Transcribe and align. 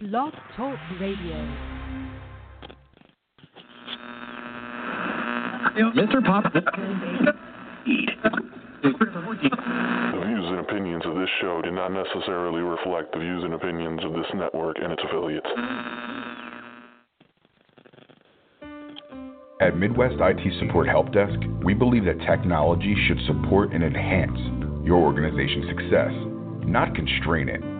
Blog 0.00 0.32
Talk 0.56 0.78
Radio. 0.98 1.36
Mr. 5.94 6.24
Pop. 6.24 6.50
The 6.54 6.60
views 10.24 10.46
and 10.46 10.58
opinions 10.60 11.02
of 11.04 11.16
this 11.16 11.28
show 11.42 11.60
do 11.62 11.70
not 11.70 11.92
necessarily 11.92 12.62
reflect 12.62 13.12
the 13.12 13.18
views 13.18 13.44
and 13.44 13.52
opinions 13.52 14.00
of 14.02 14.14
this 14.14 14.24
network 14.34 14.78
and 14.82 14.90
its 14.90 15.02
affiliates. 15.06 15.46
At 19.60 19.76
Midwest 19.76 20.14
IT 20.18 20.60
Support 20.60 20.88
Help 20.88 21.12
Desk, 21.12 21.38
we 21.62 21.74
believe 21.74 22.06
that 22.06 22.18
technology 22.20 22.96
should 23.06 23.20
support 23.26 23.74
and 23.74 23.84
enhance 23.84 24.38
your 24.82 24.96
organization's 24.96 25.68
success, 25.68 26.12
not 26.64 26.94
constrain 26.94 27.50
it. 27.50 27.79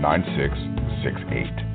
9668. 0.00 1.66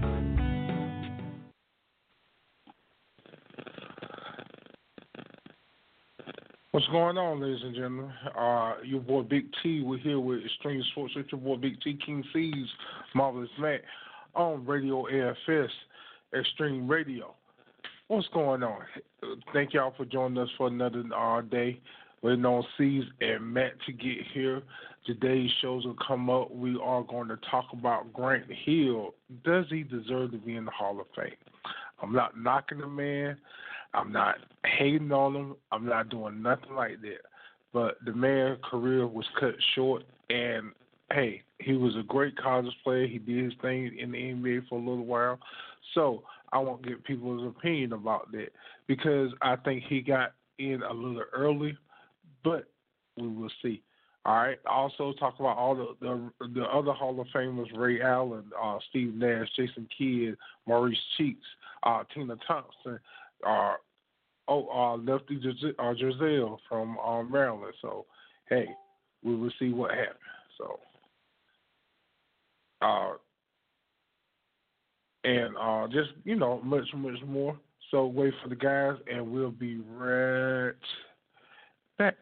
What's 6.72 6.86
going 6.88 7.17
on, 7.17 7.42
ladies 7.42 7.64
and 7.64 7.73
gentlemen? 7.73 8.11
Uh, 8.38 8.75
your 8.83 9.02
boy 9.02 9.23
Big 9.23 9.45
T. 9.61 9.81
We're 9.81 9.97
here 9.97 10.19
with 10.19 10.45
Extreme 10.45 10.83
Sports 10.92 11.16
with 11.16 11.25
your 11.31 11.42
boy 11.42 11.55
Big 11.58 11.81
T 11.81 11.97
King 12.05 12.23
C's 12.31 12.67
Marvelous 13.16 13.49
Matt 13.59 13.81
on 14.36 14.65
Radio 14.65 15.05
AFS 15.11 15.70
Extreme 16.38 16.88
Radio. 16.88 17.33
What's 18.08 18.27
going 18.33 18.61
on? 18.61 18.82
Thank 19.52 19.73
y'all 19.73 19.93
for 19.98 20.05
joining 20.05 20.38
us 20.38 20.49
for 20.58 20.67
another 20.67 21.03
uh, 21.15 21.42
day. 21.42 21.80
Waiting 22.21 22.45
on 22.45 22.64
C's 22.77 23.03
and 23.20 23.52
Matt 23.52 23.73
to 23.88 23.92
get 23.92 24.17
here. 24.32 24.61
Today's 25.06 25.50
shows 25.62 25.86
will 25.86 25.98
come 26.06 26.30
up. 26.30 26.52
We 26.52 26.78
are 26.82 27.04
going 27.04 27.28
to 27.30 27.38
talk 27.50 27.66
about 27.73 28.14
Grant 28.14 28.45
Hill. 28.66 29.16
Does 29.44 29.66
he 29.70 29.84
deserve 29.84 30.32
to 30.32 30.38
be 30.38 30.56
in 30.56 30.66
the 30.66 30.72
Hall 30.72 31.00
of 31.00 31.08
Fame? 31.16 31.36
I'm 32.02 32.14
not 32.14 32.38
knocking 32.38 32.80
the 32.80 32.88
man. 32.88 33.38
I'm 33.94 34.12
not 34.12 34.36
hating 34.66 35.12
on 35.12 35.36
him. 35.36 35.56
I'm 35.72 35.86
not 35.86 36.10
doing 36.10 36.42
nothing 36.42 36.76
like 36.76 37.02
that. 37.02 37.22
But 37.73 37.98
the 38.06 38.14
man's 38.14 38.60
career 38.70 39.08
was 39.08 39.26
cut 39.39 39.56
short, 39.76 40.04
and 40.30 40.72
hey, 41.12 41.42
he 41.60 41.73
was 41.73 41.95
a 41.95 42.04
great 42.04 42.38
college 42.38 42.73
player. 42.83 43.08
He 43.08 43.18
did 43.18 43.45
his 43.45 43.54
thing 43.62 43.98
in 43.98 44.12
the 44.12 44.18
NBA 44.18 44.68
for 44.68 44.76
a 44.76 44.82
little 44.82 45.06
while. 45.06 45.39
So 45.94 46.23
I 46.52 46.60
won't 46.60 46.86
get 46.86 47.04
people's 47.04 47.48
opinion 47.48 47.94
about 47.94 48.32
that 48.33 48.50
because 48.88 49.32
I 49.42 49.56
think 49.58 49.83
he 49.88 50.02
got 50.02 50.33
in 50.60 50.82
a 50.83 50.94
little 50.94 51.23
early, 51.33 51.78
but 52.44 52.66
we 53.18 53.28
will 53.28 53.52
see. 53.62 53.82
All 54.23 54.36
right. 54.36 54.59
Also 54.67 55.14
talk 55.20 55.39
about 55.39 55.58
all 55.58 55.76
the 55.76 55.95
the, 55.99 56.49
the 56.54 56.64
other 56.64 56.93
Hall 56.93 57.20
of 57.20 57.27
Famers: 57.36 57.76
Ray 57.76 58.02
Allen, 58.02 58.43
uh, 58.61 58.77
Steve 58.89 59.15
Nash, 59.15 59.48
Jason 59.55 59.87
Kidd, 59.98 60.36
Maurice 60.67 60.98
Cheeks, 61.17 61.45
uh, 61.83 62.04
Tina 62.14 62.36
Thompson, 62.48 62.99
uh, 63.48 63.73
oh, 64.48 64.67
uh, 64.67 64.98
Lefty 64.98 65.39
uh, 65.80 65.82
Driesell 65.82 66.58
from 66.70 66.99
uh, 66.99 67.23
Maryland. 67.23 67.73
So, 67.82 68.05
hey, 68.48 68.67
we 69.23 69.36
will 69.36 69.52
see 69.58 69.70
what 69.73 69.92
happens. 69.92 70.17
So, 70.59 70.80
uh, 72.83 73.14
and 75.23 75.55
uh, 75.58 75.88
just 75.88 76.11
you 76.26 76.36
know, 76.36 76.61
much 76.64 76.88
much 76.95 77.21
more. 77.26 77.58
So 77.89 78.05
wait 78.05 78.33
for 78.43 78.49
the 78.49 78.55
guys, 78.55 78.98
and 79.11 79.32
we'll 79.32 79.49
be 79.49 79.80
right 79.80 80.73
back. 81.98 82.15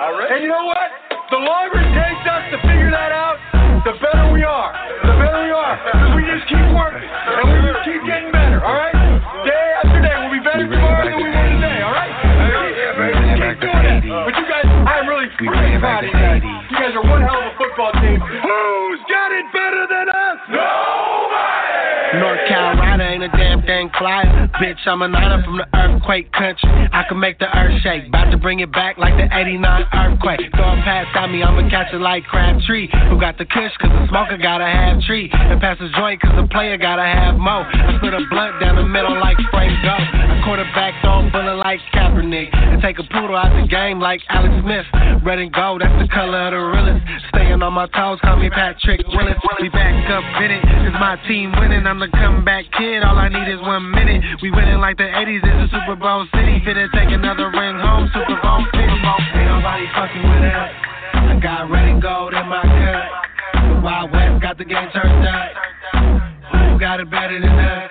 And 0.00 0.40
you 0.40 0.48
know 0.48 0.64
what? 0.64 0.88
The 1.28 1.36
longer 1.36 1.76
it 1.76 1.92
takes 1.92 2.24
us 2.24 2.44
to 2.48 2.58
figure 2.64 2.88
that 2.88 3.12
out, 3.12 3.36
the 3.84 3.92
better 4.00 4.32
we 4.32 4.40
are. 4.40 4.72
The 5.04 5.14
better 5.20 5.44
we 5.44 5.52
are. 5.52 5.76
Because 5.84 6.12
we 6.16 6.22
just 6.24 6.48
keep 6.48 6.64
working. 6.72 7.04
And 7.04 7.44
we 7.52 7.60
just 7.60 7.82
keep 7.84 8.00
getting 8.08 8.32
better, 8.32 8.64
all 8.64 8.72
right? 8.72 8.96
Day 9.44 9.66
after 9.84 10.00
day. 10.00 10.16
We'll 10.16 10.32
be 10.32 10.40
better 10.40 10.64
tomorrow 10.64 11.04
than 11.04 11.16
we 11.20 11.28
were 11.28 11.48
today, 11.60 11.84
all 11.84 11.92
right? 11.92 12.08
Keep 12.08 13.68
doing 13.68 13.84
that. 13.84 14.00
But 14.00 14.34
you 14.40 14.46
guys, 14.48 14.64
I'm 14.64 15.04
really, 15.04 15.28
really 15.44 15.76
proud 15.76 16.04
of 16.04 16.10
you 16.10 16.16
guys. 16.16 16.40
You 16.40 16.76
guys 16.80 16.92
are 16.96 17.04
one 17.04 17.20
hell 17.20 17.44
of 17.44 17.52
a 17.52 17.54
football 17.60 17.92
team. 18.00 18.16
Who's 18.16 19.02
got 19.12 19.28
it 19.28 19.46
better 19.52 19.84
than 19.92 20.06
us? 20.08 20.38
Nobody! 20.56 22.20
North 22.20 22.44
Carolina 22.44 22.51
ain't 22.51 22.51
a 22.51 22.51
quiet. 23.98 24.26
Bitch, 24.60 24.80
I'm 24.86 25.02
a 25.02 25.08
niner 25.08 25.42
from 25.44 25.58
the 25.58 25.68
earthquake 25.74 26.32
country. 26.32 26.70
I 26.92 27.04
can 27.08 27.18
make 27.20 27.38
the 27.38 27.48
earth 27.48 27.80
shake. 27.82 28.08
About 28.08 28.30
to 28.30 28.36
bring 28.36 28.60
it 28.60 28.72
back 28.72 28.98
like 28.98 29.16
the 29.16 29.28
89 29.30 29.62
earthquake. 29.92 30.40
Throw 30.54 30.72
a 30.72 30.76
pass 30.84 31.06
at 31.14 31.30
me, 31.30 31.42
I'ma 31.42 31.68
catch 31.70 31.92
it 31.92 32.00
like 32.00 32.24
Crabtree. 32.24 32.88
Who 33.10 33.20
got 33.20 33.38
the 33.38 33.44
kush, 33.44 33.72
cause 33.80 33.90
the 33.90 34.06
smoker 34.08 34.38
gotta 34.38 34.66
have 34.66 35.00
tree. 35.02 35.30
And 35.32 35.60
pass 35.60 35.78
the 35.78 35.88
joint, 35.96 36.20
cause 36.20 36.34
the 36.36 36.48
player 36.48 36.76
gotta 36.76 37.04
have 37.04 37.36
mo. 37.36 37.64
I 37.66 37.96
split 37.98 38.14
a 38.14 38.22
blunt 38.30 38.60
down 38.60 38.76
the 38.76 38.86
middle 38.86 39.18
like 39.18 39.36
Frank 39.50 39.72
Gore. 39.82 39.98
I 39.98 40.42
quarterback 40.44 40.94
throw 41.02 41.28
bullet 41.30 41.56
like 41.62 41.80
Kaepernick. 41.94 42.50
And 42.52 42.82
take 42.82 42.98
a 42.98 43.04
poodle 43.04 43.36
out 43.36 43.50
the 43.54 43.66
game 43.68 44.00
like 44.00 44.20
Alex 44.28 44.54
Smith. 44.62 44.86
Red 45.24 45.38
and 45.38 45.52
gold, 45.52 45.82
that's 45.82 45.94
the 46.02 46.08
color 46.12 46.48
of 46.48 46.52
the 46.52 46.62
realest. 46.62 47.02
Staying 47.30 47.62
on 47.62 47.72
my 47.72 47.86
toes, 47.94 48.18
call 48.20 48.36
me 48.36 48.50
Patrick 48.50 49.00
Willis. 49.08 49.38
We 49.60 49.68
back 49.68 49.94
up 50.10 50.24
in 50.42 50.50
it, 50.50 50.62
cause 50.62 50.96
my 50.98 51.16
team 51.28 51.52
winning. 51.58 51.86
I'm 51.86 51.98
the 51.98 52.08
comeback 52.08 52.66
kid, 52.76 53.02
all 53.02 53.16
I 53.16 53.28
need 53.28 53.48
is 53.50 53.60
one 53.60 53.81
minute. 53.90 54.22
We 54.42 54.50
winning 54.50 54.78
like 54.78 54.96
the 54.96 55.10
80s, 55.10 55.42
it's 55.42 55.72
a 55.72 55.76
Super 55.76 55.96
Bowl 55.96 56.26
city. 56.34 56.62
Finna 56.62 56.86
take 56.94 57.10
another 57.10 57.50
ring 57.50 57.76
home, 57.78 58.08
Super 58.14 58.38
Bowl 58.40 58.64
city. 58.70 58.86
Ain't 58.86 59.50
nobody 59.50 59.86
fucking 59.94 60.22
with 60.22 60.46
us. 60.46 60.70
I 61.14 61.38
got 61.42 61.70
red 61.70 61.88
and 61.88 62.02
gold 62.02 62.34
in 62.34 62.46
my 62.46 62.62
cup. 62.62 63.10
The 63.54 63.80
Wild 63.82 64.12
West 64.12 64.42
got 64.42 64.58
the 64.58 64.64
game 64.64 64.88
turned 64.94 65.26
up. 65.26 65.50
Who 66.70 66.78
got 66.78 67.00
it 67.00 67.10
better 67.10 67.40
than 67.40 67.50
us? 67.50 67.90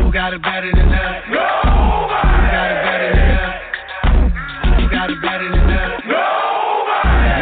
Who 0.00 0.12
got 0.12 0.32
it 0.32 0.42
better 0.42 0.70
than 0.72 0.88
us? 0.88 1.24
Who? 1.28 1.36
Who 4.80 4.84
got 4.90 5.10
it 5.10 5.20
better 5.20 5.48
than 5.50 5.68
us? 5.68 6.00
Who? 6.04 6.16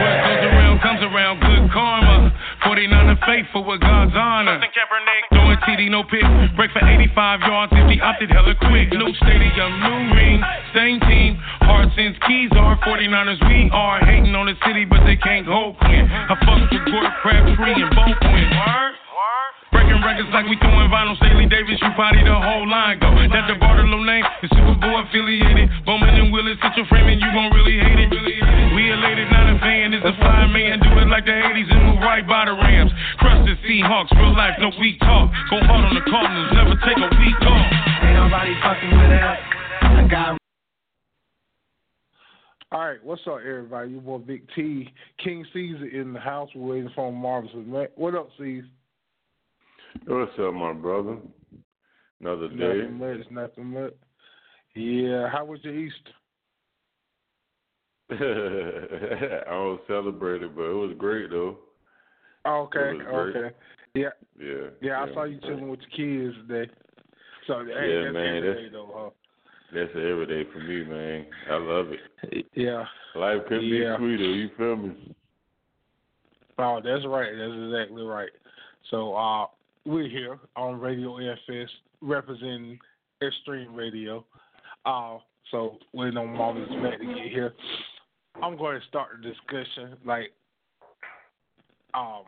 What 0.00 0.16
goes 0.26 0.42
around 0.50 0.80
comes 0.82 1.02
around, 1.02 1.40
good 1.40 1.70
karma. 1.72 2.32
49 2.64 3.18
faithful 3.26 3.64
with 3.64 3.80
God's 3.80 4.12
honor. 4.14 4.49
Throwing 5.34 5.58
TD, 5.66 5.90
no 5.90 6.06
pick. 6.06 6.22
Break 6.54 6.70
for 6.70 6.78
85 6.78 7.40
yards 7.42 7.72
if 7.74 7.90
he 7.90 7.98
opted 7.98 8.30
hella 8.30 8.54
quick. 8.54 8.94
New 8.94 9.10
stadium, 9.18 9.70
new 9.82 10.14
ring, 10.14 10.38
same 10.70 11.02
team. 11.10 11.34
Hard 11.66 11.90
since 11.98 12.14
keys 12.22 12.50
are 12.54 12.78
49ers. 12.86 13.42
We 13.50 13.66
are 13.74 13.98
hating 13.98 14.30
on 14.38 14.46
the 14.46 14.54
city, 14.62 14.86
but 14.86 15.02
they 15.02 15.16
can't 15.16 15.46
hold 15.46 15.74
Quinn. 15.82 16.06
I 16.06 16.38
fucked 16.46 16.70
with 16.70 16.86
Gordon 16.86 17.10
Crabtree 17.18 17.82
and 17.82 17.90
both 17.98 18.18
win. 18.22 18.46
Word? 18.46 18.94
Breaking 19.70 20.02
records 20.02 20.30
like 20.34 20.46
we 20.50 20.58
throwing 20.58 20.90
vinyl. 20.90 21.14
Staley 21.18 21.46
Davis, 21.46 21.78
you 21.78 21.90
probably 21.94 22.26
the 22.26 22.34
whole 22.34 22.66
line 22.66 22.98
go. 22.98 23.10
That 23.10 23.46
the 23.46 23.54
Bartolo 23.58 24.02
name, 24.02 24.26
the 24.42 24.50
Super 24.50 24.74
boy 24.82 25.06
affiliated. 25.06 25.70
Bowman 25.86 26.10
and 26.14 26.34
Willis, 26.34 26.58
sit 26.58 26.74
your 26.74 26.86
frame 26.90 27.06
and 27.06 27.22
you 27.22 27.30
gon' 27.30 27.54
really 27.54 27.69
not 30.02 30.14
a 30.14 30.18
fan. 30.18 30.40
It's 30.40 30.44
a 30.44 30.48
man. 30.48 30.80
Do 30.80 31.00
it 31.00 31.08
like 31.08 31.24
the 31.24 31.32
80s 31.32 31.70
and 31.70 31.84
move 31.86 32.00
right 32.00 32.26
by 32.26 32.44
the 32.46 32.52
Rams. 32.52 32.92
Crush 33.18 33.46
the 33.46 33.54
Seahawks, 33.68 34.10
real 34.16 34.36
life, 34.36 34.54
no 34.60 34.70
weak 34.80 34.98
talk. 35.00 35.30
Go 35.50 35.60
hard 35.60 35.84
on 35.84 35.94
the 35.94 36.04
Cardinals, 36.10 36.50
never 36.52 36.74
take 36.84 36.96
a 36.96 37.10
week 37.20 37.40
off. 37.42 37.66
Ain't 38.02 38.16
nobody 38.16 38.54
fucking 38.62 38.90
with 38.90 39.12
us. 39.12 39.38
I 39.82 40.08
got 40.10 40.38
All 42.72 42.86
right, 42.86 43.04
what's 43.04 43.22
up, 43.26 43.38
everybody? 43.38 43.90
Your 43.90 44.00
boy 44.00 44.18
Big 44.18 44.46
T, 44.54 44.88
King 45.22 45.44
Caesar 45.52 45.86
in 45.86 46.12
the 46.12 46.20
house. 46.20 46.48
We're 46.54 46.74
waiting 46.74 46.90
for 46.94 47.12
Marvelous 47.12 47.66
Matt. 47.66 47.92
What 47.96 48.14
up, 48.14 48.28
Caesar? 48.38 48.66
What's 50.06 50.32
up, 50.38 50.54
my 50.54 50.72
brother? 50.72 51.18
Another 52.20 52.48
day. 52.48 52.88
Nothing 52.88 52.98
much, 52.98 53.30
nothing 53.30 53.64
much. 53.66 53.94
Yeah, 54.74 55.28
how 55.28 55.44
was 55.44 55.58
your 55.64 55.74
Easter? 55.74 56.12
I 59.46 59.50
don't 59.50 59.80
celebrate 59.86 60.42
it, 60.42 60.54
but 60.54 60.62
it 60.64 60.74
was 60.74 60.94
great 60.98 61.30
though. 61.30 61.58
Okay, 62.46 62.94
was 62.94 63.02
great. 63.32 63.36
okay. 63.36 63.56
Yeah, 63.94 64.08
Yeah. 64.38 64.68
yeah, 64.80 65.02
I 65.02 65.12
saw 65.14 65.24
you 65.24 65.38
chilling 65.40 65.68
with 65.68 65.80
your 65.80 66.30
kids 66.30 66.36
today. 66.48 66.72
So, 67.46 67.64
hey, 67.64 67.92
Yeah, 67.92 68.02
that's 68.04 68.14
man, 68.14 68.36
every 68.36 68.40
that's- 68.48 68.64
day, 68.64 68.68
though, 68.72 69.12
That's 69.72 69.90
every 69.94 70.26
day 70.26 70.44
for 70.52 70.58
me, 70.60 70.84
man. 70.84 71.26
I 71.50 71.56
love 71.56 71.86
it. 71.92 72.46
Yeah. 72.54 72.84
Life 73.14 73.42
couldn't 73.48 73.64
Yeah. 73.64 73.96
be 73.96 74.02
sweeter. 74.04 74.24
You 74.24 74.48
feel 74.56 74.76
me? 74.76 75.14
Oh, 76.58 76.80
that's 76.82 77.04
right. 77.06 77.30
That's 77.36 77.52
exactly 77.52 78.02
right. 78.02 78.30
So 78.90 79.14
uh, 79.14 79.46
we're 79.84 80.08
here 80.08 80.38
on 80.56 80.80
Radio 80.80 81.16
AFS 81.18 81.68
representing 82.00 82.78
Extreme 83.22 83.74
Radio. 83.74 84.24
Uh, 84.84 85.18
so 85.50 85.78
waiting 85.92 86.16
on 86.18 86.28
Marvelous 86.36 86.68
Matt 86.70 86.98
to 87.00 87.06
get 87.06 87.28
here. 87.32 87.52
I'm 88.42 88.56
going 88.56 88.80
to 88.80 88.86
start 88.86 89.08
the 89.22 89.28
discussion. 89.28 89.96
Like, 90.04 90.32
um, 91.94 92.22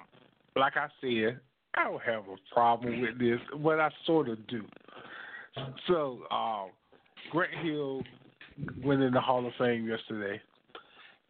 like 0.56 0.76
I 0.76 0.88
said, 1.00 1.40
I 1.74 1.84
don't 1.84 2.02
have 2.02 2.24
a 2.24 2.54
problem 2.54 3.00
with 3.00 3.18
this, 3.18 3.40
but 3.62 3.80
I 3.80 3.90
sort 4.04 4.28
of 4.28 4.46
do. 4.46 4.62
So, 5.86 6.20
um, 6.30 6.70
Grant 7.30 7.54
Hill 7.62 8.02
went 8.84 9.02
in 9.02 9.12
the 9.12 9.20
Hall 9.20 9.46
of 9.46 9.52
Fame 9.58 9.88
yesterday, 9.88 10.40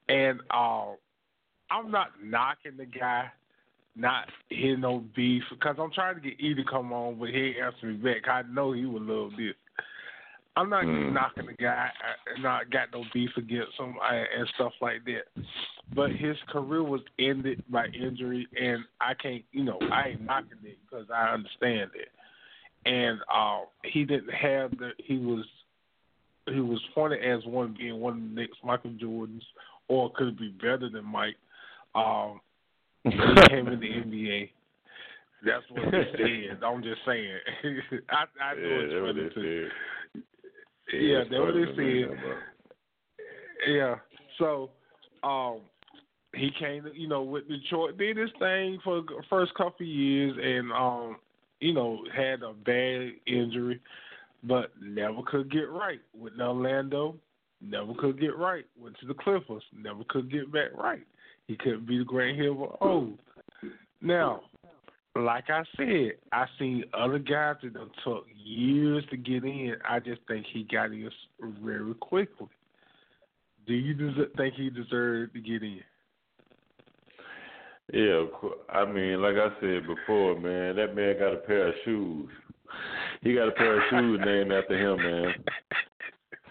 and 0.09 0.41
uh, 0.51 0.93
I'm 1.71 1.91
not 1.91 2.09
knocking 2.23 2.77
the 2.77 2.87
guy, 2.87 3.27
not 3.95 4.29
hitting 4.49 4.81
no 4.81 5.05
beef, 5.15 5.43
because 5.51 5.77
I'm 5.79 5.93
trying 5.93 6.17
to 6.17 6.21
get 6.21 6.41
E 6.41 6.55
to 6.55 6.65
come 6.65 6.93
on, 6.93 7.19
but 7.19 7.29
he 7.29 7.37
ain't 7.37 7.59
answer 7.59 7.87
me 7.87 7.95
back. 7.95 8.29
I 8.29 8.43
know 8.43 8.73
he 8.73 8.85
would 8.85 9.03
love 9.03 9.33
this. 9.37 9.55
I'm 10.57 10.69
not 10.69 10.85
Mm. 10.85 11.13
knocking 11.15 11.47
the 11.47 11.55
guy, 11.55 11.91
I, 12.37 12.41
not 12.41 12.71
got 12.71 12.93
no 12.93 13.05
beef 13.15 13.31
against 13.37 13.79
him 13.79 13.97
uh, 13.99 14.13
and 14.13 14.49
stuff 14.55 14.73
like 14.83 15.03
that. 15.07 15.25
But 15.95 16.13
his 16.13 16.37
career 16.49 16.83
was 16.83 17.01
ended 17.19 17.63
by 17.71 17.87
injury, 17.87 18.47
and 18.61 18.85
I 19.01 19.15
can't, 19.15 19.45
you 19.53 19.65
know, 19.65 19.79
I 19.91 20.09
ain't 20.09 20.21
knocking 20.23 20.59
it 20.65 20.79
because 20.85 21.07
I 21.11 21.33
understand 21.33 21.91
it. 21.95 22.09
And 22.85 23.21
uh, 23.33 23.61
he 23.85 24.05
didn't 24.05 24.33
have 24.35 24.73
the, 24.79 24.91
he 24.99 25.17
was, 25.19 25.47
he 26.47 26.61
was 26.61 26.81
pointed 26.95 27.25
as 27.25 27.45
one 27.47 27.75
being 27.79 28.01
one 28.01 28.15
of 28.15 28.21
the 28.21 28.41
next 28.41 28.59
Michael 28.65 28.91
Jordans, 28.91 29.43
or 29.89 30.13
could 30.13 30.39
be 30.39 30.49
better 30.49 30.89
than 30.91 31.05
Mike? 31.05 31.37
Um, 31.95 32.41
he 33.05 33.11
came 33.49 33.69
in 33.69 33.81
the 33.81 33.87
NBA. 34.07 34.51
That's 35.45 35.65
what 35.71 35.91
they 35.91 36.05
said. 36.17 36.63
I'm 36.63 36.83
just 36.83 37.01
saying. 37.07 37.39
I, 38.11 38.25
I 38.43 38.55
know 38.55 38.61
yeah, 38.61 38.77
it's 38.81 38.93
that's 38.93 39.03
what 39.03 39.15
funny 39.15 39.29
they 39.29 39.35
too. 39.35 39.69
said. 40.15 40.23
Yeah, 40.93 41.25
that's 41.31 41.41
what 41.41 41.55
they 41.55 41.65
said. 41.77 42.19
Yeah. 43.69 43.95
So, 44.39 44.71
um, 45.23 45.61
he 46.35 46.51
came, 46.59 46.87
you 46.95 47.09
know, 47.09 47.23
with 47.23 47.49
Detroit, 47.49 47.99
did 47.99 48.17
his 48.17 48.31
thing 48.39 48.79
for 48.83 49.03
the 49.03 49.23
first 49.29 49.55
couple 49.55 49.87
years, 49.87 50.37
and 50.43 50.73
um, 50.73 51.17
you 51.61 51.75
know, 51.75 52.01
had 52.15 52.43
a 52.43 52.53
bad 52.53 53.13
injury, 53.27 53.81
but 54.43 54.73
never 54.81 55.21
could 55.27 55.51
get 55.51 55.71
right 55.71 56.01
with 56.19 56.33
Orlando. 56.41 57.17
Never 57.61 57.93
could 57.95 58.19
get 58.19 58.37
right. 58.37 58.65
Went 58.81 58.99
to 59.01 59.07
the 59.07 59.15
Clippers. 59.15 59.63
Never 59.77 60.03
could 60.09 60.33
get 60.33 60.53
back 60.53 60.71
right. 60.77 61.07
He 61.47 61.57
couldn't 61.57 61.87
be 61.87 61.99
the 61.99 62.05
Grant 62.05 62.39
Hill 62.39 62.65
of 62.65 62.77
old. 62.81 63.19
Now, 64.01 64.43
like 65.15 65.51
I 65.51 65.63
said, 65.77 66.13
I 66.33 66.47
seen 66.59 66.85
other 66.95 67.19
guys 67.19 67.57
that 67.63 67.75
done 67.75 67.91
took 68.05 68.27
years 68.35 69.05
to 69.11 69.17
get 69.17 69.45
in. 69.45 69.75
I 69.89 69.99
just 69.99 70.21
think 70.27 70.47
he 70.53 70.65
got 70.65 70.87
in 70.87 71.11
very 71.63 71.95
quickly. 71.95 72.49
Do 73.67 73.75
you 73.75 73.95
des- 73.95 74.37
think 74.37 74.55
he 74.55 74.71
deserved 74.71 75.35
to 75.35 75.41
get 75.41 75.63
in? 75.63 75.81
Yeah, 77.93 78.25
I 78.71 78.87
mean, 78.87 79.21
like 79.21 79.37
I 79.37 79.49
said 79.61 79.87
before, 79.87 80.39
man, 80.41 80.77
that 80.77 80.95
man 80.95 81.19
got 81.19 81.35
a 81.35 81.39
pair 81.47 81.69
of 81.69 81.75
shoes. 81.85 82.29
He 83.21 83.35
got 83.35 83.49
a 83.49 83.53
pair 83.53 83.77
of 83.77 83.83
shoes 83.91 84.21
named 84.25 84.51
after 84.51 84.79
him, 84.79 84.97
man. 84.97 85.35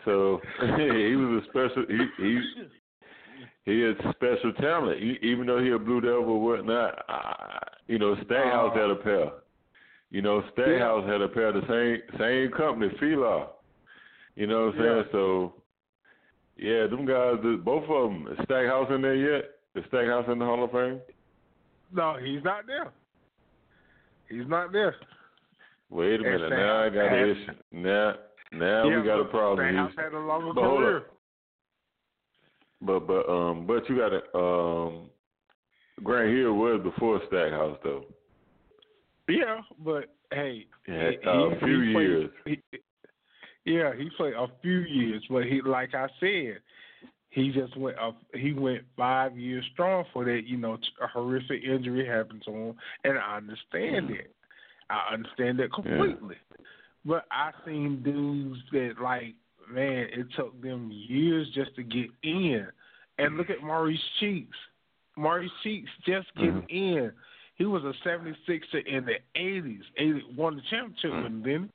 So 0.05 0.39
he 0.61 1.15
was 1.15 1.43
a 1.43 1.49
special. 1.49 1.85
He 1.87 2.23
he 2.23 2.39
he 3.65 3.81
had 3.81 3.97
special 4.15 4.53
talent. 4.53 5.01
Even 5.21 5.47
though 5.47 5.63
he 5.63 5.71
a 5.71 5.79
Blue 5.79 6.01
Devil 6.01 6.25
or 6.25 6.41
whatnot, 6.41 7.05
I, 7.07 7.67
you 7.87 7.99
know, 7.99 8.15
Stackhouse 8.25 8.75
had 8.75 8.89
a 8.89 8.95
pair. 8.95 9.31
You 10.09 10.21
know, 10.21 10.43
Stackhouse 10.53 11.07
had 11.07 11.21
a 11.21 11.27
pair 11.27 11.47
of 11.47 11.55
the 11.55 11.67
same 11.67 12.19
same 12.19 12.51
company, 12.51 12.91
Fila. 12.99 13.47
You 14.35 14.47
know 14.47 14.67
what 14.67 14.75
I'm 14.75 14.81
saying? 14.81 15.03
So, 15.11 15.53
yeah, 16.57 16.87
them 16.87 17.05
guys, 17.05 17.35
both 17.63 17.83
of 17.89 18.11
them, 18.11 18.27
is 18.31 18.39
Stackhouse 18.45 18.89
in 18.93 19.01
there 19.01 19.15
yet? 19.15 19.51
Is 19.75 19.83
Stackhouse 19.87 20.25
in 20.31 20.39
the 20.39 20.45
Hall 20.45 20.63
of 20.63 20.71
Fame? 20.71 20.99
No, 21.93 22.17
he's 22.23 22.43
not 22.43 22.65
there. 22.65 22.91
He's 24.29 24.47
not 24.47 24.71
there. 24.71 24.95
Wait 25.89 26.21
a 26.21 26.23
And 26.23 26.23
minute. 26.23 26.49
Now 26.49 26.83
I 26.83 26.89
got 26.89 27.13
an 27.13 27.29
issue. 27.29 27.51
Now, 27.71 28.13
now 28.53 28.89
yeah, 28.89 28.99
we 28.99 29.05
got 29.05 29.19
a 29.19 29.25
problem. 29.25 29.67
Stackhouse 29.67 29.91
had 29.97 30.13
a 30.13 30.19
longer 30.19 30.53
but 30.53 30.61
career. 30.61 31.03
But 32.81 33.07
but 33.07 33.29
um 33.29 33.67
but 33.67 33.87
you 33.89 33.97
got 33.97 34.13
a 34.13 34.37
um 34.37 35.09
Grant 36.03 36.35
Hill 36.35 36.53
was 36.53 36.81
before 36.83 37.21
Stackhouse 37.27 37.77
though. 37.83 38.05
Yeah, 39.27 39.61
but 39.79 40.13
hey, 40.31 40.65
Yeah, 40.87 41.11
he- 41.11 41.17
a 41.17 41.49
he- 41.51 41.59
few 41.65 41.79
he 41.81 41.93
played- 41.93 42.09
years. 42.09 42.31
yeah, 43.65 43.95
he 43.95 44.09
played 44.11 44.33
a 44.33 44.47
few 44.61 44.79
years, 44.79 45.25
but 45.29 45.45
he, 45.45 45.61
like 45.61 45.93
I 45.93 46.09
said, 46.19 46.61
he 47.29 47.51
just 47.51 47.75
went 47.77 47.97
up. 47.97 48.17
He 48.33 48.51
went 48.53 48.83
five 48.97 49.37
years 49.37 49.65
strong 49.73 50.05
for 50.11 50.25
that. 50.25 50.45
You 50.45 50.57
know, 50.57 50.77
a 50.99 51.07
horrific 51.07 51.63
injury 51.63 52.05
happened 52.05 52.43
to 52.43 52.51
him, 52.51 52.75
and 53.03 53.17
I 53.17 53.37
understand 53.37 54.09
mm. 54.09 54.19
it. 54.19 54.35
I 54.89 55.13
understand 55.13 55.59
that 55.59 55.71
completely. 55.71 56.35
But 57.05 57.25
I 57.31 57.51
seen 57.65 58.03
dudes 58.03 58.59
that 58.73 58.95
like, 59.01 59.35
man, 59.69 60.09
it 60.11 60.27
took 60.35 60.59
them 60.61 60.91
years 60.91 61.49
just 61.51 61.73
to 61.75 61.83
get 61.83 62.09
in. 62.23 62.67
And 63.17 63.37
look 63.37 63.49
at 63.49 63.63
Maurice 63.63 63.99
Cheeks. 64.19 64.57
Maurice 65.21 65.51
Cheeks 65.63 65.89
just 66.05 66.27
getting 66.35 66.63
mm-hmm. 66.63 66.99
in. 66.99 67.11
He 67.55 67.65
was 67.65 67.83
a 67.83 67.93
76er 68.07 68.85
in 68.87 69.05
the 69.05 69.15
80s. 69.37 69.81
80, 69.97 70.21
won 70.35 70.55
the 70.55 70.61
championship 70.69 71.11
with 71.13 71.25
him, 71.25 71.43
didn't? 71.43 71.71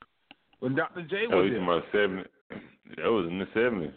When 0.59 0.75
Dr. 0.75 1.03
J 1.03 1.25
Oh, 1.31 1.37
was 1.37 1.49
he's 1.49 1.57
in 1.57 1.63
my 1.63 1.79
seventy. 1.91 2.29
That 2.97 3.11
was 3.11 3.27
in 3.27 3.37
the 3.39 3.47
seventies. 3.53 3.91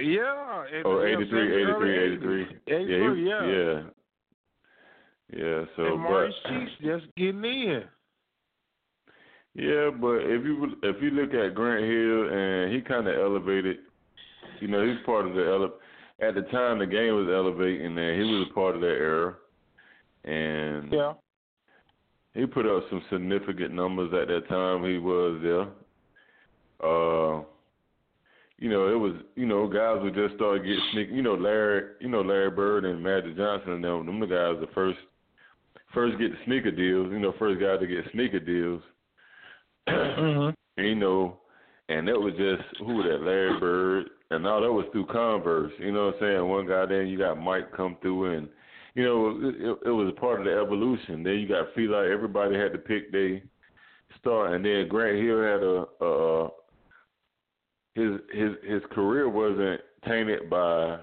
Yeah. 0.00 0.64
and- 0.74 0.86
Oh, 0.86 1.02
yeah, 1.04 1.18
83, 1.18 1.62
83, 1.62 1.98
83. 1.98 2.46
Yeah, 2.66 2.78
he, 2.78 3.22
yeah. 3.28 3.46
yeah. 3.46 3.82
Yeah, 5.34 5.64
so 5.76 5.84
and 5.84 6.00
Maurice 6.00 6.34
but 6.42 6.50
Cheeks 6.50 6.72
just 6.82 7.04
getting 7.16 7.44
in. 7.44 7.84
yeah, 9.54 9.90
but 9.90 10.16
if 10.28 10.44
you 10.44 10.76
if 10.82 11.02
you 11.02 11.10
look 11.10 11.32
at 11.32 11.54
Grant 11.54 11.84
Hill 11.84 12.28
and 12.32 12.74
he 12.74 12.80
kind 12.82 13.06
of 13.06 13.14
elevated, 13.14 13.78
you 14.60 14.68
know, 14.68 14.84
he's 14.86 15.04
part 15.06 15.26
of 15.26 15.34
the 15.34 15.42
ele- 15.46 15.78
at 16.22 16.34
the 16.34 16.42
time 16.52 16.78
the 16.78 16.86
game 16.86 17.14
was 17.14 17.28
elevating 17.32 17.98
and 17.98 17.98
he 17.98 18.22
was 18.22 18.46
a 18.50 18.54
part 18.54 18.74
of 18.76 18.80
that 18.80 18.86
era, 18.86 19.34
and 20.24 20.92
Yeah. 20.92 21.14
he 22.34 22.46
put 22.46 22.66
up 22.66 22.88
some 22.88 23.02
significant 23.10 23.72
numbers 23.74 24.12
at 24.14 24.28
that 24.28 24.48
time 24.48 24.84
he 24.84 24.98
was 24.98 25.40
there. 25.42 25.66
Uh, 26.80 27.42
you 28.58 28.68
know, 28.70 28.88
it 28.88 28.98
was 28.98 29.14
you 29.34 29.46
know 29.46 29.66
guys 29.66 30.00
would 30.02 30.14
just 30.14 30.36
start 30.36 30.62
getting 30.62 30.80
sneak. 30.92 31.10
You 31.10 31.22
know, 31.22 31.34
Larry, 31.34 31.94
you 32.00 32.08
know 32.08 32.22
Larry 32.22 32.50
Bird 32.50 32.84
and 32.84 33.02
Magic 33.02 33.36
Johnson 33.36 33.72
and 33.72 33.84
them. 33.84 34.06
Them 34.06 34.20
the 34.20 34.26
guys 34.26 34.60
the 34.60 34.68
first 34.74 34.98
first 35.92 36.18
get 36.18 36.30
the 36.30 36.38
sneaker 36.44 36.70
deals. 36.70 37.10
You 37.10 37.18
know, 37.18 37.32
first 37.38 37.60
guys 37.60 37.80
to 37.80 37.86
get 37.86 38.10
sneaker 38.12 38.38
deals. 38.40 38.82
Mm-hmm. 39.88 40.50
And, 40.78 40.86
you 40.86 40.94
know, 40.94 41.36
and 41.90 42.08
that 42.08 42.18
was 42.18 42.32
just 42.38 42.62
who 42.78 42.94
was 42.94 43.06
that 43.06 43.20
Larry 43.22 43.60
Bird, 43.60 44.08
and 44.34 44.46
all 44.46 44.60
that 44.60 44.72
was 44.72 44.86
through 44.92 45.06
Converse. 45.06 45.72
You 45.78 45.92
know 45.92 46.06
what 46.06 46.14
I'm 46.16 46.20
saying? 46.20 46.48
One 46.48 46.66
guy, 46.66 46.86
then 46.86 47.06
you 47.06 47.18
got 47.18 47.40
Mike 47.40 47.72
come 47.76 47.96
through, 48.02 48.36
and 48.36 48.48
you 48.94 49.04
know 49.04 49.38
it, 49.40 49.88
it, 49.88 49.90
was 49.90 50.12
a 50.16 50.20
part 50.20 50.40
of 50.40 50.46
the 50.46 50.52
evolution. 50.52 51.22
Then 51.22 51.34
you 51.34 51.48
got 51.48 51.74
feel 51.74 51.94
everybody 51.94 52.56
had 52.56 52.72
to 52.72 52.78
pick 52.78 53.12
their 53.12 53.40
star, 54.20 54.54
and 54.54 54.64
then 54.64 54.88
Grant 54.88 55.18
Hill 55.22 55.42
had 55.42 55.62
a, 55.62 56.04
a 56.04 56.48
his 57.94 58.20
his 58.32 58.72
his 58.72 58.82
career 58.92 59.28
wasn't 59.28 59.80
tainted 60.06 60.48
by 60.48 60.98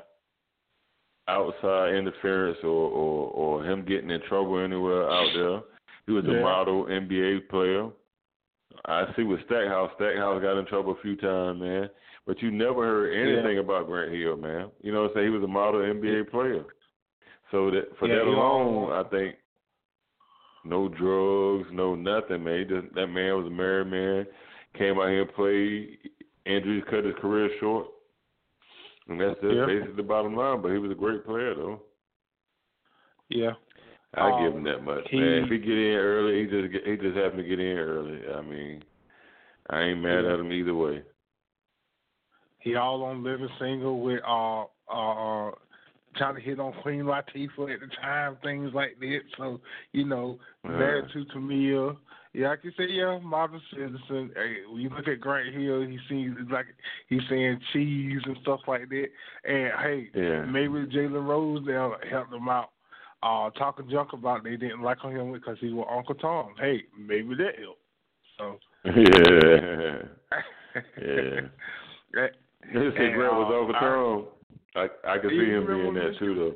outside 1.27 1.95
interference 1.95 2.57
or, 2.63 2.67
or 2.67 3.29
or 3.31 3.65
him 3.65 3.85
getting 3.85 4.09
in 4.09 4.21
trouble 4.27 4.59
anywhere 4.59 5.09
out 5.09 5.29
there. 5.33 5.61
He 6.07 6.11
was 6.13 6.25
Yeah. 6.25 6.39
a 6.39 6.41
model 6.41 6.85
NBA 6.85 7.49
player. 7.49 7.89
I 8.85 9.05
see 9.15 9.23
with 9.23 9.39
Stackhouse. 9.45 9.91
Stackhouse 9.95 10.41
got 10.41 10.57
in 10.59 10.65
trouble 10.65 10.93
a 10.97 11.01
few 11.01 11.15
times, 11.15 11.59
man. 11.59 11.89
But 12.25 12.41
you 12.41 12.51
never 12.51 12.83
heard 12.85 13.13
anything 13.13 13.57
about 13.57 13.87
Grant 13.87 14.13
Hill, 14.13 14.37
man. 14.37 14.69
You 14.81 14.91
know 14.91 15.03
what 15.03 15.11
I'm 15.11 15.15
saying? 15.15 15.27
He 15.27 15.31
was 15.31 15.43
a 15.43 15.47
model 15.47 15.81
NBA 15.81 16.29
player. 16.29 16.63
So 17.51 17.71
that 17.71 17.85
for 17.97 18.07
Yeah, 18.07 18.15
that 18.15 18.27
alone, 18.27 18.91
I 18.91 19.03
think 19.09 19.35
no 20.63 20.87
drugs, 20.87 21.67
no 21.71 21.95
nothing, 21.95 22.43
man. 22.43 22.67
Just, 22.69 22.93
that 22.93 23.07
man 23.07 23.35
was 23.37 23.47
a 23.47 23.49
married 23.49 23.87
man. 23.87 24.27
Came 24.77 24.99
out 24.99 25.09
here 25.09 25.21
and 25.23 25.33
played. 25.33 25.97
Injuries 26.45 26.83
cut 26.89 27.05
his 27.05 27.15
career 27.19 27.49
short. 27.59 27.87
And 29.07 29.19
that's 29.19 29.39
just 29.41 29.55
Yeah. 29.55 29.65
basically 29.65 29.95
the 29.95 30.03
bottom 30.03 30.35
line. 30.35 30.61
But 30.61 30.71
he 30.71 30.77
was 30.77 30.91
a 30.91 30.95
great 30.95 31.25
player, 31.25 31.55
though. 31.55 31.81
Yeah. 33.29 33.53
I 34.15 34.31
Um, 34.31 34.43
give 34.43 34.55
him 34.55 34.63
that 34.63 34.83
much, 34.83 35.07
he- 35.09 35.19
man. 35.19 35.43
If 35.43 35.49
he 35.49 35.57
get 35.59 35.77
in 35.77 35.97
early, 35.97 36.41
he 36.43 36.49
just 36.49 36.71
get, 36.71 36.87
he 36.87 36.97
just 36.97 37.15
happened 37.15 37.43
to 37.43 37.47
get 37.47 37.59
in 37.59 37.77
early. 37.77 38.27
I 38.33 38.41
mean, 38.41 38.83
I 39.69 39.81
ain't 39.81 40.01
mad 40.01 40.25
at 40.25 40.39
him 40.39 40.51
either 40.51 40.73
way. 40.73 41.03
He 42.59 42.75
all 42.75 43.03
on 43.03 43.23
living 43.23 43.49
single 43.59 44.01
with 44.01 44.21
uh 44.27 44.63
uh, 44.91 45.47
uh 45.47 45.51
trying 46.15 46.35
to 46.35 46.41
hit 46.41 46.59
on 46.59 46.73
Queen 46.81 47.03
Latifah 47.03 47.73
at 47.73 47.79
the 47.79 47.87
time, 48.01 48.35
things 48.43 48.73
like 48.73 48.99
that. 48.99 49.19
So, 49.37 49.61
you 49.93 50.05
know, 50.05 50.39
married 50.63 51.05
to 51.13 51.25
Tamia. 51.25 51.95
Yeah, 52.33 52.51
I 52.51 52.55
can 52.57 52.73
say 52.77 52.85
yeah, 52.89 53.19
Marvin 53.19 53.61
citizen. 53.71 54.31
Hey, 54.35 54.57
when 54.69 54.81
you 54.81 54.89
look 54.89 55.07
at 55.07 55.19
Grant 55.19 55.53
Hill, 55.55 55.81
he 55.81 55.97
seems 56.09 56.37
like 56.51 56.65
he's 57.07 57.21
saying 57.29 57.59
cheese 57.73 58.21
and 58.25 58.37
stuff 58.41 58.61
like 58.67 58.89
that. 58.89 59.07
And 59.45 59.71
hey, 59.81 60.09
Yeah. 60.13 60.45
maybe 60.45 60.85
Jalen 60.87 61.27
Rosedale 61.27 61.95
helped 62.09 62.33
him 62.33 62.49
out. 62.49 62.71
Uh, 63.21 63.49
talking 63.51 63.89
junk 63.89 64.13
about 64.13 64.43
they 64.43 64.55
didn't 64.55 64.81
like 64.81 65.01
him 65.01 65.33
because 65.33 65.57
he 65.59 65.73
was 65.73 65.87
Uncle 65.91 66.15
Tom. 66.15 66.53
Hey, 66.59 66.83
maybe 66.97 67.35
that 67.35 67.59
helped. 67.59 67.81
So 68.37 68.59
Yeah. 68.85 70.03
Yeah. 71.01 71.41
That- 72.13 72.35
This 72.73 72.93
And, 72.97 73.17
was 73.17 73.51
uh, 73.51 73.59
Uncle 73.59 73.73
Tom. 73.73 74.25
I 74.75 75.13
I 75.13 75.17
could 75.17 75.31
see 75.31 75.49
him 75.49 75.65
being 75.65 75.93
that 75.95 76.15
too, 76.19 76.35
though. 76.35 76.55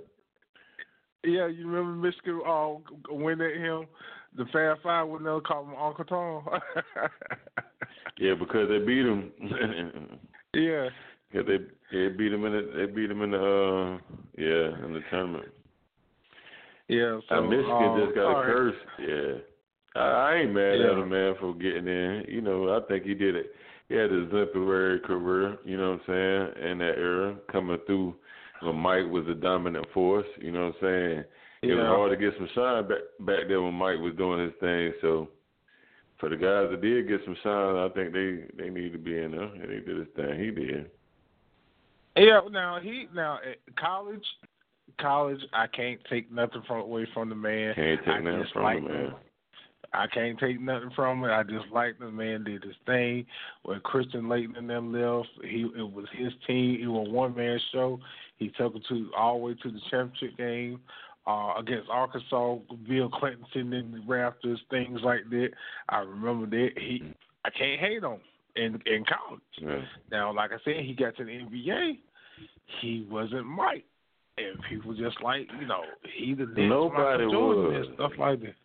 Yeah, 1.29 1.47
you 1.47 1.67
remember 1.67 2.07
Michigan 2.07 2.41
uh, 2.45 2.73
went 3.09 3.41
at 3.41 3.55
him? 3.55 3.87
The 4.35 4.45
Fab 4.51 4.81
Five 4.83 5.07
would 5.07 5.21
never 5.21 5.41
call 5.41 5.63
him 5.63 5.75
Uncle 5.75 6.05
Tom. 6.05 6.45
Yeah, 8.19 8.35
because 8.35 8.69
they 8.69 8.77
beat 8.79 9.05
him. 9.05 9.31
yeah, 10.53 10.89
yeah, 11.33 11.41
they 11.41 11.57
they 11.91 12.07
beat 12.09 12.31
him 12.31 12.45
in 12.45 12.53
the 12.53 12.71
they 12.75 12.85
beat 12.85 13.09
him 13.09 13.21
in 13.23 13.31
the 13.31 13.37
uh 13.37 13.97
yeah 14.37 14.85
in 14.85 14.93
the 14.93 15.01
tournament. 15.09 15.45
Yeah. 16.87 17.19
So 17.29 17.35
Uh, 17.35 17.41
Michigan 17.41 17.71
um, 17.71 17.99
just 18.03 18.15
got 18.15 18.31
a 18.31 18.35
right. 18.35 18.45
curse. 18.45 18.75
Yeah, 18.99 20.01
I, 20.01 20.05
I 20.07 20.35
ain't 20.37 20.53
mad 20.53 20.79
Yeah. 20.79 20.91
at 20.91 20.97
him, 20.97 21.09
man, 21.09 21.35
for 21.39 21.53
getting 21.53 21.87
in. 21.87 22.25
You 22.27 22.41
know, 22.41 22.75
I 22.75 22.81
think 22.87 23.03
he 23.03 23.13
did 23.13 23.35
it. 23.35 23.53
He 23.89 23.95
had 23.95 24.11
his 24.11 24.23
exemplary 24.23 24.99
career. 25.01 25.57
You 25.65 25.77
know 25.77 25.91
what 25.91 26.01
I'm 26.15 26.53
saying? 26.55 26.71
In 26.71 26.77
that 26.79 26.97
era, 26.97 27.35
coming 27.51 27.77
through 27.85 28.15
when 28.61 28.75
Mike 28.75 29.07
was 29.09 29.27
a 29.27 29.33
dominant 29.33 29.85
force. 29.93 30.25
You 30.39 30.51
know 30.51 30.67
what 30.67 30.75
I'm 30.75 30.81
saying? 30.81 31.23
It 31.63 31.75
was 31.75 31.85
hard 31.85 32.11
to 32.11 32.17
get 32.17 32.33
some 32.37 32.49
shine 32.53 32.87
back 32.87 32.99
back 33.21 33.47
then 33.47 33.63
when 33.63 33.73
Mike 33.73 33.99
was 33.99 34.15
doing 34.17 34.43
his 34.43 34.53
thing. 34.59 34.93
So 35.01 35.29
for 36.19 36.27
the 36.29 36.35
guys 36.35 36.69
that 36.71 36.81
did 36.81 37.07
get 37.07 37.21
some 37.23 37.37
shine, 37.43 37.75
I 37.77 37.87
think 37.89 38.13
they 38.13 38.43
they 38.57 38.69
need 38.69 38.91
to 38.93 38.97
be 38.97 39.17
in 39.17 39.31
there. 39.31 39.43
And 39.43 39.71
he 39.71 39.79
did 39.79 39.97
his 39.97 40.07
thing. 40.15 40.39
He 40.39 40.51
did. 40.51 40.89
Yeah, 42.17 42.41
now 42.51 42.79
he 42.81 43.07
now 43.13 43.39
at 43.49 43.57
college, 43.75 44.25
college. 44.99 45.39
I 45.53 45.67
can't 45.67 45.99
take 46.09 46.31
nothing 46.31 46.63
from 46.67 46.81
away 46.81 47.07
from 47.13 47.29
the 47.29 47.35
man. 47.35 47.75
Can't 47.75 47.99
take 47.99 48.07
I 48.07 48.19
nothing 48.19 48.45
from 48.53 48.63
like 48.63 48.77
him, 48.77 48.85
man. 48.85 49.13
I 49.93 50.07
can't 50.07 50.39
take 50.39 50.59
nothing 50.59 50.89
from 50.95 51.23
it. 51.23 51.29
I 51.29 51.43
just 51.43 51.71
like 51.71 51.99
the 51.99 52.09
man 52.09 52.43
did 52.43 52.63
his 52.63 52.75
thing. 52.85 53.25
When 53.63 53.79
Christian 53.81 54.23
Laettner 54.23 54.57
and 54.57 54.69
them 54.69 54.91
left, 54.91 55.29
he 55.43 55.61
it 55.77 55.91
was 55.91 56.05
his 56.17 56.33
team. 56.47 56.79
It 56.81 56.87
was 56.87 57.07
a 57.07 57.11
one 57.11 57.35
man 57.35 57.59
show. 57.71 57.99
He 58.37 58.49
took 58.57 58.73
them 58.73 58.81
to 58.89 59.11
all 59.15 59.37
the 59.37 59.45
way 59.45 59.55
to 59.61 59.71
the 59.71 59.79
championship 59.91 60.37
game 60.37 60.79
uh, 61.27 61.53
against 61.59 61.89
Arkansas. 61.89 62.57
Bill 62.87 63.09
Clinton 63.09 63.45
sitting 63.53 63.73
in 63.73 63.91
the 63.91 64.01
rafters, 64.07 64.59
things 64.71 64.99
like 65.03 65.29
that. 65.29 65.49
I 65.89 65.99
remember 65.99 66.47
that. 66.47 66.69
He 66.75 67.13
I 67.45 67.49
can't 67.51 67.79
hate 67.79 68.03
on 68.03 68.13
him 68.13 68.21
in 68.55 68.81
in 68.91 69.05
college. 69.05 69.41
Yeah. 69.61 69.81
Now, 70.11 70.33
like 70.33 70.51
I 70.51 70.57
said, 70.63 70.83
he 70.83 70.93
got 70.93 71.15
to 71.17 71.23
the 71.23 71.31
NBA. 71.31 71.99
He 72.81 73.05
wasn't 73.09 73.45
Mike, 73.45 73.85
and 74.37 74.57
people 74.69 74.93
just 74.93 75.21
like 75.21 75.47
you 75.59 75.67
know 75.67 75.81
he 76.15 76.33
the 76.33 76.45
Nobody 76.57 77.25
was. 77.25 77.85
and 77.87 77.95
stuff 77.95 78.11
like 78.17 78.41
that. 78.41 78.55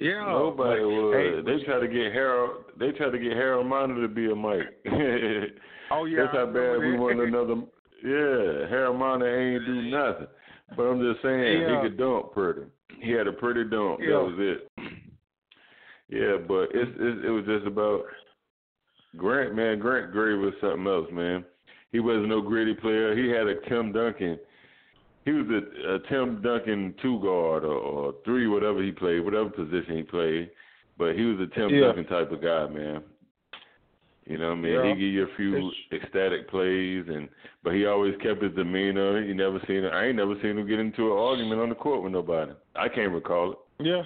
Yeah, 0.00 0.24
Nobody 0.26 0.80
but, 0.80 0.88
would. 0.88 1.16
hey, 1.16 1.40
they 1.58 1.64
try 1.64 1.80
to 1.80 1.88
get 1.88 2.12
Harold. 2.12 2.64
They 2.78 2.92
try 2.92 3.10
to 3.10 3.18
get 3.18 3.32
Harold 3.32 3.66
Miner 3.66 4.00
to 4.00 4.08
be 4.08 4.30
a 4.30 4.34
Mike. 4.34 4.60
Oh 5.90 6.04
yeah, 6.04 6.24
That's 6.24 6.36
how 6.36 6.44
bad 6.46 6.80
we 6.80 6.98
want 6.98 7.18
another. 7.22 7.54
Yeah, 8.04 8.68
Harold 8.68 8.98
Miner 8.98 9.54
ain't 9.56 9.64
do 9.64 9.82
nothing. 9.90 10.26
But 10.76 10.82
I'm 10.82 11.00
just 11.00 11.22
saying 11.22 11.62
Yeah. 11.62 11.82
he 11.82 11.88
could 11.88 11.96
dunk 11.98 12.32
pretty. 12.32 12.60
He 13.00 13.10
had 13.12 13.26
a 13.26 13.32
pretty 13.32 13.64
dunk. 13.64 14.00
Yeah. 14.02 14.10
That 14.10 14.22
was 14.22 14.34
it. 14.38 14.70
Yeah, 16.10 16.36
but 16.46 16.68
it's, 16.74 16.90
it's 17.00 17.24
it 17.26 17.30
was 17.30 17.44
just 17.46 17.66
about 17.66 18.02
Grant. 19.16 19.54
Man, 19.54 19.78
Grant 19.78 20.12
Gray 20.12 20.34
was 20.34 20.52
something 20.60 20.86
else, 20.86 21.08
man. 21.10 21.42
He 21.90 22.00
wasn't 22.00 22.28
no 22.28 22.42
gritty 22.42 22.74
player. 22.74 23.16
He 23.16 23.30
had 23.30 23.46
a 23.46 23.58
Tim 23.68 23.90
Duncan. 23.92 24.38
He 25.28 25.34
was 25.34 25.46
a, 25.50 25.90
a 25.90 25.94
uh, 25.96 25.98
Tim 26.08 26.40
Duncan 26.40 26.94
two 27.02 27.20
guard 27.20 27.62
or, 27.62 27.74
or 27.74 28.14
three, 28.24 28.46
whatever 28.46 28.82
he 28.82 28.92
played, 28.92 29.20
whatever 29.20 29.50
position 29.50 29.98
he 29.98 30.02
played. 30.02 30.50
But 30.96 31.16
he 31.16 31.24
was 31.24 31.38
a 31.38 31.54
Tim 31.54 31.68
Yeah. 31.68 31.88
Duncan 31.88 32.06
type 32.06 32.32
of 32.32 32.40
guy, 32.40 32.66
man. 32.68 33.02
You 34.24 34.38
know 34.38 34.48
what 34.48 34.58
I 34.58 34.60
mean? 34.60 34.72
Yeah. 34.72 34.82
He 34.84 34.92
give 34.92 35.00
you 35.00 35.24
a 35.24 35.36
few 35.36 35.70
ecstatic 35.92 36.48
plays, 36.48 37.04
and 37.08 37.28
but 37.62 37.74
he 37.74 37.84
always 37.84 38.14
kept 38.22 38.42
his 38.42 38.54
demeanor. 38.54 39.20
You 39.22 39.34
never 39.34 39.60
seen 39.66 39.84
I 39.84 40.06
ain't 40.06 40.16
never 40.16 40.34
seen 40.40 40.56
him 40.56 40.66
get 40.66 40.78
into 40.78 41.12
an 41.12 41.18
argument 41.18 41.60
on 41.60 41.68
the 41.68 41.74
court 41.74 42.02
with 42.02 42.12
nobody. 42.12 42.52
I 42.74 42.88
can't 42.88 43.12
recall 43.12 43.52
it. 43.52 43.58
Yeah. 43.80 44.02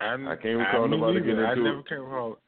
I, 0.00 0.14
I 0.14 0.36
can't 0.36 0.58
recall 0.58 0.88
me 0.88 0.96
nobody 0.96 1.20
neither. 1.20 1.26
getting 1.32 1.44
I 1.44 1.54
never 1.54 1.80
it. 1.80 1.86
can 1.86 2.00
recall. 2.00 2.38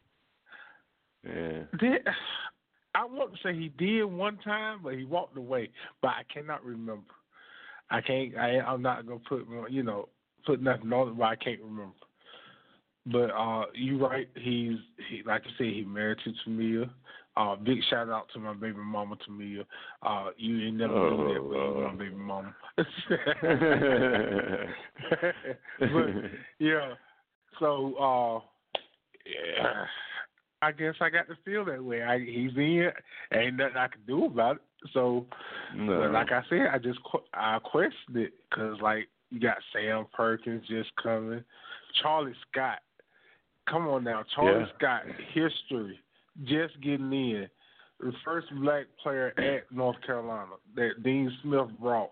it. 1.25 1.69
Yeah. 1.73 1.79
Did 1.79 2.07
I 2.95 3.05
want 3.05 3.35
to 3.35 3.38
say 3.43 3.55
he 3.55 3.69
did 3.76 4.05
one 4.05 4.38
time, 4.38 4.81
but 4.83 4.95
he 4.95 5.05
walked 5.05 5.37
away. 5.37 5.69
But 6.00 6.09
I 6.09 6.23
cannot 6.33 6.64
remember. 6.64 7.02
I 7.90 8.00
can't. 8.00 8.37
I, 8.37 8.61
I'm 8.61 8.82
not 8.82 9.06
gonna 9.06 9.20
put 9.28 9.47
you 9.68 9.82
know 9.82 10.09
put 10.47 10.62
nothing 10.62 10.92
on 10.92 11.09
it, 11.09 11.18
but 11.18 11.25
I 11.25 11.37
can't 11.37 11.61
remember. 11.61 11.94
But 13.06 13.30
uh, 13.30 13.64
you 13.75 14.04
right. 14.04 14.28
He's 14.35 14.76
he 15.09 15.23
like 15.25 15.42
I 15.42 15.50
said. 15.59 15.66
He 15.66 15.85
married 15.85 16.18
to 16.25 16.32
Tamia. 16.49 16.90
Uh, 17.37 17.56
big 17.56 17.78
shout 17.88 18.09
out 18.09 18.26
to 18.35 18.40
my 18.40 18.52
baby 18.52 18.78
mama 18.78 19.16
Tamia. 19.28 19.64
Uh, 20.02 20.30
you 20.37 20.66
ain't 20.66 20.76
never 20.76 20.94
Oh, 20.94 21.32
that, 21.32 21.40
uh. 21.40 21.88
my 21.88 21.94
baby 21.94 22.14
mama. 22.14 22.54
but 25.80 26.06
yeah. 26.59 26.94
So 27.59 27.94
uh 27.97 28.40
yeah, 29.26 29.85
I 30.62 30.73
guess 30.73 30.94
I 31.00 31.11
got 31.11 31.28
to 31.28 31.37
feel 31.44 31.64
that 31.66 31.82
way. 31.82 32.02
I 32.02 32.18
he's 32.18 32.56
in, 32.56 32.90
ain't 33.32 33.56
nothing 33.56 33.76
I 33.76 33.88
can 33.88 34.00
do 34.06 34.26
about 34.26 34.56
it. 34.56 34.62
So, 34.95 35.27
no. 35.77 36.11
like 36.11 36.33
I 36.33 36.43
said, 36.49 36.69
I 36.73 36.79
just 36.79 36.99
I 37.35 37.59
questioned 37.63 38.17
it 38.17 38.33
because 38.49 38.79
like 38.81 39.09
you 39.31 39.39
got 39.41 39.57
Sam 39.73 40.07
Perkins 40.13 40.67
just 40.69 40.91
coming, 41.03 41.45
Charlie 42.03 42.35
Scott. 42.51 42.79
Come 43.69 43.87
on 43.89 44.05
now, 44.05 44.25
Charlie 44.35 44.61
Yeah. 44.61 44.67
Scott 44.79 45.03
history 45.35 45.99
just 46.45 46.81
getting 46.81 47.13
in. 47.13 47.49
The 48.01 48.13
first 48.25 48.47
black 48.63 48.87
player 49.03 49.35
at 49.39 49.71
North 49.71 49.97
Carolina 50.07 50.53
that 50.75 51.03
Dean 51.03 51.31
Smith 51.43 51.69
brought. 51.79 52.11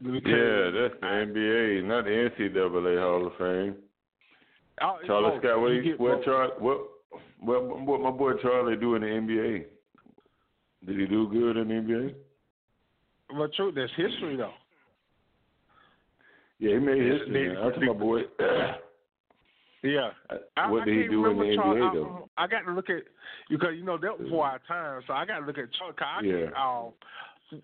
yeah, 0.00 0.70
that's 0.70 0.94
the 1.00 1.06
NBA, 1.06 1.84
not 1.84 2.04
the 2.04 2.10
NCAA 2.10 3.00
Hall 3.00 3.26
of 3.26 3.32
Fame. 3.36 3.74
Oh, 4.80 4.98
Charlie. 5.06 5.38
Scott, 5.40 5.60
what 5.60 5.68
You 5.72 5.82
he, 5.82 5.90
what. 5.94 6.22
Charlie, 6.24 6.52
what, 6.60 6.78
what, 7.40 7.86
what 7.86 8.00
my 8.00 8.10
boy 8.10 8.34
Charlie 8.40 8.76
do 8.76 8.94
in 8.94 9.02
the 9.02 9.08
NBA? 9.08 9.64
Did 10.86 10.98
he 11.00 11.06
do 11.06 11.28
good 11.28 11.56
in 11.56 11.68
the 11.68 11.74
NBA? 11.74 12.14
But 13.36 13.54
true, 13.54 13.72
that's 13.72 13.92
history 13.96 14.36
though. 14.36 14.52
Yeah, 16.58 16.74
he 16.74 16.78
made 16.78 17.02
history. 17.02 17.48
they-. 17.48 17.56
I'm 17.56 17.86
my 17.86 17.92
boy. 17.92 18.20
Yeah. 19.84 20.12
I, 20.56 20.70
what 20.70 20.82
I 20.82 20.84
did 20.86 21.02
he 21.02 21.08
do 21.08 21.26
in 21.26 21.36
the 21.36 21.44
NBA 21.44 21.90
I, 21.90 21.94
though? 21.94 22.28
I 22.38 22.46
got 22.46 22.62
to 22.62 22.72
look 22.72 22.88
at 22.88 23.02
because 23.50 23.74
you 23.76 23.84
know 23.84 23.98
that 23.98 24.18
was 24.18 24.24
before 24.24 24.46
our 24.46 24.60
time, 24.66 25.02
so 25.06 25.12
I 25.12 25.26
got 25.26 25.40
to 25.40 25.46
look 25.46 25.58
at. 25.58 25.66
'cause 25.78 25.94
I 26.00 26.22
Yeah. 26.22 26.46
um, 26.56 26.92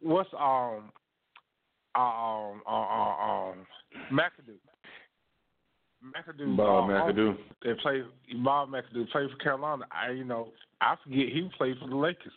what's 0.02 0.28
um, 0.34 0.92
um, 1.94 2.62
uh, 2.66 2.70
uh, 2.70 3.50
um, 3.50 3.66
McAdoo. 4.12 4.58
McAdoo. 6.04 6.56
Bob 6.56 6.90
uh, 6.90 6.92
McAdoo. 6.92 7.36
They 7.64 7.72
play 7.80 8.02
Bob 8.44 8.68
McAdoo 8.68 9.08
played 9.10 9.30
for 9.30 9.36
Carolina. 9.36 9.86
I 9.90 10.10
you 10.10 10.24
know 10.24 10.48
I 10.82 10.96
forget 11.02 11.28
he 11.28 11.48
played 11.56 11.78
for 11.78 11.88
the 11.88 11.96
Lakers. 11.96 12.32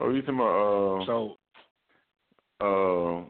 Oh, 0.00 0.10
you 0.10 0.22
talking 0.22 0.36
about 0.36 1.02
uh? 1.02 1.06
So, 1.06 1.36
uh, 2.60 3.24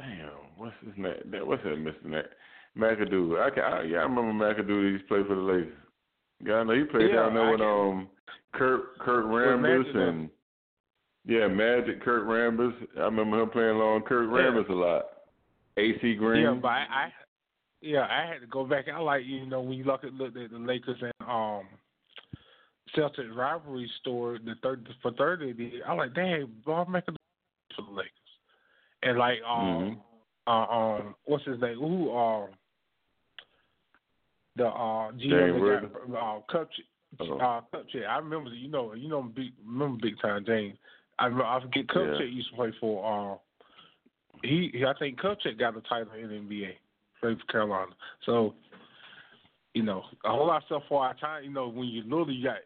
damn, 0.00 0.30
what's 0.56 0.74
his 0.84 0.94
name? 0.96 1.14
That 1.30 1.46
what's 1.46 1.62
that, 1.64 1.76
Mister 1.76 2.06
Mac? 2.06 2.24
McAdoo. 2.78 3.40
I 3.40 3.50
can, 3.50 3.64
I, 3.64 3.82
yeah, 3.82 3.98
I 3.98 4.02
remember 4.02 4.32
McAdoo. 4.32 4.92
He's 4.92 5.06
played 5.08 5.26
for 5.26 5.34
the 5.34 5.40
Lakers. 5.40 5.72
Yeah, 6.44 6.54
I 6.54 6.64
know 6.64 6.72
he 6.74 6.84
played 6.84 7.10
Yeah, 7.10 7.16
down 7.16 7.34
there 7.34 7.48
I 7.48 7.50
with 7.50 7.60
can- 7.60 7.68
um 7.68 8.08
Kurt 8.52 8.98
Kurt 8.98 9.24
Rambis 9.26 9.96
and 9.96 10.30
yeah, 11.26 11.46
Magic 11.48 12.02
Kurt 12.02 12.26
Rambis. 12.26 12.74
I 12.96 13.00
remember 13.02 13.42
him 13.42 13.50
playing 13.50 13.70
along 13.76 14.02
Kurt 14.02 14.28
Yeah. 14.30 14.36
Rambis 14.50 14.68
a 14.68 14.72
lot. 14.72 15.04
AC 15.76 16.14
Green. 16.16 16.42
yeah, 16.44 16.54
but 16.54 16.68
I, 16.68 16.86
I, 16.90 17.12
yeah, 17.80 18.06
I 18.10 18.26
had 18.30 18.40
to 18.40 18.46
go 18.46 18.64
back. 18.66 18.86
I 18.92 18.98
like 18.98 19.24
you 19.24 19.46
know 19.46 19.60
when 19.60 19.74
you 19.78 19.84
look 19.84 20.04
at 20.04 20.12
look 20.14 20.34
at 20.36 20.50
the 20.50 20.58
Lakers 20.58 20.98
and 21.00 21.12
um 21.28 21.64
Celtics 22.96 23.34
rivalry 23.34 23.90
story, 24.00 24.38
the 24.44 24.54
third 24.62 24.88
for 25.02 25.12
third 25.12 25.40
they 25.40 25.52
did. 25.52 25.82
I 25.86 25.94
like, 25.94 26.14
dang, 26.14 26.48
Bob 26.64 26.88
McAdoo 26.88 27.16
for 27.76 27.82
the 27.82 27.92
Lakers, 27.92 28.10
and 29.02 29.18
like 29.18 29.38
um 29.48 30.00
uh, 30.46 30.50
um 30.50 31.14
what's 31.24 31.44
his 31.44 31.60
name? 31.60 31.78
Who 31.78 32.16
um 32.16 32.48
the 34.56 34.66
uh 34.66 35.12
GM 35.12 35.82
that 35.82 35.90
got 36.12 36.16
uh, 36.16 36.40
Cup 36.50 36.68
Oh. 37.18 37.38
uh, 37.38 37.60
Kupchak. 37.74 38.06
I 38.08 38.18
remember, 38.18 38.50
you 38.50 38.68
know, 38.68 38.94
you 38.94 39.08
know, 39.08 39.22
big, 39.22 39.52
remember 39.66 39.98
big 40.00 40.20
time 40.20 40.44
James. 40.46 40.78
I 41.18 41.24
remember, 41.24 41.44
I 41.44 41.60
forget 41.60 41.88
Cup 41.88 42.06
Yeah. 42.06 42.26
Used 42.26 42.50
to 42.50 42.56
play 42.56 42.72
for. 42.78 43.34
Uh, 43.34 43.38
he, 44.42 44.70
he, 44.72 44.84
I 44.84 44.94
think 44.98 45.20
Kupchak 45.20 45.58
got 45.58 45.74
the 45.74 45.80
title 45.82 46.12
in 46.14 46.28
the 46.28 46.34
NBA, 46.34 46.72
played 47.20 47.38
for 47.40 47.46
Carolina. 47.52 47.92
So, 48.24 48.54
you 49.74 49.82
know, 49.82 50.02
a 50.24 50.30
whole 50.30 50.46
lot 50.46 50.58
of 50.58 50.62
stuff 50.66 50.82
for 50.88 51.04
our 51.04 51.14
time. 51.14 51.44
You 51.44 51.50
know, 51.50 51.68
when 51.68 51.88
you 51.88 52.02
you 52.02 52.44
got 52.44 52.58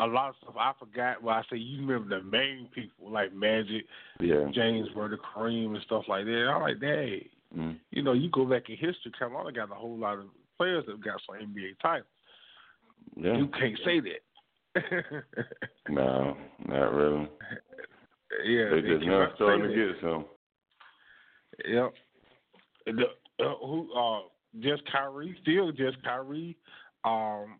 a 0.00 0.06
lot 0.06 0.30
of 0.30 0.34
stuff 0.42 0.54
I 0.58 0.72
forgot. 0.78 1.18
But 1.22 1.30
I 1.30 1.42
say 1.50 1.56
you 1.58 1.86
remember 1.86 2.18
the 2.18 2.24
main 2.24 2.68
people 2.74 3.10
like 3.10 3.32
Magic, 3.34 3.84
yeah. 4.20 4.46
James 4.52 4.88
Worthy, 4.94 5.16
Kareem, 5.16 5.74
and 5.74 5.82
stuff 5.84 6.04
like 6.08 6.24
that. 6.24 6.48
I'm 6.54 6.62
like, 6.62 6.80
dang, 6.80 7.20
Mm. 7.56 7.78
you 7.90 8.02
know, 8.04 8.12
you 8.12 8.30
go 8.30 8.44
back 8.44 8.68
in 8.68 8.76
history, 8.76 9.10
Carolina 9.18 9.50
got 9.50 9.72
a 9.72 9.74
whole 9.74 9.98
lot 9.98 10.18
of 10.20 10.26
players 10.56 10.84
that 10.86 11.02
got 11.02 11.20
some 11.26 11.34
NBA 11.34 11.74
titles. 11.82 12.06
Yeah. 13.16 13.36
You 13.38 13.48
can't 13.48 13.78
say 13.84 14.00
that. 14.00 14.22
No, 15.88 16.36
not 16.66 16.94
really. 16.94 17.28
yeah, 18.44 18.70
They 18.70 18.82
just 18.82 19.04
now 19.04 19.26
starting 19.34 19.68
to 19.68 19.74
get 19.74 20.00
some. 20.00 20.24
Yep. 21.66 21.92
The, 22.86 23.44
uh, 23.44 23.54
who? 23.66 23.92
Uh, 23.92 24.20
just 24.60 24.82
Kyrie, 24.92 25.36
still 25.42 25.72
just 25.72 26.00
Kyrie, 26.04 26.56
um, 27.04 27.58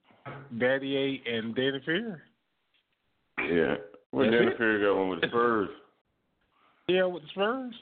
Battier, 0.55 1.21
and 1.29 1.55
Danny 1.57 1.81
Ferry. 1.85 2.13
Yeah. 3.51 3.75
Well, 4.13 4.25
That's 4.25 4.37
Danny 4.39 4.53
it? 4.53 4.59
Ferry 4.59 4.81
got 4.83 4.97
one 4.99 5.09
with 5.11 5.21
the 5.21 5.29
Spurs. 5.29 5.69
Yeah, 6.89 7.05
with 7.05 7.23
the 7.23 7.29
Spurs. 7.31 7.75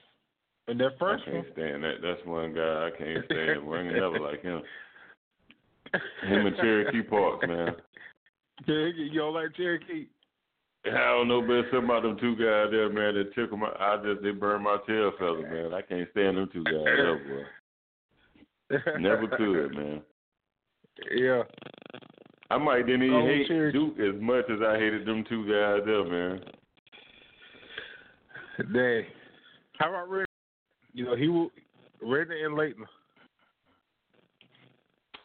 And 0.69 0.83
I 0.83 0.89
first 0.99 1.27
one. 1.27 1.37
can't 1.37 1.47
stand 1.55 1.85
that. 1.85 1.95
That's 2.03 2.27
one 2.27 2.55
guy 2.55 2.89
I 2.89 2.91
can't 2.97 3.25
stand. 3.31 3.67
We 3.67 3.79
ain't 3.79 3.93
never 3.95 4.21
like 4.21 4.43
him. 4.43 4.63
Him 6.23 6.47
and 6.47 6.57
Cherokee 6.57 7.03
Parks, 7.03 7.47
man. 7.49 7.75
Cherokee, 8.67 9.09
you 9.11 9.21
don't 9.21 9.33
like 9.35 9.57
Cherokee? 9.57 10.07
I 10.85 10.91
don't 10.91 11.29
know, 11.29 11.41
but 11.41 11.71
something 11.71 11.85
about 11.89 12.03
them 12.03 12.19
two 12.21 12.33
guys 12.37 12.69
there, 12.71 12.91
man, 12.93 13.15
that 13.15 13.35
tickle 13.35 13.57
my. 13.57 13.69
I 13.79 13.97
just 14.05 14.23
they 14.23 14.31
burn 14.31 14.63
my 14.63 14.77
tail 14.87 15.13
feathers, 15.19 15.45
man. 15.51 15.75
I 15.75 15.83
can't 15.83 16.09
stand 16.13 16.37
them 16.37 16.49
two 16.53 16.65
guys 16.65 16.85
there, 16.85 17.19
boy. 17.19 17.45
Never 19.01 19.27
could, 19.29 19.75
man. 19.75 20.03
Yeah. 21.15 21.45
I 22.51 22.57
might 22.59 22.87
didn't 22.87 23.03
even 23.03 23.15
Oh, 23.17 23.27
hate 23.27 23.47
Cherokee. 23.47 23.79
Duke 23.79 23.99
as 23.99 24.21
much 24.21 24.45
as 24.51 24.61
I 24.67 24.79
hated 24.79 25.07
them 25.07 25.25
two 25.29 25.43
guys 25.45 25.83
there, 25.85 26.05
man. 26.05 26.41
Dang. 28.73 29.05
How 29.79 29.91
about 29.91 30.11
Red? 30.11 30.27
You 30.95 31.05
know, 31.05 31.17
he 31.17 31.29
will. 31.29 31.51
Red 32.03 32.29
and 32.31 32.55
Laettner. 32.57 32.87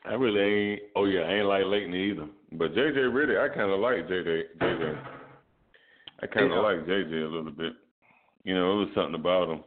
I 0.06 0.14
really 0.16 0.42
ain't. 0.42 0.82
Oh 0.96 1.06
yeah, 1.06 1.22
I 1.22 1.34
ain't 1.36 1.46
like 1.48 1.64
Laettner 1.64 1.96
either. 1.96 2.28
But 2.54 2.74
JJ 2.74 2.98
Redick, 2.98 3.40
I 3.40 3.54
kind 3.56 3.72
of 3.72 3.80
like 3.80 4.08
JJ. 4.08 4.44
JJ. 4.62 4.98
I 6.22 6.28
kind 6.28 6.46
of 6.48 6.52
Yeah. 6.52 6.60
like 6.60 6.86
JJ 6.86 7.12
a 7.24 7.28
little 7.28 7.52
bit. 7.52 7.74
You 8.44 8.54
know, 8.54 8.74
it 8.74 8.86
was 8.86 8.90
something 8.96 9.16
about 9.16 9.50
him. 9.50 9.64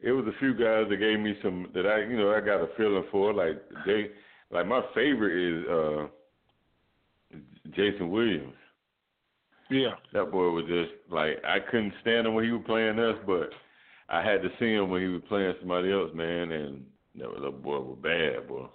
It 0.00 0.12
was 0.12 0.26
a 0.26 0.38
few 0.38 0.52
guys 0.52 0.88
that 0.90 0.98
gave 0.98 1.18
me 1.18 1.38
some 1.42 1.70
that 1.74 1.86
I, 1.86 2.00
you 2.02 2.18
know, 2.18 2.32
I 2.34 2.40
got 2.40 2.60
a 2.60 2.68
feeling 2.76 3.04
for. 3.10 3.32
Like 3.32 3.62
Jay, 3.86 4.10
like 4.50 4.66
my 4.66 4.82
favorite 4.94 5.34
is 5.36 5.66
uh 5.68 6.06
Jason 7.74 8.10
Williams. 8.10 8.54
Yeah. 9.70 9.94
That 10.12 10.30
boy 10.30 10.50
was 10.50 10.64
just 10.66 10.92
like 11.10 11.42
I 11.44 11.58
couldn't 11.58 11.94
stand 12.00 12.26
him 12.26 12.34
when 12.34 12.44
he 12.44 12.52
was 12.52 12.62
playing 12.66 12.98
us, 12.98 13.16
but 13.26 13.50
I 14.08 14.22
had 14.22 14.42
to 14.42 14.48
see 14.58 14.72
him 14.72 14.90
when 14.90 15.02
he 15.02 15.08
was 15.08 15.22
playing 15.28 15.54
somebody 15.58 15.92
else, 15.92 16.10
man. 16.14 16.52
And 16.52 16.84
that 17.16 17.28
was 17.28 17.40
that 17.42 17.62
boy 17.62 17.80
was 17.80 17.98
bad, 18.02 18.46
boy. 18.48 18.66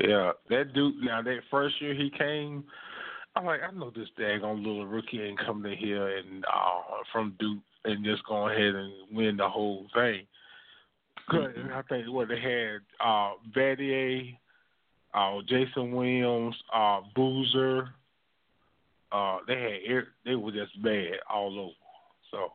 Yeah, 0.00 0.32
that 0.50 0.74
dude. 0.74 0.96
Now 1.02 1.22
that 1.22 1.40
first 1.50 1.80
year 1.80 1.94
he 1.94 2.10
came, 2.10 2.64
I'm 3.36 3.44
like, 3.44 3.60
I 3.62 3.70
know 3.72 3.90
this 3.90 4.08
daggone 4.18 4.64
little 4.64 4.86
rookie 4.86 5.22
ain't 5.22 5.38
coming 5.38 5.72
in 5.72 5.78
here 5.78 6.18
and 6.18 6.44
uh, 6.44 7.02
from 7.12 7.34
Duke 7.38 7.58
and 7.84 8.04
just 8.04 8.24
go 8.24 8.48
ahead 8.48 8.74
and 8.74 8.92
win 9.12 9.36
the 9.36 9.48
whole 9.48 9.86
thing. 9.94 10.26
'Cause 11.30 11.52
I 11.74 11.82
think 11.82 12.08
what 12.08 12.28
they 12.28 12.40
had, 12.40 12.80
uh, 13.00 13.34
Battier, 13.54 14.34
uh, 15.14 15.40
Jason 15.46 15.92
Williams, 15.92 16.54
uh, 16.72 17.00
Boozer. 17.14 17.94
Uh, 19.10 19.38
they 19.46 19.60
had 19.60 19.80
air- 19.84 20.14
they 20.24 20.34
were 20.34 20.52
just 20.52 20.80
bad 20.82 21.18
all 21.28 21.58
over. 21.58 21.74
So 22.30 22.52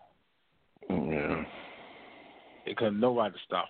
Yeah. 0.89 1.45
they 2.65 2.75
couldn't 2.75 2.99
nobody 2.99 3.37
stop. 3.39 3.69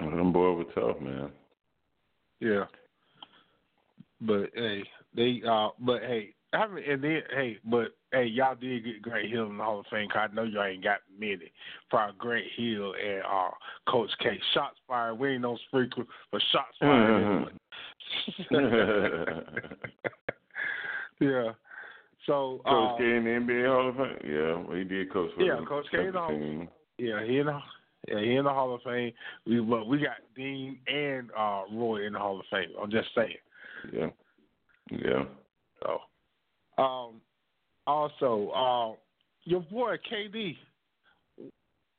'em. 0.00 0.16
Them 0.16 0.32
boy 0.32 0.52
was 0.52 0.66
tough, 0.74 1.00
man. 1.00 1.32
Yeah. 2.40 2.66
But 4.20 4.50
hey, 4.54 4.84
they 5.14 5.42
uh 5.42 5.70
but 5.78 6.02
hey, 6.02 6.34
I 6.52 6.66
mean 6.66 6.84
and 6.88 7.02
then 7.02 7.22
hey, 7.34 7.58
but 7.64 7.88
hey, 8.12 8.24
y'all 8.26 8.54
did 8.54 8.84
get 8.84 9.02
Grant 9.02 9.30
Hill 9.30 9.46
in 9.46 9.56
the 9.56 9.64
Hall 9.64 9.80
of 9.80 9.86
Fame 9.86 10.08
'cause 10.08 10.28
I 10.30 10.34
know 10.34 10.42
y'all 10.42 10.64
ain't 10.64 10.84
got 10.84 11.00
many. 11.18 11.50
Probably 11.90 12.14
Grant 12.18 12.46
Hill 12.56 12.94
and 12.94 13.22
uh 13.22 13.50
Coach 13.88 14.10
K. 14.18 14.38
Shots 14.52 14.78
fired. 14.86 15.18
We 15.18 15.30
ain't 15.30 15.42
no 15.42 15.56
sprinkler, 15.68 16.04
but 16.30 16.42
shots 16.52 16.76
fired. 16.78 17.58
yeah. 21.20 21.52
So 22.26 22.60
Coach 22.66 22.90
uh, 22.92 22.96
K 22.98 23.16
in 23.16 23.24
the 23.24 23.30
NBA 23.30 23.66
Hall 23.66 23.88
of 23.88 23.96
Fame. 23.96 24.18
Yeah, 24.24 24.56
well, 24.56 24.76
he 24.76 24.84
did 24.84 25.12
coach 25.12 25.30
for 25.34 25.42
Yeah, 25.42 25.60
Coach 25.66 25.86
K 25.90 26.06
in 26.06 26.12
the 26.12 26.68
yeah, 26.98 27.24
he 27.24 27.38
in 27.38 27.46
the 27.46 27.58
yeah, 28.08 28.20
he 28.20 28.34
in 28.36 28.44
the 28.44 28.50
Hall 28.50 28.74
of 28.74 28.82
Fame. 28.82 29.12
We 29.46 29.60
but 29.60 29.86
we 29.86 29.98
got 29.98 30.16
Dean 30.36 30.78
and 30.86 31.30
uh 31.36 31.62
Roy 31.72 32.06
in 32.06 32.12
the 32.12 32.18
Hall 32.18 32.38
of 32.38 32.46
Fame. 32.50 32.70
I'm 32.80 32.90
just 32.90 33.08
saying. 33.14 33.36
Yeah, 33.92 34.10
yeah. 34.90 35.24
So, 35.82 35.98
um, 36.82 37.20
also, 37.86 38.50
uh, 38.50 38.96
your 39.44 39.60
boy 39.60 39.96
KD, 40.10 40.56
what's 41.36 41.52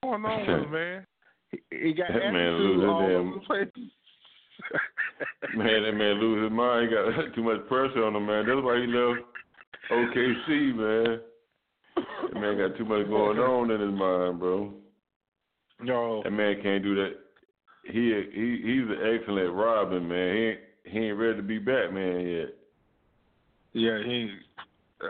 going 0.04 0.26
on 0.26 0.40
with 0.42 0.66
him, 0.66 0.72
man? 0.72 1.06
He, 1.52 1.60
he 1.88 1.94
got 1.94 2.08
That 2.14 2.32
man 2.32 2.54
losing 2.54 2.90
all 2.90 3.00
damn- 3.08 3.28
over 3.28 3.34
the 3.36 3.46
place. 3.46 3.68
Man, 5.56 5.84
that 5.84 5.92
man 5.94 6.20
lose 6.20 6.44
his 6.44 6.52
mind. 6.52 6.90
He 6.90 6.96
got 6.96 7.34
too 7.36 7.44
much 7.44 7.68
pressure 7.68 8.04
on 8.06 8.16
him, 8.16 8.26
man. 8.26 8.46
That's 8.48 8.62
why 8.64 8.80
he 8.80 8.88
left 8.88 9.22
OKC, 9.92 10.76
man. 10.76 11.20
That 11.96 12.40
man 12.40 12.58
got 12.58 12.78
too 12.78 12.86
much 12.86 13.08
going 13.08 13.38
on 13.40 13.70
in 13.72 13.82
his 13.82 13.92
mind, 13.92 14.40
bro. 14.40 14.74
No, 15.82 16.24
That 16.24 16.32
man 16.32 16.56
can't 16.64 16.82
do 16.84 16.96
that. 16.96 17.12
He 17.86 18.14
he 18.34 18.62
he's 18.64 18.90
an 18.90 19.00
excellent 19.14 19.54
Robin, 19.54 20.08
man. 20.08 20.36
He 20.36 20.42
ain't 20.44 20.60
he 20.86 21.00
ain't 21.10 21.18
ready 21.20 21.38
to 21.38 21.44
be 21.44 21.60
Batman 21.60 22.22
yet. 22.26 22.50
yeah, 23.74 23.98
he. 24.04 24.30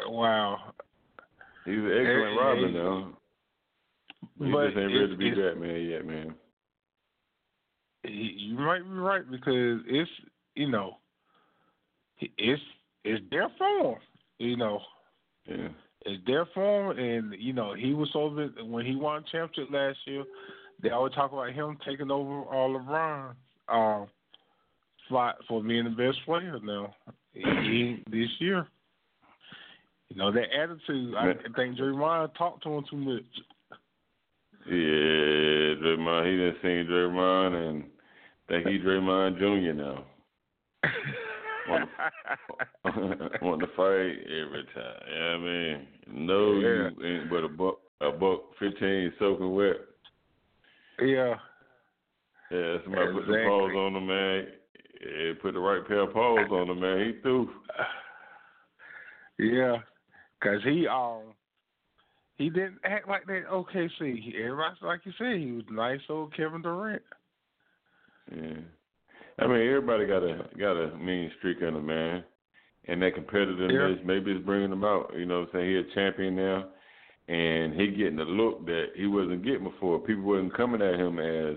Wow, 0.08 0.74
He's 1.66 1.76
an 1.76 1.86
excellent 1.86 2.40
Robin 2.40 2.74
now. 2.74 3.18
He 4.40 4.46
just 4.46 4.78
ain't 4.78 4.94
ready 4.94 5.08
to 5.10 5.18
be 5.18 5.32
Batman 5.32 5.82
yet, 5.86 6.06
man. 6.06 6.36
you 8.04 8.56
might 8.56 8.84
be 8.84 8.90
right 8.98 9.30
because 9.30 9.82
it's 9.88 10.10
you 10.56 10.70
know, 10.70 10.98
it's 12.20 12.62
it's 13.04 13.24
their 13.32 13.50
form, 13.58 14.00
you 14.40 14.58
know. 14.58 14.80
Yeah. 15.46 15.70
It's 16.06 16.22
their 16.28 16.46
form, 16.54 16.98
and 16.98 17.34
you 17.38 17.54
know 17.54 17.74
he 17.74 17.94
was 17.94 18.10
over 18.14 18.48
when 18.64 18.86
he 18.86 18.96
won 18.96 19.24
championship 19.32 19.74
last 19.74 19.98
year. 20.06 20.24
They 20.82 20.90
always 20.90 21.14
talk 21.14 21.32
about 21.32 21.54
him 21.54 21.78
taking 21.88 22.12
over 22.12 22.42
all 22.42 22.78
LeBron 22.78 23.34
um, 23.70 24.08
spot 25.08 25.38
for 25.48 25.64
being 25.64 25.86
the 25.86 25.90
best 25.92 26.18
player 26.26 26.60
now. 26.62 26.94
He, 27.34 28.04
this 28.12 28.30
year, 28.38 28.68
you 30.14 30.20
know 30.22 30.32
that 30.32 30.54
attitude. 30.56 31.16
I 31.16 31.34
think 31.56 31.78
Draymond 31.78 32.36
talked 32.38 32.62
to 32.64 32.70
him 32.70 32.86
too 32.90 32.98
much. 32.98 33.24
Yeah, 34.68 35.76
Draymond. 35.82 36.32
He 36.32 36.38
done 36.38 36.56
seen 36.62 36.86
Draymond 36.86 37.70
and 37.70 37.84
think 38.48 38.68
he 38.68 38.78
Draymond 38.78 39.40
Junior 39.40 39.74
now. 39.74 40.04
want, 41.70 41.90
to, 42.86 43.30
want 43.42 43.62
to 43.62 43.68
fight 43.76 44.20
every 44.28 44.66
time. 44.76 45.00
You 45.10 45.20
know 45.20 45.34
I 45.34 45.38
mean? 45.38 45.88
No, 46.28 46.54
Yeah. 46.60 46.90
you 47.00 47.22
ain't 47.22 47.30
but 47.30 47.44
a 47.44 47.48
buck, 47.50 47.80
a 48.02 48.12
buck 48.12 48.42
fifteen 48.60 49.14
soaking 49.18 49.56
wet. 49.56 49.78
Yeah. 51.02 51.36
Yeah, 52.52 52.78
somebody 52.84 53.14
put 53.14 53.26
the 53.26 53.34
Exactly. 53.34 53.48
paws 53.48 53.72
on 53.76 53.96
him, 53.96 54.08
man. 54.08 54.48
Yeah, 55.02 55.34
put 55.42 55.54
the 55.54 55.60
right 55.60 55.88
pair 55.88 56.02
of 56.02 56.14
paws 56.14 56.48
on 56.52 56.70
him, 56.70 56.80
man. 56.80 57.00
He 57.06 57.22
threw. 57.22 57.50
Yeah, 59.40 59.78
cause 60.44 60.60
he 60.64 60.86
um 60.88 61.34
he 62.36 62.50
didn't 62.50 62.80
act 62.84 63.08
like 63.08 63.26
that 63.28 63.44
OKC. 63.52 64.36
Everybody, 64.36 64.76
like 64.82 65.02
you 65.06 65.12
said, 65.18 65.38
he 65.40 65.52
was 65.52 65.64
nice 65.72 66.00
old 66.10 66.36
Kevin 66.36 66.62
Durant. 66.62 67.02
Yeah. 68.32 68.62
I 69.40 69.48
mean, 69.48 69.68
everybody 69.68 70.06
got 70.06 70.24
a 70.24 70.46
got 70.58 70.74
a 70.74 70.96
mean 70.98 71.32
streak 71.38 71.60
in 71.62 71.76
him, 71.76 71.86
man. 71.86 72.24
And 72.88 73.02
that 73.02 73.16
competitiveness, 73.16 74.04
maybe 74.06 74.32
it's 74.32 74.46
bringing 74.46 74.72
him 74.72 74.84
out. 74.84 75.12
You 75.16 75.26
know 75.26 75.42
what 75.42 75.50
I'm 75.54 75.60
saying? 75.62 75.70
He 75.70 75.78
a 75.78 75.96
champion 75.96 76.36
now, 76.36 76.66
and 77.30 77.74
he 77.80 77.88
getting 77.88 78.18
the 78.18 78.26
look 78.26 78.66
that 78.66 78.88
he 78.96 79.08
wasn't 79.08 79.44
getting 79.46 79.64
before. 79.64 80.00
People 80.00 80.24
wasn't 80.24 80.56
coming 80.58 80.82
at 80.82 81.00
him 81.00 81.18
as 81.20 81.56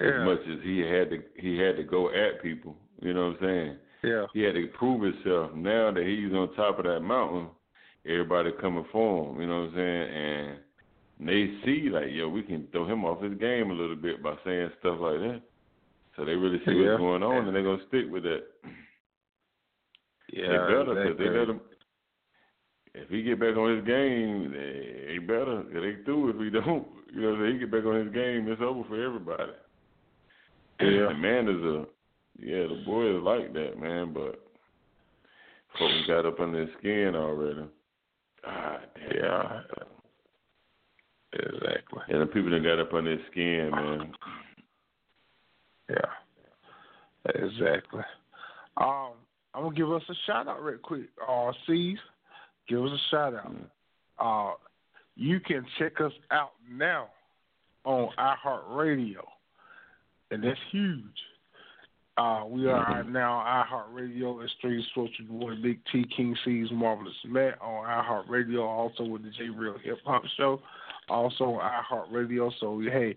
Yeah, 0.00 0.22
as 0.22 0.26
much 0.26 0.40
as 0.50 0.58
he 0.64 0.80
had 0.80 1.10
to 1.10 1.22
he 1.36 1.56
had 1.58 1.76
to 1.76 1.84
go 1.84 2.08
at 2.08 2.42
people. 2.42 2.74
You 3.00 3.14
know 3.14 3.28
what 3.28 3.36
I'm 3.42 3.46
saying? 3.46 3.76
yeah, 4.02 4.26
He 4.34 4.40
had 4.42 4.54
to 4.54 4.66
prove 4.78 5.02
himself. 5.02 5.54
Now 5.54 5.92
that 5.92 6.04
he's 6.04 6.32
on 6.34 6.52
top 6.54 6.78
of 6.78 6.84
that 6.86 7.00
mountain, 7.00 7.48
everybody 8.06 8.50
coming 8.60 8.84
for 8.92 9.32
him. 9.32 9.40
You 9.40 9.46
know 9.46 9.60
what 9.62 9.70
I'm 9.70 9.74
saying? 9.74 10.58
And 11.20 11.28
they 11.28 11.54
see 11.64 11.88
like, 11.90 12.08
yo, 12.10 12.28
we 12.28 12.42
can 12.42 12.66
throw 12.72 12.86
him 12.86 13.04
off 13.04 13.22
his 13.22 13.38
game 13.38 13.70
a 13.70 13.74
little 13.74 13.96
bit 13.96 14.22
by 14.22 14.34
saying 14.44 14.70
stuff 14.80 14.98
like 15.00 15.20
that. 15.20 15.40
So 16.16 16.24
they 16.24 16.32
really 16.34 16.58
see 16.64 16.72
Yeah. 16.72 16.90
what's 16.92 17.00
going 17.00 17.22
on, 17.22 17.46
and 17.46 17.54
they're 17.56 17.62
gonna 17.62 17.86
stick 17.88 18.06
with 18.10 18.22
that. 18.24 18.42
yeah. 20.32 20.46
they 20.48 20.56
better 20.56 21.02
exactly. 21.02 21.28
they 21.28 21.38
let 21.38 21.48
him. 21.48 21.60
If 22.96 23.08
he 23.08 23.22
get 23.22 23.40
back 23.40 23.56
on 23.56 23.76
his 23.76 23.84
game, 23.84 24.52
they, 24.52 25.06
they 25.08 25.18
better. 25.18 25.64
They 25.64 26.04
through 26.04 26.30
if 26.30 26.36
he 26.38 26.50
don't. 26.60 26.86
You 27.12 27.22
know, 27.22 27.42
if 27.42 27.52
he 27.52 27.58
get 27.58 27.70
back 27.72 27.84
on 27.84 28.04
his 28.04 28.12
game, 28.14 28.46
it's 28.48 28.62
over 28.62 28.84
for 28.88 29.02
everybody. 29.02 29.52
Yeah. 30.80 30.86
the 31.08 31.14
man 31.14 31.48
is 31.48 31.62
a 31.62 31.86
yeah. 32.38 32.66
The 32.68 32.82
boy 32.86 33.16
is 33.16 33.22
like 33.22 33.52
that, 33.54 33.80
man. 33.80 34.12
But 34.12 34.40
folks 35.78 36.06
got 36.06 36.26
up 36.26 36.38
under 36.38 36.60
his 36.60 36.70
skin 36.78 37.14
already. 37.16 37.66
Ah, 38.46 38.80
damn. 38.94 39.16
Yeah. 39.16 39.60
Exactly. 41.32 42.02
And 42.08 42.22
the 42.22 42.26
people 42.26 42.50
that 42.50 42.62
got 42.62 42.78
up 42.78 42.92
on 42.92 43.06
his 43.06 43.18
skin, 43.30 43.70
man. 43.72 44.12
Yeah. 45.90 45.96
Exactly. 47.34 48.02
Um, 48.76 49.12
I'm 49.54 49.64
gonna 49.64 49.74
give 49.74 49.92
us 49.92 50.02
a 50.08 50.14
shout 50.26 50.48
out 50.48 50.62
real 50.62 50.78
quick. 50.78 51.08
Uh, 51.26 51.52
C's, 51.66 51.98
give 52.68 52.84
us 52.84 52.90
a 52.90 53.10
shout 53.10 53.34
out. 53.34 53.54
Uh, 54.18 54.54
you 55.16 55.40
can 55.40 55.64
check 55.78 56.00
us 56.00 56.12
out 56.30 56.52
now 56.70 57.08
on 57.84 58.10
iHeartRadio, 58.18 59.24
and 60.30 60.42
that's 60.42 60.58
huge. 60.70 61.02
Uh, 62.16 62.44
we 62.46 62.68
are 62.68 63.02
now 63.02 63.38
on 63.38 63.66
iHeartRadio 63.66 64.40
and 64.40 64.50
Street 64.58 64.84
Sports 64.90 65.14
with 65.18 65.28
your 65.28 65.40
boy 65.40 65.60
Big 65.60 65.80
T 65.90 66.04
King 66.16 66.36
C's 66.44 66.68
Marvelous 66.70 67.12
Matt 67.26 67.60
on 67.60 67.84
iHeartRadio, 67.86 68.62
also 68.62 69.04
with 69.04 69.24
the 69.24 69.30
J 69.30 69.48
Real 69.48 69.76
Hip 69.82 69.98
Hop 70.04 70.22
Show, 70.36 70.60
also 71.08 71.44
on 71.44 71.82
iHeartRadio. 71.90 72.52
So 72.60 72.80
hey, 72.80 73.16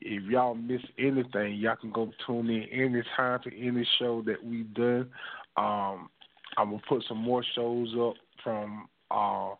if 0.00 0.22
y'all 0.30 0.54
miss 0.54 0.80
anything, 0.96 1.56
y'all 1.56 1.74
can 1.74 1.90
go 1.90 2.12
tune 2.24 2.48
in 2.48 2.62
anytime 2.72 3.40
to 3.42 3.60
any 3.60 3.86
show 3.98 4.22
that 4.22 4.44
we've 4.44 4.72
done. 4.74 5.10
Um, 5.56 6.08
I'm 6.56 6.70
gonna 6.70 6.82
put 6.88 7.02
some 7.08 7.18
more 7.18 7.44
shows 7.56 7.92
up 7.98 8.14
from 8.44 8.88
uh 9.10 9.54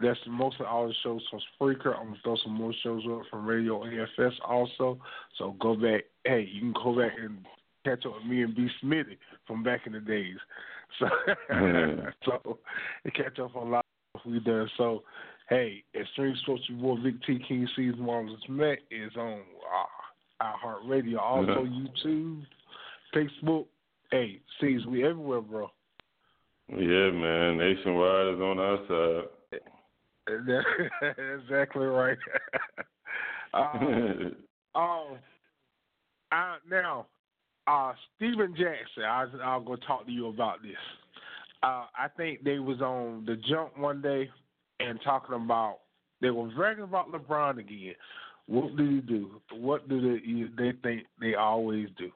that's 0.00 0.18
mostly 0.26 0.66
all 0.66 0.88
the 0.88 0.94
shows 1.02 1.22
from 1.30 1.40
Spreaker. 1.60 1.94
I'm 1.98 2.06
gonna 2.06 2.18
throw 2.22 2.36
some 2.42 2.54
more 2.54 2.72
shows 2.82 3.02
up 3.10 3.22
from 3.30 3.46
Radio 3.46 3.84
AFS 3.84 4.32
also. 4.44 4.98
So 5.36 5.56
go 5.60 5.74
back. 5.76 6.04
Hey, 6.24 6.48
you 6.50 6.60
can 6.60 6.74
go 6.82 6.98
back 6.98 7.12
and 7.20 7.44
catch 7.84 8.06
up 8.06 8.14
with 8.16 8.26
me 8.26 8.42
and 8.42 8.54
B 8.54 8.68
Smitty 8.82 9.16
from 9.46 9.62
back 9.62 9.86
in 9.86 9.92
the 9.92 10.00
days. 10.00 10.36
So 11.00 11.08
so 12.24 12.58
and 13.04 13.14
catch 13.14 13.40
up 13.40 13.56
on 13.56 13.66
a 13.66 13.70
lot 13.70 13.84
of 14.14 14.20
stuff 14.20 14.30
we 14.30 14.38
done. 14.38 14.70
So 14.76 15.02
hey, 15.48 15.82
Extreme 15.98 16.36
Sports 16.42 16.62
boy 16.80 16.96
Big 17.02 17.20
T 17.26 17.40
King 17.48 17.66
Season 17.74 18.00
Marvelous 18.00 18.40
Matt 18.48 18.78
is 18.92 19.10
on 19.16 19.40
uh, 19.40 20.44
iHeartRadio, 20.44 21.18
also 21.18 21.66
YouTube, 21.66 22.42
Facebook. 23.12 23.66
Hey, 24.12 24.40
C's 24.60 24.86
we 24.86 25.04
everywhere, 25.04 25.40
bro. 25.40 25.70
Yeah, 26.68 27.10
man. 27.10 27.58
Nationwide 27.58 28.34
is 28.34 28.40
on 28.40 28.58
our 28.58 28.78
side. 28.88 29.56
exactly 31.42 31.86
right. 31.86 32.18
um, 33.52 34.34
I, 36.34 36.56
now, 36.68 37.06
uh, 37.66 37.92
Stephen 38.24 38.54
Jackson, 38.56 39.04
I, 39.04 39.58
going 39.64 39.80
to 39.80 39.86
talk 39.86 40.06
to 40.06 40.12
you 40.12 40.28
about 40.28 40.62
this. 40.62 40.72
Uh, 41.62 41.86
I 41.96 42.08
think 42.16 42.44
they 42.44 42.58
was 42.58 42.80
on 42.80 43.24
the 43.26 43.36
jump 43.48 43.76
one 43.78 44.00
day 44.02 44.30
and 44.80 44.98
talking 45.02 45.34
about 45.34 45.78
they 46.20 46.30
were 46.30 46.48
bragging 46.48 46.84
about 46.84 47.12
LeBron 47.12 47.58
again. 47.58 47.94
What 48.46 48.76
do 48.76 48.88
he 48.88 49.00
do? 49.00 49.40
What 49.52 49.88
do 49.88 50.00
they 50.00 50.62
they 50.62 50.78
think 50.82 51.06
they 51.20 51.34
always 51.34 51.88
do? 51.98 52.10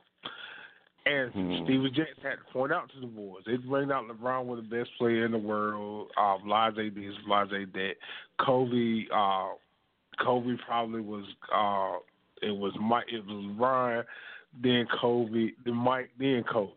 And 1.06 1.32
Hmm. 1.32 1.64
Stephen 1.64 1.90
Jackson 1.94 2.22
had 2.22 2.36
to 2.36 2.52
point 2.52 2.72
out 2.72 2.90
to 2.92 3.00
the 3.00 3.06
boys. 3.06 3.42
They 3.46 3.56
bring 3.56 3.90
out 3.90 4.04
LeBron 4.08 4.44
was 4.44 4.62
the 4.62 4.76
best 4.76 4.90
player 4.98 5.24
in 5.24 5.32
the 5.32 5.38
world. 5.38 6.10
Uh, 6.20 6.36
blase 6.44 6.74
this, 6.94 7.14
blase 7.26 7.68
that. 7.72 7.92
Kobe, 8.44 9.06
uh, 9.14 9.54
Kobe 10.22 10.56
probably 10.66 11.00
was. 11.00 11.24
Uh, 11.54 12.00
it 12.46 12.54
was 12.54 12.72
Mike. 12.80 13.06
It 13.10 13.24
was 13.24 13.56
LeBron, 13.56 14.04
then 14.62 14.86
Kobe, 15.00 15.50
then 15.64 15.74
Mike, 15.74 16.10
then 16.18 16.44
Kobe. 16.50 16.72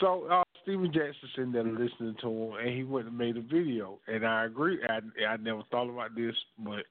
So 0.00 0.26
uh, 0.30 0.42
Stephen 0.62 0.92
Jackson 0.92 1.28
sitting 1.34 1.52
there 1.52 1.64
listening 1.64 2.16
to 2.20 2.28
him, 2.28 2.52
and 2.60 2.76
he 2.76 2.84
went 2.84 3.06
and 3.06 3.18
made 3.18 3.36
a 3.36 3.42
video. 3.42 3.98
And 4.06 4.26
I 4.26 4.44
agree. 4.44 4.78
I 4.88 5.00
I 5.24 5.36
never 5.36 5.62
thought 5.70 5.90
about 5.90 6.14
this, 6.14 6.34
but 6.58 6.84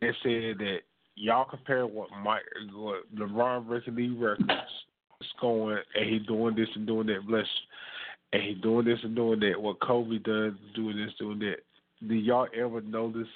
they 0.00 0.10
said 0.22 0.58
that 0.58 0.78
y'all 1.16 1.44
compare 1.44 1.86
what 1.86 2.08
Mike, 2.24 2.42
what 2.72 3.02
LeBron 3.14 3.66
breaking 3.66 3.96
these 3.96 4.16
records, 4.18 4.50
is 5.20 5.26
going, 5.40 5.78
and 5.94 6.08
he 6.08 6.18
doing 6.18 6.54
this 6.54 6.68
and 6.74 6.86
doing 6.86 7.06
that. 7.08 7.26
Bless, 7.26 7.46
and 8.32 8.42
he 8.42 8.54
doing 8.54 8.86
this 8.86 8.98
and 9.02 9.16
doing 9.16 9.40
that. 9.40 9.60
What 9.60 9.80
Kobe 9.80 10.18
does, 10.18 10.52
doing 10.74 10.96
this, 10.96 11.14
doing 11.18 11.38
that. 11.40 11.58
Did 12.06 12.24
y'all 12.24 12.48
ever 12.56 12.80
notice 12.80 13.28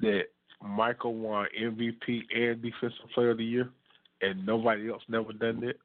that 0.00 0.22
Michael 0.64 1.14
won 1.14 1.46
MVP 1.60 2.22
and 2.34 2.62
Defensive 2.62 3.10
Player 3.14 3.30
of 3.30 3.38
the 3.38 3.44
Year, 3.44 3.68
and 4.22 4.46
nobody 4.46 4.90
else 4.90 5.02
never 5.08 5.32
done 5.32 5.60
that? 5.60 5.76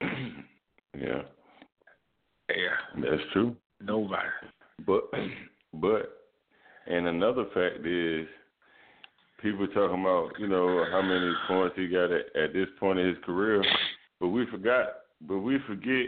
yeah, 0.98 1.22
Yeah, 2.48 3.00
that's 3.00 3.22
true. 3.32 3.56
nobody. 3.80 4.28
But 4.86 5.10
but 5.74 6.18
and 6.86 7.08
another 7.08 7.44
fact 7.54 7.86
is 7.86 8.26
people 9.40 9.66
talking 9.68 10.00
about, 10.00 10.30
you 10.38 10.48
know, 10.48 10.84
how 10.90 11.02
many 11.02 11.32
points 11.48 11.74
he 11.76 11.88
got 11.88 12.10
at, 12.12 12.34
at 12.36 12.52
this 12.52 12.68
point 12.78 12.98
in 12.98 13.08
his 13.08 13.18
career. 13.24 13.62
But 14.20 14.28
we 14.28 14.46
forgot 14.50 14.86
but 15.28 15.38
we 15.38 15.58
forget 15.66 16.06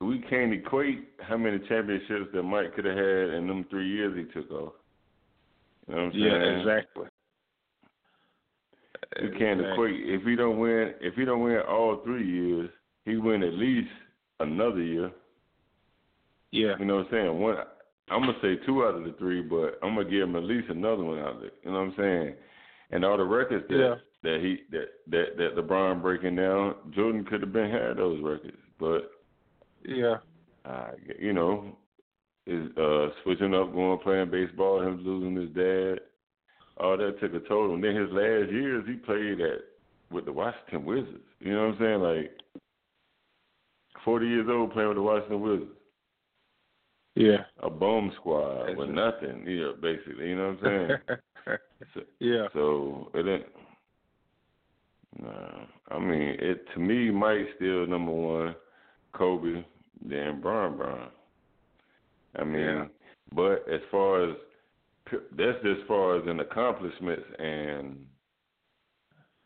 we 0.00 0.18
can't 0.28 0.52
equate 0.52 1.08
how 1.20 1.36
many 1.36 1.58
championships 1.68 2.30
that 2.34 2.42
Mike 2.42 2.74
could 2.74 2.84
have 2.84 2.96
had 2.96 3.30
in 3.34 3.46
them 3.46 3.64
three 3.70 3.88
years 3.88 4.16
he 4.16 4.24
took 4.32 4.50
off. 4.50 4.72
You 5.88 5.94
know 5.94 5.96
what 5.96 6.06
I'm 6.06 6.12
saying? 6.12 6.24
Yeah, 6.24 6.58
exactly. 6.60 7.06
We 9.22 9.38
can't 9.38 9.60
equate 9.60 9.94
if 10.04 10.22
he 10.22 10.36
don't 10.36 10.58
win 10.58 10.94
if 11.00 11.14
he 11.14 11.24
don't 11.24 11.42
win 11.42 11.60
all 11.68 12.02
three 12.04 12.26
years, 12.28 12.70
he 13.04 13.16
win 13.16 13.42
at 13.42 13.54
least 13.54 13.88
another 14.40 14.82
year. 14.82 15.10
Yeah, 16.52 16.74
You 16.78 16.84
know 16.84 16.96
what 16.96 17.06
I'm 17.06 17.10
saying? 17.12 17.40
One, 17.40 17.56
I'm 18.08 18.20
gonna 18.20 18.38
say 18.40 18.56
two 18.64 18.84
out 18.84 18.94
of 18.94 19.04
the 19.04 19.12
three, 19.18 19.42
but 19.42 19.78
I'm 19.82 19.94
gonna 19.96 20.08
give 20.08 20.22
him 20.22 20.36
at 20.36 20.44
least 20.44 20.68
another 20.70 21.02
one 21.02 21.18
out 21.18 21.36
of 21.36 21.42
it. 21.42 21.54
You 21.64 21.72
know 21.72 21.78
what 21.78 21.88
I'm 21.88 21.94
saying? 21.96 22.34
And 22.90 23.04
all 23.04 23.16
the 23.16 23.24
records 23.24 23.66
that 23.68 23.76
Yeah. 23.78 23.94
that 24.22 24.40
he 24.40 24.62
that 24.70 24.88
that 25.08 25.36
that 25.36 25.56
LeBron 25.56 26.02
breaking 26.02 26.36
down, 26.36 26.76
Jordan 26.92 27.24
could 27.24 27.40
have 27.40 27.52
been 27.52 27.70
had 27.70 27.96
those 27.96 28.22
records, 28.22 28.56
but 28.78 29.10
yeah, 29.84 30.18
uh, 30.64 30.92
you 31.18 31.32
know, 31.32 31.76
is 32.46 32.74
uh 32.76 33.10
switching 33.22 33.54
up, 33.54 33.72
going 33.72 33.98
playing 33.98 34.30
baseball, 34.30 34.80
him 34.80 35.02
losing 35.04 35.36
his 35.36 35.50
dad, 35.50 36.00
all 36.78 36.96
that 36.96 37.20
took 37.20 37.34
a 37.34 37.40
toll. 37.48 37.74
And 37.74 37.82
then 37.82 37.96
his 37.96 38.10
last 38.10 38.50
years, 38.52 38.84
he 38.86 38.94
played 38.94 39.40
at 39.40 39.60
with 40.10 40.24
the 40.24 40.32
Washington 40.32 40.84
Wizards. 40.84 41.24
You 41.40 41.54
know 41.54 41.68
what 41.68 41.74
I'm 41.74 41.78
saying? 41.78 42.00
Like 42.00 42.62
40 44.04 44.26
years 44.26 44.46
old 44.48 44.72
playing 44.72 44.88
with 44.88 44.98
the 44.98 45.02
Washington 45.02 45.40
Wizards 45.40 45.70
yeah. 47.16 47.44
a 47.62 47.70
bum 47.70 48.12
squad 48.16 48.76
with 48.76 48.90
nothing, 48.90 49.44
Yeah, 49.46 49.72
basically. 49.80 50.28
You 50.28 50.36
know 50.36 50.56
what 50.60 50.70
I'm 50.70 50.88
saying? 50.88 51.58
so, 51.94 52.00
yeah, 52.20 52.46
so 52.52 53.10
it 53.14 53.26
ain't. 53.26 53.46
Nah, 55.22 55.96
I 55.96 55.98
mean, 55.98 56.36
it 56.38 56.66
to 56.74 56.80
me, 56.80 57.10
Mike's 57.10 57.48
still 57.56 57.86
number 57.86 58.12
one. 58.12 58.54
Kobe, 59.14 59.64
than 60.06 60.42
Bron 60.42 60.76
Bron. 60.76 61.08
I 62.38 62.44
mean, 62.44 62.60
Yeah. 62.60 62.84
but 63.32 63.66
as 63.66 63.80
far 63.90 64.28
as 64.28 64.36
that's 65.12 65.58
as 65.64 65.76
far 65.86 66.16
as 66.18 66.28
in 66.28 66.40
accomplishments 66.40 67.26
and 67.38 67.98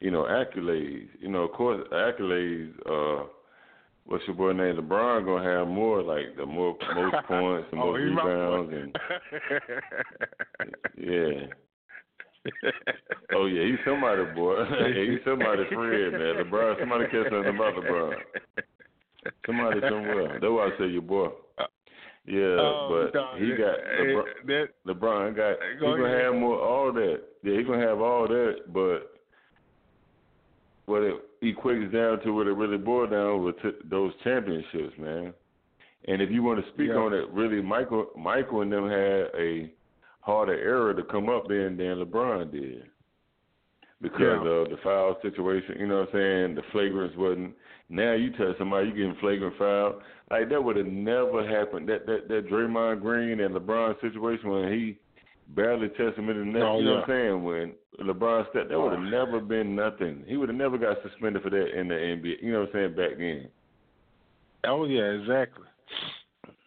you 0.01 0.11
know 0.11 0.23
accolades. 0.25 1.09
You 1.21 1.29
know, 1.29 1.43
of 1.45 1.53
course, 1.53 1.87
accolades. 1.93 2.73
Uh, 2.87 3.27
what's 4.05 4.25
your 4.27 4.37
boy 4.37 4.53
name? 4.53 4.77
LeBron 4.77 5.25
gonna 5.25 5.59
have 5.59 5.69
more 5.69 6.03
like 6.03 6.37
the 6.37 6.47
more 6.47 6.77
most 6.95 7.17
points 7.29 7.69
and 7.73 7.81
oh, 7.81 7.93
most 7.93 7.99
rebounds 7.99 8.73
and 8.73 8.99
yeah. 10.99 11.47
Oh 13.35 13.47
yeah, 13.47 13.65
he's 13.65 13.79
somebody 13.85 14.25
boy. 14.35 14.65
he's 14.95 15.21
somebody 15.25 15.65
friend, 15.69 16.13
man. 16.13 16.45
LeBron, 16.45 16.81
somebody 16.81 17.05
catch 17.07 17.31
something 17.31 17.55
about 17.55 17.75
LeBron. 17.75 18.15
Somebody 19.47 19.81
somewhere. 19.83 20.39
That's 20.41 20.51
why 20.51 20.71
I 20.75 20.79
say 20.79 20.87
your 20.87 21.03
boy. 21.03 21.29
Yeah, 22.31 22.57
Oh, 22.61 23.09
but 23.13 23.39
he 23.41 23.49
got 23.57 23.77
LeBron, 24.01 24.25
that, 24.47 24.69
LeBron 24.87 25.37
got 25.37 25.57
he 25.73 25.81
Go 25.81 25.97
gonna 25.97 26.17
have 26.23 26.35
more 26.35 26.61
all 26.61 26.93
that. 26.93 27.21
Yeah, 27.43 27.57
he 27.59 27.65
gonna 27.65 27.85
have 27.85 28.01
all 28.01 28.29
that, 28.29 28.73
but 28.73 29.11
what 30.87 31.03
it 31.03 31.15
equates 31.43 31.93
down 31.93 32.21
to 32.21 32.33
what 32.33 32.47
it 32.47 32.53
really 32.53 32.79
boiled 32.79 33.11
down 33.11 33.45
with 33.45 33.61
t- 33.63 33.71
those 33.85 34.13
championships, 34.23 34.97
man. 34.99 35.33
And 36.09 36.23
if 36.23 36.31
you 36.31 36.43
want 36.43 36.65
to 36.65 36.71
speak 36.73 36.89
Yeah. 36.89 36.97
on 36.97 37.13
it, 37.15 37.29
really, 37.31 37.61
Michael, 37.61 38.11
Michael 38.17 38.63
and 38.63 38.73
them 38.73 38.89
had 38.89 39.31
a 39.37 39.73
harder 40.21 40.55
era 40.55 40.95
to 40.95 41.03
come 41.05 41.29
up 41.29 41.51
in 41.51 41.77
than 41.77 41.99
LeBron 41.99 42.51
did 42.53 42.89
because 44.01 44.21
Yeah. 44.45 44.51
of 44.51 44.71
the 44.71 44.77
foul 44.79 45.21
situation. 45.21 45.79
You 45.81 45.87
know 45.89 46.01
what 46.01 46.09
I'm 46.09 46.13
saying? 46.15 46.55
The 46.57 46.63
flagrants 46.73 47.17
wasn't. 47.17 47.57
Now 47.91 48.13
you 48.13 48.31
tell 48.37 48.55
somebody 48.57 48.87
you 48.89 48.95
getting 48.95 49.17
flagrant 49.21 49.59
foul, 49.59 50.01
like 50.31 50.49
that 50.49 50.63
would 50.63 50.77
have 50.77 50.87
never 50.87 51.45
happened. 51.47 51.89
That 51.89 52.07
that 52.07 52.29
that 52.29 52.49
Draymond 52.49 53.01
Green 53.03 53.41
and 53.41 53.53
LeBron 53.55 54.01
situation 54.01 54.49
when 54.49 54.73
he 54.73 54.97
barely 55.57 55.89
touched 55.89 56.17
him 56.17 56.31
in 56.31 56.39
the 56.39 56.45
net. 56.45 56.63
Oh, 56.63 56.79
you 56.79 56.85
know 56.85 56.91
yeah. 56.93 57.01
what 57.01 57.11
I'm 57.11 57.11
saying? 57.11 57.45
When 57.45 57.73
LeBron 58.07 58.51
stepped, 58.51 58.69
that 58.69 58.79
would 58.81 58.93
have 58.93 59.01
Oh. 59.01 59.25
never 59.25 59.41
been 59.41 59.75
nothing. 59.75 60.23
He 60.29 60.37
would 60.37 60.49
have 60.49 60.57
never 60.57 60.79
got 60.79 60.99
suspended 61.03 61.43
for 61.43 61.51
that 61.51 61.77
in 61.77 61.89
the 61.89 61.95
NBA. 61.95 62.41
You 62.43 62.53
know 62.53 62.61
what 62.61 62.69
I'm 62.69 62.73
saying? 62.75 62.95
Back 62.95 63.19
then. 63.19 63.49
oh 64.65 64.85
yeah, 64.85 65.11
exactly. 65.11 65.67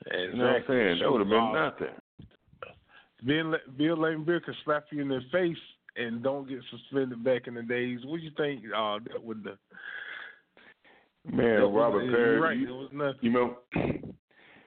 Exactly. 0.05 0.27
You 0.31 0.37
know 0.37 0.45
what 0.47 0.55
I'm 0.57 0.63
saying? 0.67 0.99
That 0.99 1.11
would 1.11 1.21
have 1.21 1.29
been 1.29 1.53
nothing. 1.53 1.95
Bill 3.25 3.55
Bill 3.77 3.95
Laimbeer 3.97 4.43
could 4.43 4.55
slap 4.65 4.87
you 4.91 5.01
in 5.01 5.07
the 5.07 5.21
face 5.31 5.55
and 5.95 6.21
don't 6.21 6.49
get 6.49 6.59
suspended 6.69 7.23
back 7.23 7.47
in 7.47 7.53
the 7.53 7.63
days. 7.63 7.99
What 8.03 8.17
do 8.17 8.23
you 8.23 8.31
think 8.35 8.63
uh, 8.75 8.99
that 9.11 9.23
would 9.23 9.43
the 9.45 9.57
Man, 11.25 11.61
was- 11.61 11.71
Robert 11.73 12.11
Parish. 12.11 12.41
Right, 12.41 12.57
you- 12.57 12.67
it 12.69 12.71
was 12.71 12.89
nothing. 12.91 13.19
You 13.21 13.31
remember? 13.31 14.07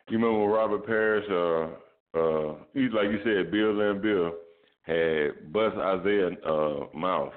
You 0.09 0.19
remember 0.19 0.38
when 0.38 0.51
Robert 0.51 0.87
Parish, 0.87 1.25
uh, 1.29 2.16
uh, 2.16 2.55
he 2.75 2.83
like 2.90 3.11
you 3.11 3.19
said, 3.25 3.51
Bill 3.51 3.81
and 3.90 4.01
Bill 4.01 4.35
had 4.83 5.53
bust 5.53 5.75
Isiah 5.75 6.31
uh, 6.49 6.87
mouth 6.97 7.33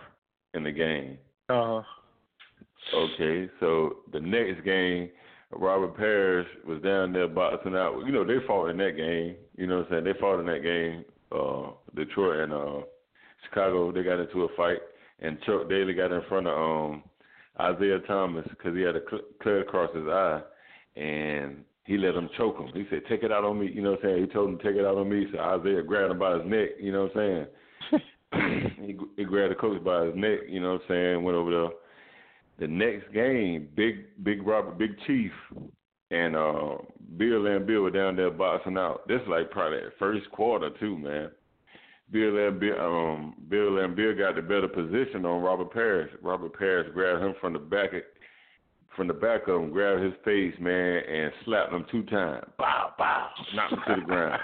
in 0.54 0.64
the 0.64 0.72
game. 0.72 1.18
Uh 1.50 1.82
huh. 1.82 2.96
Okay, 2.96 3.50
so 3.60 3.98
the 4.14 4.20
next 4.20 4.64
game, 4.64 5.10
Robert 5.52 5.98
Parish 5.98 6.48
was 6.68 6.80
down 6.84 7.12
there 7.12 7.28
boxing 7.28 7.76
out. 7.76 8.04
You 8.06 8.12
know, 8.12 8.24
they 8.24 8.38
fought 8.46 8.68
in 8.70 8.78
that 8.78 8.96
game. 8.96 9.36
You 9.58 9.66
know 9.66 9.78
what 9.78 9.88
I'm 9.88 9.92
saying? 9.92 10.04
They 10.04 10.20
fought 10.20 10.40
in 10.40 10.46
that 10.46 10.62
game. 10.62 11.06
Uh, 11.32 11.72
Detroit 11.96 12.42
and 12.42 12.54
uh, 12.54 12.82
Chicago, 13.46 13.92
they 13.92 14.04
got 14.04 14.20
into 14.20 14.44
a 14.44 14.48
fight, 14.56 14.78
and 15.20 15.42
Chuck 15.42 15.68
Daly 15.70 15.94
got 15.94 16.12
in 16.12 16.22
front 16.30 16.46
of 16.46 16.54
um, 16.56 17.04
Isiah 17.60 18.00
Thomas 18.08 18.46
because 18.50 18.76
he 18.76 18.82
had 18.82 18.96
a 18.96 19.02
cl- 19.10 19.24
clear 19.42 19.62
across 19.62 19.94
his 19.94 20.08
eye, 20.08 20.42
and 20.96 21.64
he 21.86 21.98
let 21.98 22.16
him 22.16 22.30
choke 22.38 22.58
him. 22.58 22.70
He 22.74 22.86
said, 22.90 23.02
"Take 23.10 23.24
it 23.24 23.32
out 23.32 23.44
on 23.44 23.60
me." 23.60 23.72
You 23.72 23.82
know 23.82 23.92
what 23.92 24.04
I'm 24.04 24.10
saying? 24.12 24.22
He 24.28 24.34
told 24.34 24.50
him 24.50 24.58
take 24.60 24.76
it 24.76 24.86
out 24.86 24.98
on 24.98 25.10
me. 25.10 25.28
So 25.32 25.38
Isiah 25.38 25.84
grabbed 25.84 26.12
him 26.12 26.20
by 26.20 26.38
his 26.38 26.46
neck. 26.46 26.70
You 26.80 26.92
know 26.92 27.04
what 27.04 27.18
I'm 27.18 27.48
saying? 27.92 28.02
he, 28.86 28.98
he 29.18 29.24
grabbed 29.24 29.52
the 29.52 29.56
coach 29.56 29.84
by 29.84 30.06
his 30.06 30.16
neck. 30.16 30.40
You 30.48 30.60
know 30.62 30.74
what 30.74 30.82
I'm 30.84 30.88
saying? 30.88 31.24
Went 31.24 31.38
over 31.38 31.52
there. 31.52 31.70
The 32.60 32.68
next 32.68 33.12
game, 33.14 33.70
big 33.76 34.24
big 34.24 34.46
Robert, 34.46 34.78
big 34.78 34.92
Chief, 35.08 35.32
and 36.12 36.36
uh, 36.36 36.78
Bill 37.18 37.48
and 37.48 37.66
Bill 37.66 37.82
were 37.82 37.92
down 37.92 38.16
there 38.16 38.32
boxing 38.32 38.78
out. 38.78 39.08
This 39.08 39.22
like 39.28 39.50
probably 39.52 39.80
the 39.80 39.92
first 39.98 40.30
quarter 40.32 40.70
too, 40.80 40.98
man. 40.98 41.32
Bill 42.12 42.48
and 42.48 42.60
Bill, 42.60 42.80
um, 42.80 43.36
Bill 43.50 43.78
and 43.80 43.96
Bill 43.96 44.18
got 44.18 44.36
the 44.36 44.42
better 44.42 44.68
position 44.68 45.26
on 45.26 45.44
Robert 45.44 45.72
Parish. 45.72 46.12
Robert 46.22 46.58
Parish 46.58 46.92
grabbed 46.94 47.24
him 47.24 47.36
from 47.40 47.54
the 47.54 47.60
back, 47.60 47.92
from 48.96 49.08
the 49.08 49.14
back 49.14 49.48
of 49.48 49.62
him, 49.62 49.72
grabbed 49.72 50.04
his 50.04 50.14
face, 50.26 50.56
man, 50.60 51.04
and 51.08 51.32
slapped 51.46 51.72
him 51.72 51.86
two 51.92 52.04
times. 52.04 52.46
Bow, 52.58 52.94
bow, 52.98 53.30
knocked 53.54 53.74
him 53.74 53.80
to 53.88 54.02
the 54.02 54.08
ground, 54.08 54.42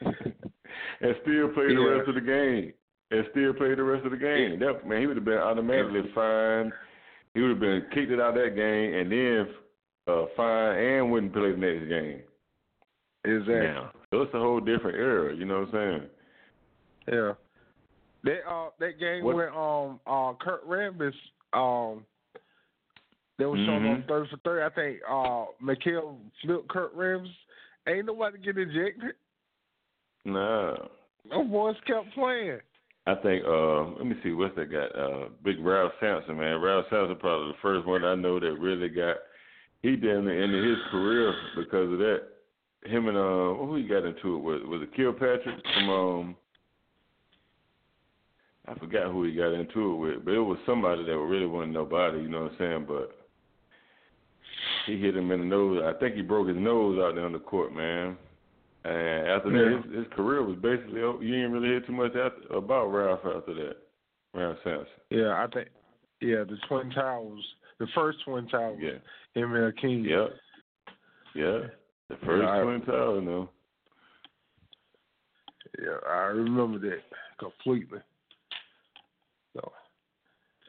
and 1.00 1.14
still 1.22 1.48
played 1.50 1.76
the 1.76 1.94
rest 1.96 2.08
of 2.08 2.14
the 2.16 2.20
game. 2.20 2.72
And 3.12 3.24
still 3.30 3.54
played 3.54 3.78
the 3.78 3.84
rest 3.84 4.04
of 4.04 4.10
the 4.10 4.16
game. 4.16 4.58
That 4.58 4.84
man, 4.84 5.00
he 5.00 5.06
would 5.06 5.16
have 5.16 5.24
been 5.24 5.38
automatically 5.38 6.10
fined. 6.12 6.72
He 7.34 7.40
would 7.40 7.50
have 7.50 7.60
been 7.60 7.84
kicked 7.94 8.10
it 8.10 8.20
out 8.20 8.36
of 8.36 8.42
that 8.42 8.56
game, 8.56 8.94
and 8.94 9.12
then 9.12 9.54
uh, 10.08 10.24
fined 10.36 10.78
and 10.80 11.12
wouldn't 11.12 11.32
play 11.32 11.52
the 11.52 11.56
next 11.56 11.88
game. 11.88 12.22
Exactly. 13.24 13.54
Now, 13.54 13.92
so 14.10 14.22
it's 14.22 14.34
a 14.34 14.40
whole 14.40 14.58
different 14.58 14.96
era. 14.96 15.36
You 15.36 15.44
know 15.44 15.60
what 15.60 15.68
I'm 15.68 16.00
saying? 16.00 16.10
Yeah. 17.08 17.32
That 18.24 18.40
uh 18.48 18.68
that 18.80 18.98
game 18.98 19.24
What- 19.24 19.36
where 19.36 19.54
um 19.54 20.00
uh 20.06 20.32
Kurt 20.40 20.66
Rambis 20.68 21.14
um 21.52 22.04
they 23.38 23.44
were 23.44 23.56
showing 23.56 23.86
on 23.86 24.04
third 24.08 24.28
for 24.30 24.38
third. 24.38 24.62
I 24.62 24.74
think 24.74 24.98
uh 25.08 25.44
McHale 25.62 26.16
flipped 26.42 26.68
Kurt 26.68 26.96
Rambis. 26.96 27.28
Ain't 27.86 28.06
nobody 28.06 28.38
get 28.38 28.56
ejected. 28.58 29.14
No. 30.24 30.88
No 31.30 31.44
boys 31.44 31.76
kept 31.86 32.12
playing. 32.14 32.58
I 33.06 33.14
think 33.16 33.44
uh 33.46 33.84
let 33.90 34.06
me 34.06 34.16
see 34.24 34.32
what's 34.32 34.56
that 34.56 34.72
got 34.72 34.96
uh 34.98 35.28
big 35.44 35.64
Ralph 35.64 35.92
Sampson 36.00 36.36
man 36.36 36.60
Ralph 36.60 36.86
Sampson 36.90 37.16
probably 37.16 37.52
the 37.52 37.58
first 37.62 37.86
one 37.86 38.04
I 38.04 38.16
know 38.16 38.40
that 38.40 38.58
really 38.58 38.88
got 38.88 39.16
he 39.82 39.90
did 39.90 40.24
the 40.24 40.32
end 40.32 40.54
of 40.54 40.64
his 40.64 40.78
career 40.90 41.32
because 41.54 41.92
of 41.92 41.98
that 41.98 42.22
him 42.84 43.06
and 43.08 43.16
uh 43.16 43.54
who 43.64 43.76
he 43.76 43.86
got 43.86 44.04
into 44.04 44.36
it 44.36 44.40
with 44.40 44.62
was 44.62 44.82
it 44.82 44.94
Kilpatrick 44.96 45.62
from 45.74 45.90
um 45.90 46.36
I 48.68 48.74
forgot 48.78 49.12
who 49.12 49.24
he 49.24 49.34
got 49.34 49.52
into 49.52 49.92
it 49.92 49.96
with 49.96 50.24
but 50.24 50.34
it 50.34 50.40
was 50.40 50.58
somebody 50.66 51.04
that 51.04 51.18
really 51.18 51.46
wasn't 51.46 51.74
nobody 51.74 52.18
you 52.18 52.28
know 52.28 52.44
what 52.44 52.52
I'm 52.52 52.58
saying 52.58 52.84
but 52.88 53.16
he 54.86 54.98
hit 54.98 55.16
him 55.16 55.30
in 55.30 55.40
the 55.40 55.46
nose 55.46 55.82
I 55.84 55.98
think 55.98 56.16
he 56.16 56.22
broke 56.22 56.48
his 56.48 56.56
nose 56.56 56.98
out 56.98 57.14
there 57.14 57.24
on 57.24 57.32
the 57.32 57.38
court 57.38 57.74
man 57.74 58.16
and 58.84 59.26
after 59.26 59.50
Yeah. 59.50 59.76
that, 59.76 59.88
his, 59.88 59.96
his 59.98 60.12
career 60.14 60.44
was 60.44 60.56
basically 60.58 61.02
over. 61.02 61.20
You 61.20 61.34
didn't 61.34 61.50
really 61.50 61.68
hear 61.68 61.80
too 61.80 61.92
much 61.92 62.14
after, 62.14 62.54
about 62.54 62.86
Ralph 62.86 63.18
after 63.24 63.52
that. 63.54 63.76
Ralph 64.32 64.58
Sampson. 64.62 64.86
Yeah, 65.10 65.32
I 65.32 65.48
think 65.52 65.70
yeah, 66.20 66.44
the 66.44 66.56
Twin 66.68 66.90
Towers 66.90 67.44
the 67.78 67.86
first 67.94 68.18
Twin 68.24 68.46
Towers. 68.48 68.78
Yeah. 68.80 69.40
Him 69.40 69.54
and 69.54 69.76
King. 69.78 70.04
Yep. 70.04 70.28
Yeah. 71.34 71.58
The 72.08 72.16
first 72.24 72.44
Yeah, 72.44 72.62
Twin 72.62 72.80
Towers, 72.82 73.24
no. 73.24 73.50
Yeah, 75.78 75.96
I 76.08 76.22
remember 76.26 76.78
that 76.78 77.00
completely. 77.38 77.98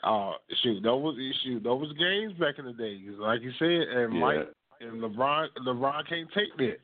So, 0.08 0.14
uh, 0.14 0.34
shoot, 0.64 0.82
that 0.84 0.96
was 0.96 1.16
shoot, 1.44 1.64
that 1.64 1.76
was 1.76 1.92
games 2.00 2.34
back 2.40 2.60
in 2.60 2.66
the 2.66 2.74
days, 2.74 3.10
like 3.20 3.42
you 3.42 3.52
said, 3.60 3.68
and 3.98 4.14
Yeah. 4.14 4.20
Mike 4.20 4.48
and 4.80 5.02
LeBron. 5.02 5.50
LeBron 5.66 6.08
can't 6.08 6.32
take 6.34 6.56
that. 6.58 6.80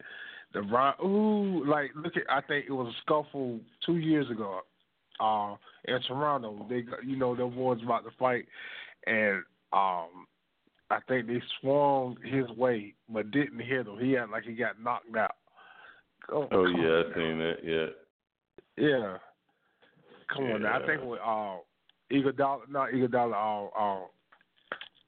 LeBron, 0.53 1.03
ooh, 1.03 1.63
like 1.65 1.91
look 1.95 2.17
at, 2.17 2.23
I 2.29 2.41
think 2.41 2.65
it 2.67 2.71
was 2.71 2.93
a 2.93 2.97
scuffle 3.01 3.59
two 3.85 3.97
years 3.97 4.29
ago, 4.29 4.61
uh, 5.19 5.55
in 5.85 6.01
Toronto. 6.03 6.65
They, 6.69 6.81
got- 6.81 7.03
you 7.03 7.15
know, 7.15 7.35
the 7.35 7.45
boys 7.45 7.81
about 7.83 8.03
to 8.03 8.11
fight, 8.19 8.45
and 9.07 9.43
um, 9.71 10.27
I 10.91 10.99
think 11.07 11.27
they 11.27 11.41
swung 11.59 12.17
his 12.23 12.47
way, 12.57 12.93
but 13.09 13.31
didn't 13.31 13.59
hit 13.59 13.87
him. 13.87 13.97
He 13.99 14.11
had 14.11 14.29
like 14.29 14.43
he 14.43 14.53
got 14.53 14.79
knocked 14.81 15.15
out. 15.15 15.35
Oh, 16.31 16.47
Oh 16.51 16.65
yeah, 16.67 17.01
I 17.09 17.15
seen 17.15 17.39
that. 17.39 17.57
Yeah. 17.63 17.87
Yeah. 18.77 19.17
Come 20.33 20.45
on 20.45 20.61
now. 20.61 20.75
I 20.75 20.79
Yeah. 20.79 20.85
think 20.85 21.03
with 21.03 21.19
uh 21.19 21.57
Iguodala 22.13 22.69
not 22.69 22.91
Iguodala, 22.91 23.69
uh 23.75 23.79
uh 23.79 24.05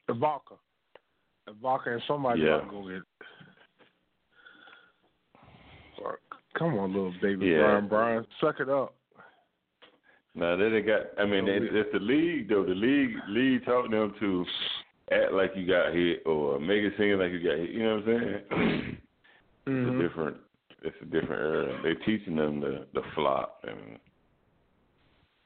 Ibaka. 0.09 0.57
Ibaka 1.49 1.87
and 1.87 2.01
somebody 2.07 2.41
yeah. 2.41 2.59
to 2.59 2.67
go 2.69 2.87
get 2.87 3.01
Come 6.57 6.77
on, 6.77 6.93
little 6.93 7.13
David 7.21 7.41
Yeah. 7.41 7.57
Brian 7.57 7.87
Brian. 7.87 8.27
Suck 8.39 8.59
it 8.59 8.69
up. 8.69 8.95
Now 10.33 10.55
they 10.55 10.69
done 10.69 10.85
got. 10.85 11.21
I 11.21 11.25
mean, 11.25 11.45
they, 11.45 11.57
it's 11.57 11.89
the 11.93 11.99
league 11.99 12.49
though. 12.49 12.63
The 12.63 12.75
league 12.75 13.11
league 13.29 13.65
taught 13.65 13.89
them 13.89 14.13
to 14.19 14.45
act 15.11 15.33
like 15.33 15.51
you 15.55 15.65
got 15.65 15.93
hit 15.93 16.23
or 16.25 16.59
make 16.59 16.83
it 16.83 16.93
seem 16.97 17.19
like 17.19 17.31
you 17.31 17.43
got 17.43 17.57
hit. 17.57 17.69
You 17.69 17.83
know 17.83 17.95
what 17.95 18.07
I'm 18.07 18.41
saying? 18.51 18.97
Mhm. 19.67 19.87
It's 19.87 19.95
a 19.95 20.07
different. 20.07 20.37
It's 20.83 20.97
a 21.01 21.05
different 21.05 21.41
era. 21.41 21.79
They're 21.83 21.95
teaching 21.95 22.35
them 22.35 22.59
the 22.59 22.85
the 22.93 23.01
flop 23.15 23.63
and 23.67 23.97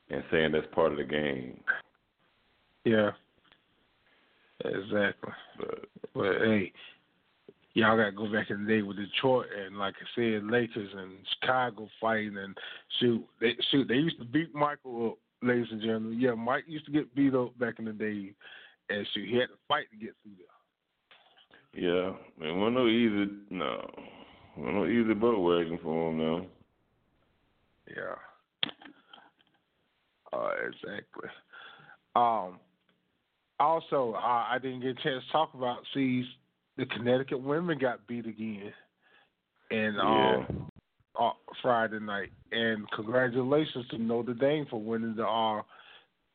and 0.09 0.23
saying 0.31 0.51
that's 0.51 0.67
part 0.73 0.91
of 0.91 0.97
the 0.97 1.03
game. 1.03 1.59
Yeah. 2.83 3.11
Exactly. 4.65 5.33
But 5.57 5.85
But 6.13 6.37
hey, 6.43 6.73
y'all 7.73 7.97
got 7.97 8.05
to 8.05 8.11
go 8.11 8.31
back 8.31 8.49
in 8.49 8.65
the 8.65 8.73
day 8.73 8.81
with 8.81 8.97
Detroit 8.97 9.47
and 9.65 9.77
like 9.77 9.95
I 9.95 10.05
said, 10.15 10.43
Lakers 10.45 10.89
and 10.95 11.11
Chicago 11.39 11.87
fighting 12.01 12.37
and 12.37 12.57
shoot, 12.99 13.25
they 13.39 13.55
shoot 13.71 13.87
they 13.87 13.95
used 13.95 14.19
to 14.19 14.25
beat 14.25 14.53
Michael 14.53 15.11
up, 15.11 15.17
ladies 15.41 15.67
and 15.71 15.81
gentlemen. 15.81 16.19
Yeah, 16.19 16.33
Mike 16.33 16.65
used 16.67 16.85
to 16.85 16.91
get 16.91 17.13
beat 17.15 17.35
up 17.35 17.57
back 17.59 17.79
in 17.79 17.85
the 17.85 17.93
day, 17.93 18.33
and 18.89 19.07
shoot, 19.13 19.29
he 19.29 19.35
had 19.35 19.47
to 19.47 19.57
fight 19.67 19.85
to 19.91 19.97
get 19.97 20.15
through 20.23 20.33
there. 20.37 20.45
Yeah, 21.71 22.47
it 22.47 22.55
wasn't 22.55 22.75
no 22.75 22.87
easy. 22.87 23.31
No, 23.51 23.89
it 23.95 24.59
wasn't 24.59 24.75
no 24.75 24.85
easy 24.85 25.13
boat 25.13 25.39
wagon 25.39 25.79
for 25.81 26.09
him 26.09 26.17
now. 26.17 26.45
Yeah. 27.87 28.15
Uh, 30.33 30.49
exactly. 30.67 31.29
Um. 32.15 32.59
Also, 33.61 34.13
uh, 34.13 34.45
I 34.49 34.57
didn't 34.61 34.79
get 34.79 34.91
a 34.91 35.03
chance 35.03 35.21
to 35.25 35.31
talk 35.33 35.53
about. 35.53 35.79
See, 35.93 36.23
the 36.77 36.85
Connecticut 36.85 37.41
women 37.41 37.77
got 37.77 38.07
beat 38.07 38.25
again, 38.25 38.73
and 39.69 39.95
Yeah. 39.95 40.45
um, 40.47 40.71
uh, 41.19 41.31
Friday 41.61 41.99
night. 41.99 42.31
And 42.53 42.89
congratulations 42.91 43.85
to 43.89 43.97
Notre 43.97 44.33
Dame 44.33 44.65
for 44.69 44.79
winning 44.79 45.15
the 45.15 45.27
uh, 45.27 45.61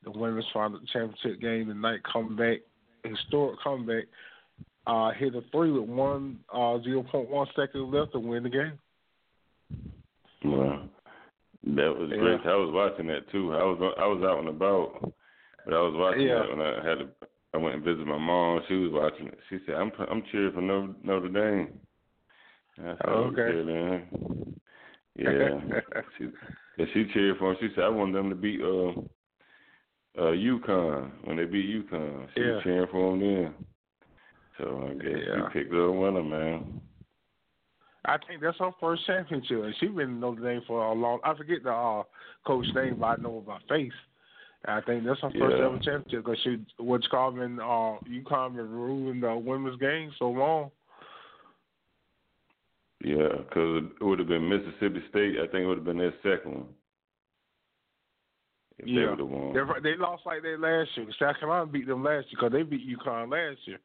the 0.02 0.10
women's 0.10 0.44
final 0.52 0.78
championship 0.92 1.40
game 1.40 1.68
tonight. 1.68 2.00
Comeback, 2.04 2.60
historic 3.04 3.58
comeback. 3.60 4.04
Uh, 4.86 5.12
hit 5.12 5.34
a 5.34 5.40
three 5.50 5.70
with 5.70 5.88
one 5.88 6.38
uh, 6.52 6.78
zero 6.82 7.02
point 7.04 7.30
one 7.30 7.46
seconds 7.56 7.90
left 7.90 8.12
to 8.12 8.18
win 8.18 8.42
the 8.42 8.50
game. 8.50 8.78
Wow. 10.44 10.90
That 11.66 11.96
was 11.98 12.10
Yeah. 12.10 12.18
great. 12.18 12.40
I 12.44 12.56
was 12.56 12.70
watching 12.72 13.06
that 13.06 13.30
too. 13.30 13.54
I 13.54 13.62
was 13.64 13.94
I 13.98 14.06
was 14.06 14.22
out 14.22 14.40
and 14.40 14.48
about, 14.48 15.12
but 15.64 15.74
I 15.74 15.80
was 15.80 15.94
watching 15.96 16.26
Yeah. 16.26 16.40
that 16.40 16.50
when 16.50 16.60
I 16.60 16.74
had 16.86 16.98
to. 16.98 17.08
I 17.54 17.56
went 17.56 17.76
and 17.76 17.84
visited 17.84 18.06
my 18.08 18.18
mom. 18.18 18.62
She 18.68 18.74
was 18.74 18.90
watching 18.92 19.28
it. 19.28 19.38
She 19.48 19.58
said, 19.64 19.76
"I'm 19.76 19.92
I'm 20.10 20.22
cheering 20.30 20.52
for 20.52 20.60
Notre, 20.60 20.94
Notre 21.02 21.28
Dame." 21.28 21.78
And 22.76 22.88
I 22.88 22.96
said, 22.96 23.08
Okay. 23.08 23.42
"Okay, 23.42 23.64
then." 23.64 24.60
Yeah. 25.16 25.60
she 26.18 26.24
and 26.78 26.88
she 26.92 27.06
cheered 27.14 27.38
for 27.38 27.54
them. 27.54 27.56
She 27.60 27.74
said, 27.74 27.84
"I 27.84 27.88
want 27.88 28.12
them 28.12 28.28
to 28.28 28.36
beat 28.36 28.60
uh 28.60 28.90
uh 30.20 30.32
UConn 30.32 31.10
when 31.24 31.36
they 31.36 31.44
beat 31.44 31.88
UConn." 31.88 32.28
She 32.34 32.40
Yeah. 32.40 32.54
was 32.54 32.62
cheering 32.64 32.88
for 32.90 33.12
them 33.12 33.20
then. 33.20 33.54
So 34.58 34.88
I 34.90 34.94
guess 34.94 35.22
Yeah. 35.26 35.36
you 35.36 35.44
picked 35.52 35.70
the 35.70 35.90
winner, 35.90 36.22
man. 36.22 36.80
I 38.06 38.18
think 38.18 38.42
that's 38.42 38.58
her 38.58 38.70
first 38.80 39.06
championship, 39.06 39.64
and 39.64 39.74
she's 39.80 39.90
been 39.90 40.00
in 40.10 40.20
Notre 40.20 40.42
Dame 40.42 40.62
for 40.66 40.84
a 40.84 40.92
long. 40.92 41.20
I 41.24 41.34
forget 41.34 41.62
the 41.62 41.72
uh, 41.72 42.02
coach 42.46 42.66
name, 42.74 42.98
but 42.98 43.06
I 43.06 43.16
know 43.16 43.42
by 43.46 43.58
face. 43.68 43.92
I 44.66 44.80
think 44.82 45.04
that's 45.04 45.20
her 45.20 45.30
first 45.38 45.56
Yeah. 45.58 45.66
ever 45.66 45.78
championship 45.78 46.24
because 46.24 46.38
she 46.42 46.58
what's 46.78 47.06
called 47.08 47.38
in 47.38 47.60
uh, 47.60 47.98
UConn 48.08 48.56
been 48.56 48.70
ruling 48.70 49.20
the 49.20 49.34
women's 49.36 49.78
game 49.78 50.12
so 50.18 50.28
long. 50.30 50.70
Yeah, 53.02 53.28
because 53.36 53.84
it 54.00 54.04
would 54.04 54.18
have 54.18 54.28
been 54.28 54.48
Mississippi 54.48 55.02
State. 55.10 55.36
I 55.38 55.46
think 55.48 55.64
it 55.64 55.66
would 55.66 55.78
have 55.78 55.84
been 55.84 55.98
their 55.98 56.14
second 56.22 56.54
one. 56.54 56.68
If 58.78 58.88
Yeah. 58.88 59.10
would 59.10 59.18
have 59.18 59.28
won. 59.28 59.52
They 59.52 59.90
they 59.92 59.96
lost 59.96 60.24
like 60.26 60.42
that 60.42 60.60
last 60.60 60.96
year. 60.96 61.06
South 61.18 61.38
Carolina 61.38 61.66
beat 61.66 61.86
them 61.86 62.02
last 62.02 62.26
year 62.26 62.36
because 62.40 62.52
they 62.52 62.62
beat 62.62 62.86
UConn 62.88 63.30
last 63.30 63.66
year, 63.66 63.80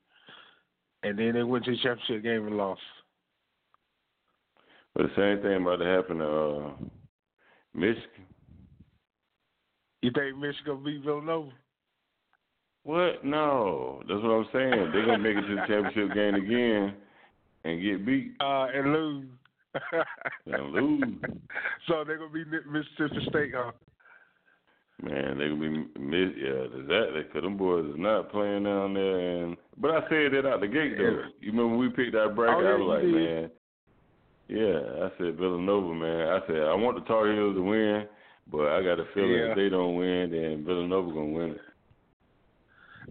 and 1.03 1.19
then 1.19 1.33
they 1.33 1.43
went 1.43 1.65
to 1.65 1.71
the 1.71 1.77
championship 1.77 2.23
game 2.23 2.47
and 2.47 2.57
lost. 2.57 2.81
But 4.95 5.03
the 5.03 5.09
same 5.15 5.43
thing 5.43 5.61
about 5.61 5.77
to 5.77 5.85
happen 5.85 6.17
to 6.17 6.27
uh, 6.27 6.71
Michigan. 7.73 8.25
You 10.01 10.11
think 10.11 10.37
Michigan 10.37 10.81
beat 10.83 11.03
Villanova? 11.03 11.51
What? 12.83 13.23
No, 13.23 14.01
that's 14.07 14.21
what 14.23 14.31
I'm 14.31 14.47
saying. 14.53 14.91
They're 14.91 15.05
gonna 15.05 15.17
make 15.19 15.35
it 15.35 15.41
to 15.41 15.55
the 15.55 15.67
championship 15.67 16.15
game 16.15 16.35
again 16.35 16.95
and 17.65 17.81
get 17.81 18.05
beat 18.05 18.33
Uh, 18.41 18.67
and 18.73 18.93
lose. 18.93 19.27
and 20.47 20.71
lose. 20.71 21.03
so 21.87 22.03
they're 22.05 22.17
gonna 22.17 22.31
be 22.31 22.45
Mississippi 22.45 23.25
State, 23.29 23.51
huh? 23.55 23.71
Man, 25.01 25.37
they 25.37 25.47
gonna 25.47 25.61
be 25.61 25.99
miss. 25.99 26.35
Yeah, 26.37 26.65
exactly. 26.79 27.23
Because 27.23 27.43
them 27.43 27.57
boys 27.57 27.85
is 27.85 27.95
not 27.97 28.31
playing 28.31 28.63
down 28.63 28.93
there. 28.93 29.19
And 29.19 29.57
but 29.77 29.91
I 29.91 30.01
said 30.09 30.33
that 30.33 30.45
out 30.47 30.59
the 30.61 30.67
gate 30.67 30.97
though. 30.97 31.23
You 31.39 31.51
remember 31.51 31.77
when 31.77 31.79
we 31.79 31.89
picked 31.89 32.15
our 32.15 32.29
bracket? 32.29 32.65
Oh, 32.65 32.67
yeah, 32.67 32.73
I 32.73 32.77
was 32.77 32.87
like, 32.87 33.01
did. 33.03 33.13
man. 33.13 33.51
Yeah, 34.49 35.05
I 35.05 35.09
said 35.17 35.37
Villanova, 35.37 35.93
man. 35.93 36.27
I 36.27 36.39
said 36.47 36.57
I 36.63 36.73
want 36.73 36.97
the 36.97 37.05
Tar 37.07 37.31
Heels 37.31 37.55
to 37.55 37.61
win, 37.61 38.07
but 38.51 38.67
I 38.69 38.81
got 38.83 38.99
a 38.99 39.05
feeling 39.13 39.31
Yeah. 39.31 39.49
if 39.51 39.55
they 39.55 39.69
don't 39.69 39.95
win, 39.95 40.31
then 40.31 40.65
Villanova 40.65 41.11
gonna 41.11 41.25
win 41.27 41.49
it. 41.51 41.61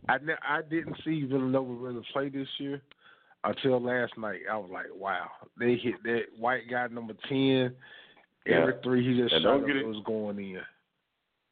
I 0.08 0.18
ne- 0.18 0.34
I 0.46 0.62
didn't 0.62 0.96
see 1.04 1.24
Villanova 1.24 1.72
really 1.72 2.04
play 2.12 2.28
this 2.28 2.48
year 2.58 2.80
until 3.44 3.80
last 3.80 4.18
night. 4.18 4.40
I 4.50 4.56
was 4.56 4.70
like, 4.72 4.86
wow, 4.94 5.28
they 5.58 5.76
hit 5.76 6.02
that 6.04 6.22
white 6.36 6.68
guy 6.68 6.88
number 6.88 7.14
ten. 7.28 7.74
Every 8.46 8.74
three 8.82 9.04
he 9.06 9.20
just 9.20 9.34
And 9.34 9.42
shot 9.42 9.60
up, 9.60 9.66
get 9.66 9.76
it 9.76 9.86
was 9.86 10.02
going 10.06 10.38
in. 10.38 10.60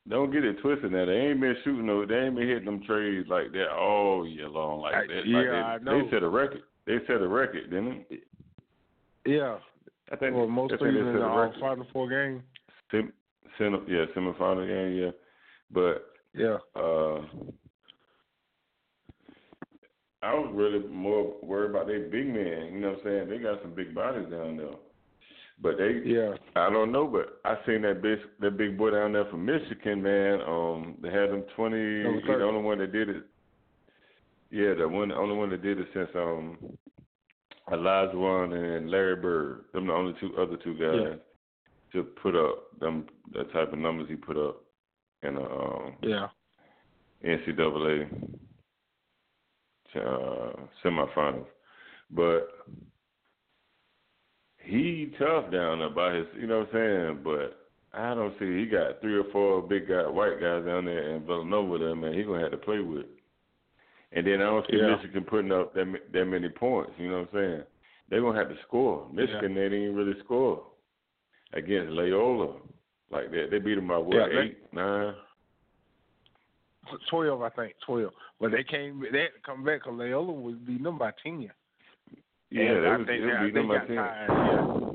Don't 0.09 0.31
get 0.33 0.45
it 0.45 0.59
twisted 0.63 0.93
now. 0.93 1.05
They 1.05 1.13
ain't 1.17 1.41
been 1.41 1.57
shooting 1.63 1.87
no. 1.87 2.07
They 2.07 2.15
ain't 2.27 2.35
been 2.37 2.49
hitting 2.49 2.65
them 2.65 2.83
trades 2.85 3.29
like 3.29 3.53
that 3.53 3.71
all 3.71 4.27
year 4.27 4.49
long 4.49 4.81
like 4.81 4.95
I- 4.95 5.07
that. 5.07 5.27
yeah, 5.27 5.37
like 5.39 5.47
they, 5.47 5.57
I 5.59 5.79
know. 5.79 6.05
They 6.05 6.11
set 6.11 6.23
a 6.23 6.29
record. 6.29 6.63
They 6.87 6.99
set 7.07 7.21
a 7.21 7.29
record, 7.29 7.71
didn't 7.71 8.07
they? 8.09 8.19
Yeah, 9.27 9.59
I 10.13 10.17
think. 10.17 10.35
well, 10.35 10.47
most 10.47 10.73
I 10.73 10.77
think 10.77 10.81
threes 10.81 10.95
they 10.95 11.11
in 11.11 11.17
the 11.17 11.27
uh, 11.27 11.51
final 11.61 11.87
four 11.93 12.09
game. 12.09 12.43
Sem, 12.91 13.13
sem, 13.59 13.85
yeah, 13.89 14.05
semifinal 14.17 14.67
game, 14.67 15.03
yeah. 15.03 15.11
But 15.71 16.07
Yeah, 16.35 16.59
uh 16.75 17.23
I 20.23 20.35
was 20.35 20.51
really 20.55 20.87
more 20.89 21.35
worried 21.43 21.71
about 21.71 21.87
their 21.87 22.01
big 22.01 22.27
men. 22.27 22.73
You 22.73 22.81
know 22.81 22.91
what 22.91 22.99
I'm 22.99 23.05
saying? 23.05 23.29
They 23.29 23.39
got 23.39 23.63
some 23.63 23.75
big 23.75 23.95
bodies 23.95 24.29
down 24.31 24.57
there. 24.57 24.75
But 25.61 25.79
they, 25.79 26.03
yeah, 26.05 26.35
I 26.55 26.69
don't 26.69 26.93
know, 26.93 27.07
but 27.07 27.41
I 27.45 27.57
seen 27.67 27.83
that 27.83 28.03
big 28.03 28.19
that 28.41 28.59
big 28.59 28.77
boy 28.77 28.91
down 28.91 29.13
there 29.13 29.25
from 29.27 29.47
Michigan, 29.47 30.03
man. 30.03 30.41
Um, 30.47 30.99
they 31.01 31.11
had 31.11 31.31
him 31.31 31.45
twenty. 31.55 32.03
He's 32.03 32.27
the 32.27 32.45
only 32.45 32.63
one 32.63 32.79
that 32.79 32.93
did 32.93 33.09
it. 33.09 33.23
Yeah, 34.51 34.75
the 34.75 34.87
one, 34.87 35.09
the 35.09 35.17
only 35.17 35.35
one 35.35 35.49
that 35.51 35.63
did 35.63 35.79
it 35.79 35.89
since 35.95 36.11
um 36.15 36.59
Olajuwon 37.71 38.77
and 38.79 38.91
Larry 38.91 39.17
Bird. 39.17 39.65
Them 39.73 39.89
the 39.89 39.93
only 39.93 40.15
two 40.21 40.37
other 40.39 40.57
two 40.57 40.75
guys 40.75 41.19
to 41.93 42.03
put 42.03 42.37
up 42.37 42.79
them 42.81 43.07
the 43.33 43.45
type 43.45 43.73
of 43.73 43.79
numbers 43.79 44.09
he 44.09 44.17
put 44.17 44.37
up 44.37 44.63
in 45.23 45.37
a 45.37 45.43
um, 45.43 45.97
yeah. 46.03 46.29
NCAA 47.25 48.09
uh, 49.97 50.53
semifinals. 50.85 51.47
But 52.11 52.49
he 54.59 55.13
tough 55.19 55.51
down 55.51 55.79
there 55.79 55.91
by 55.91 56.15
his, 56.15 56.27
you 56.39 56.47
know 56.47 56.61
what 56.61 56.75
I'm 56.75 56.75
saying? 56.75 57.21
But 57.25 57.67
I 57.99 58.15
don't 58.15 58.35
see 58.39 58.59
he 58.59 58.67
got 58.67 59.01
three 59.01 59.17
or 59.17 59.25
four 59.33 59.63
big 59.63 59.89
guy, 59.89 60.07
white 60.07 60.41
guys 60.41 60.65
down 60.65 60.85
there 60.85 61.15
in 61.15 61.25
Villanova 61.25 61.79
there, 61.79 61.97
man. 61.97 62.15
He 62.15 62.23
gonna 62.23 62.43
have 62.43 62.51
to 62.51 62.59
play 62.59 62.81
with. 62.81 63.07
And 64.13 64.27
then 64.27 64.41
I 64.41 64.45
don't 64.45 64.67
see 64.71 64.77
Yeah. 64.79 64.97
Michigan 64.97 65.25
putting 65.25 65.53
up 65.53 65.75
that 65.75 66.13
that 66.13 66.25
many 66.27 66.49
points. 66.49 66.93
You 66.99 67.09
know 67.11 67.19
what 67.21 67.29
I'm 67.35 67.35
saying? 67.35 67.63
They're 68.09 68.21
gonna 68.21 68.39
have 68.39 68.49
to 68.49 68.63
score. 68.63 69.09
Michigan 69.13 69.55
they 69.55 69.69
didn't 69.69 69.95
really 69.97 70.19
score 70.21 70.65
against 71.53 71.91
Loyola 71.93 72.55
like 73.11 73.31
that. 73.33 73.49
They 73.51 73.59
beat 73.59 73.75
them 73.75 73.89
by 73.89 73.99
what 73.99 74.15
Yeah, 74.17 74.29
they- 74.29 74.39
eight, 74.39 74.73
nine. 74.73 75.15
Twelve, 77.11 77.43
I 77.43 77.49
think, 77.51 77.75
twelve. 77.85 78.13
But 78.39 78.53
they 78.53 78.63
came, 78.63 79.01
they 79.11 79.23
had 79.23 79.35
to 79.35 79.41
come 79.45 79.65
back 79.65 79.81
because 79.83 79.99
Loyola 79.99 80.33
was 80.33 80.55
beating 80.57 80.85
them 80.85 80.99
by 80.99 81.11
ten. 81.23 81.43
Yeah, 82.51 82.63
And 82.63 82.85
they 82.85 82.89
I 82.89 82.97
was, 82.97 83.07
think 83.09 83.25
they 83.25 83.39
beating 83.41 83.55
them 83.55 83.69
by 83.69 83.79
10. 83.87 83.97
tired. 83.97 84.31
Yeah. 84.31 84.93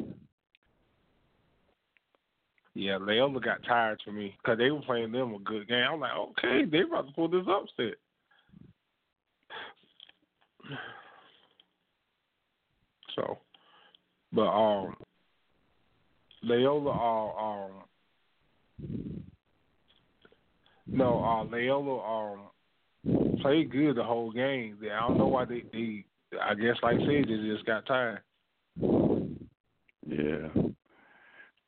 Yeah, 2.74 2.98
Loyola 2.98 3.42
got 3.42 3.64
tired 3.64 4.00
to 4.06 4.12
me 4.14 4.38
because 4.42 4.58
they 4.58 4.72
were 4.72 4.80
playing 4.82 5.12
them 5.12 5.34
a 5.34 5.40
good 5.40 5.68
game. 5.68 5.84
I'm 5.92 6.00
like, 6.00 6.16
okay, 6.16 6.64
they 6.64 6.82
about 6.82 7.08
to 7.08 7.14
pull 7.14 7.28
this 7.28 7.46
upset. 7.46 7.96
So, 13.16 13.40
but 14.32 14.48
um, 14.48 14.96
Loyola, 16.44 16.92
uh, 16.92 17.44
um, 17.44 17.72
no, 20.88 21.24
uh, 21.24 21.44
Loyola, 21.44 22.40
um, 23.06 23.40
played 23.42 23.72
good 23.72 23.96
the 23.96 24.04
whole 24.04 24.32
game. 24.32 24.78
I 24.84 25.08
don't 25.08 25.18
know 25.18 25.28
why 25.28 25.46
they, 25.46 25.64
they 25.74 26.06
I 26.40 26.54
guess, 26.56 26.78
like 26.82 26.98
I 26.98 27.00
said, 27.00 27.26
they 27.28 27.54
just 27.54 27.66
got 27.66 27.86
tired. 27.86 28.22
Yeah. 30.08 30.48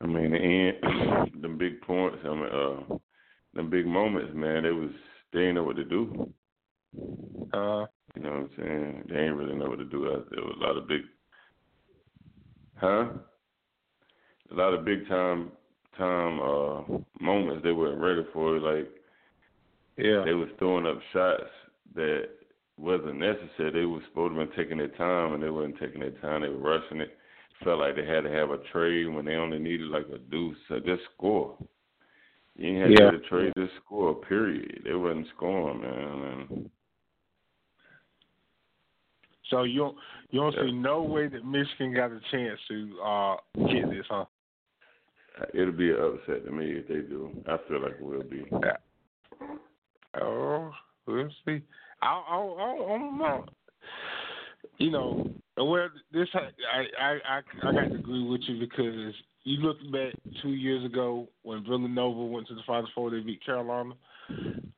I 0.00 0.06
mean, 0.06 0.32
the 0.32 0.38
end, 0.38 1.42
them 1.42 1.58
big 1.58 1.80
points, 1.82 2.18
I 2.24 2.28
mean, 2.28 2.44
uh, 2.46 2.96
them 3.54 3.70
big 3.70 3.86
moments, 3.86 4.32
man, 4.34 4.62
they 4.62 4.70
was, 4.70 4.90
they 5.32 5.40
didn't 5.40 5.56
know 5.56 5.64
what 5.64 5.76
to 5.76 5.84
do. 5.84 6.32
Uh, 7.52 7.86
You 8.14 8.22
know 8.22 8.30
what 8.30 8.38
I'm 8.38 8.50
saying? 8.56 9.04
They 9.08 9.20
ain't 9.20 9.36
really 9.36 9.54
know 9.56 9.68
what 9.68 9.78
to 9.78 9.84
do. 9.84 10.06
Uh, 10.06 10.20
There 10.30 10.44
was 10.44 10.56
a 10.60 10.64
lot 10.64 10.76
of 10.76 10.86
big, 10.88 11.00
huh? 12.76 13.06
A 14.50 14.54
lot 14.54 14.74
of 14.74 14.84
big 14.84 15.08
time, 15.08 15.50
time, 15.98 16.40
uh, 16.40 16.82
moments 17.20 17.62
they 17.64 17.72
weren't 17.72 18.00
ready 18.00 18.22
for. 18.32 18.58
Like, 18.58 18.88
yeah, 19.96 20.24
they 20.24 20.34
was 20.34 20.48
throwing 20.58 20.86
up 20.86 20.98
shots 21.12 21.42
that 21.94 22.28
wasn't 22.78 23.18
necessary. 23.18 23.70
They 23.72 23.84
was 23.84 24.02
supposed 24.08 24.34
to 24.34 24.40
have 24.40 24.48
been 24.50 24.56
taking 24.56 24.78
their 24.78 24.88
time, 24.88 25.34
and 25.34 25.42
they 25.42 25.50
wasn't 25.50 25.78
taking 25.80 26.00
their 26.00 26.10
time. 26.12 26.42
They 26.42 26.48
were 26.48 26.58
rushing 26.58 27.00
it. 27.00 27.16
Felt 27.62 27.80
like 27.80 27.96
they 27.96 28.04
had 28.04 28.24
to 28.24 28.30
have 28.30 28.50
a 28.50 28.58
trade 28.72 29.06
when 29.06 29.24
they 29.24 29.36
only 29.36 29.58
needed 29.58 29.88
like 29.88 30.06
a 30.12 30.18
deuce. 30.18 30.56
So 30.68 30.78
just 30.80 31.02
score. 31.14 31.56
You 32.56 32.68
ain't 32.68 32.82
had 32.82 32.90
Yeah. 32.92 33.10
to 33.10 33.16
get 33.18 33.26
a 33.26 33.28
trade, 33.28 33.52
just 33.56 33.74
score. 33.84 34.14
Period. 34.14 34.82
They 34.84 34.94
wasn't 34.94 35.28
scoring, 35.36 35.80
man. 35.80 36.46
And 36.50 36.70
So 39.50 39.62
you 39.64 39.80
don't 39.80 39.96
you 40.30 40.40
don't 40.40 40.54
Yeah. 40.54 40.64
see 40.64 40.72
no 40.72 41.02
way 41.02 41.28
that 41.28 41.44
Michigan 41.44 41.94
got 41.94 42.10
a 42.10 42.20
chance 42.30 42.58
to 42.68 43.00
uh 43.00 43.36
get 43.70 43.90
this, 43.90 44.06
huh? 44.08 44.24
it'll 45.52 45.72
be 45.72 45.90
an 45.90 45.96
upset 46.00 46.44
to 46.44 46.52
me 46.52 46.70
if 46.72 46.88
they 46.88 47.00
do. 47.00 47.30
I 47.46 47.56
feel 47.68 47.80
like 47.80 47.94
it 47.94 48.02
will 48.02 48.22
be. 48.22 48.44
Oh, 50.20 50.72
we'll 51.06 51.28
see. 51.44 51.60
I 52.02 52.06
I 52.06 52.36
I, 52.36 52.94
I 52.94 52.98
don't 52.98 53.18
know. 53.18 53.44
You 54.78 54.90
know, 54.90 55.30
well, 55.56 55.88
this 56.12 56.28
I 56.34 56.84
I 57.00 57.18
I 57.28 57.40
I 57.68 57.72
got 57.72 57.88
to 57.88 57.94
agree 57.94 58.26
with 58.26 58.42
you 58.48 58.58
because 58.60 59.14
you 59.44 59.58
look 59.58 59.76
back 59.92 60.14
two 60.42 60.50
years 60.52 60.84
ago 60.84 61.28
when 61.42 61.64
Villanova 61.64 62.24
went 62.24 62.48
to 62.48 62.54
the 62.54 62.62
Final 62.66 62.88
Four, 62.94 63.10
they 63.10 63.20
beat 63.20 63.44
Carolina. 63.44 63.94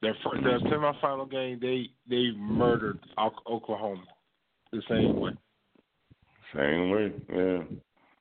Their 0.02 0.16
first, 0.24 0.42
their 0.42 0.60
semifinal 0.60 1.30
game, 1.30 1.58
they 1.60 1.90
they 2.08 2.30
murdered 2.36 2.98
Oklahoma 3.18 4.04
the 4.72 4.82
same 4.88 5.20
way. 5.20 5.32
Same 6.54 6.90
way, 6.90 7.12
yeah. 7.30 7.62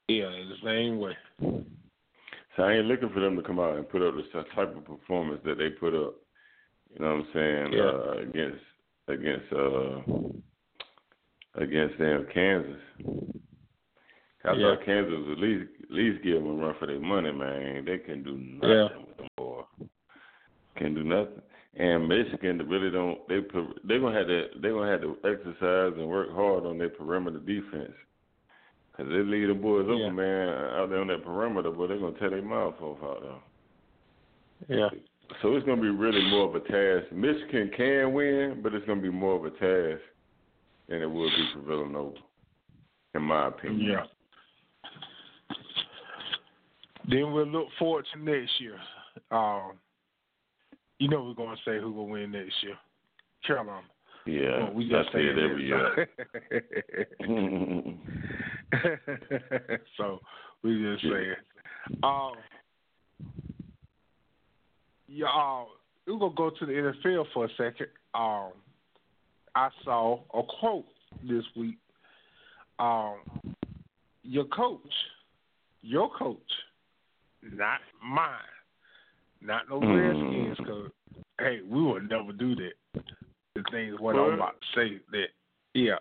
Yeah, 0.08 0.30
the 0.30 0.56
same 0.64 1.00
way. 1.00 1.18
So 2.56 2.64
I 2.64 2.74
ain't 2.74 2.86
looking 2.86 3.10
for 3.10 3.20
them 3.20 3.36
to 3.36 3.43
come 3.43 3.60
out 3.60 3.76
and 3.76 3.89
put 3.89 4.02
up 4.02 4.16
the 4.16 4.43
type 4.56 4.76
of 4.76 4.86
performance 4.86 5.41
that 5.46 5.58
they 5.58 5.70
put 5.70 5.93
up. 5.93 6.16
You 6.93 7.04
know 7.04 7.16
what 7.16 7.22
I'm 7.22 7.28
saying? 7.34 7.74
Yeah. 7.74 7.84
Uh, 7.84 8.18
against 8.22 8.64
against 9.08 9.54
uh 9.54 11.62
against 11.62 11.98
them 12.00 12.26
Kansas. 12.34 12.82
I 14.46 14.54
Yeah. 14.54 14.76
thought 14.76 14.86
Kansas 14.86 15.12
was 15.12 15.32
at 15.32 15.39
least 15.39 15.70
at 15.84 15.91
least 15.91 16.24
give 16.24 16.36
them 16.36 16.48
a 16.48 16.54
run 16.66 16.76
for 16.80 16.86
their 16.86 17.00
money, 17.00 17.32
man. 17.32 17.86
They 17.86 17.98
can 17.98 18.24
do 18.24 18.38
nothing 18.38 18.70
Yeah. 18.70 18.98
with 19.06 19.18
them 19.18 19.28
boy. 19.38 19.64
Can 20.78 20.93
do 20.93 21.04
nothing. 21.04 21.41
And 21.78 22.07
Michigan 22.07 22.57
really 22.69 22.89
don't. 22.89 23.28
They 23.28 23.39
they 23.84 23.99
gonna 23.99 24.17
have 24.17 24.28
to 24.28 24.47
they 24.61 24.69
gonna 24.69 24.89
have 24.89 25.01
to 25.01 25.17
exercise 25.26 25.93
and 25.97 26.07
work 26.07 26.32
hard 26.32 26.65
on 26.65 26.78
their 26.78 26.89
perimeter 26.89 27.39
defense. 27.39 27.91
Cause 28.95 29.07
they 29.09 29.15
leave 29.15 29.49
the 29.49 29.53
boys 29.53 29.86
Yeah. 29.89 30.05
open, 30.05 30.15
man, 30.15 30.47
out 30.47 30.89
there 30.89 31.01
on 31.01 31.07
that 31.07 31.26
perimeter, 31.26 31.71
but 31.71 31.88
they're 31.88 31.97
gonna 31.97 32.17
tear 32.17 32.30
their 32.30 32.41
mouth 32.41 32.82
off 32.82 33.03
out 33.03 33.21
there. 34.69 34.78
Yeah. 34.78 34.89
So 35.41 35.53
it's 35.55 35.65
gonna 35.65 35.82
be 35.82 35.89
really 35.89 36.23
more 36.30 36.47
of 36.47 36.55
a 36.55 36.61
task. 36.61 37.11
Michigan 37.11 37.69
can 37.76 38.13
win, 38.13 38.61
but 38.63 38.73
it's 38.73 38.86
gonna 38.86 39.01
be 39.01 39.09
more 39.09 39.36
of 39.36 39.43
a 39.43 39.51
task 39.51 40.01
than 40.88 41.01
it 41.01 41.09
would 41.09 41.30
be 41.30 41.49
for 41.53 41.59
Villanova, 41.59 42.17
in 43.15 43.21
my 43.23 43.47
opinion. 43.47 43.91
Yeah. 43.91 44.05
Then 47.09 47.34
we'll 47.34 47.45
look 47.45 47.67
forward 47.78 48.05
to 48.13 48.19
next 48.19 48.61
year. 48.61 48.80
Um, 49.30 49.73
you 51.00 51.10
know 51.10 51.24
we're 51.24 51.34
gonna 51.34 51.58
say 51.66 51.80
who 51.80 51.91
will 51.91 52.08
win 52.08 52.32
next 52.32 52.54
year. 52.64 52.76
Carolina. 53.46 53.82
Yeah, 54.26 54.64
Well, 54.64 54.74
we 54.74 54.89
just 54.89 55.12
say 55.14 55.20
it 55.20 55.38
every 55.38 55.68
year. 55.68 56.08
so 59.98 60.20
we 60.64 60.82
just 60.82 61.04
say 61.04 61.10
it. 61.32 61.38
Um, 62.04 62.34
yeah, 65.08 65.64
we're 66.08 66.18
gonna 66.18 66.34
go 66.36 66.50
to 66.50 66.66
the 66.66 66.72
NFL 66.74 67.26
for 67.34 67.46
a 67.46 67.50
second. 67.50 67.88
Um, 68.16 68.52
I 69.54 69.70
saw 69.84 70.22
a 70.34 70.41
quote 70.60 70.86
this 71.24 71.43
week. 71.56 71.78
Um, 72.80 73.20
your 74.24 74.46
coach, 74.46 74.82
your 75.82 76.10
coach, 76.18 76.39
not 77.43 77.80
mine, 78.04 78.32
not 79.46 79.70
no 79.70 79.80
Redskins 79.80 80.58
because 80.58 80.91
Hey, 81.39 81.60
we 81.68 81.82
would 81.84 82.10
never 82.10 82.32
do 82.32 82.56
that. 82.56 83.04
The 83.56 83.64
thing 83.72 83.89
is 83.89 84.00
what 84.00 84.16
I'm 84.16 84.34
about 84.34 84.56
to 84.62 84.80
say 84.80 85.00
that 85.12 85.28
yeah. 85.74 85.98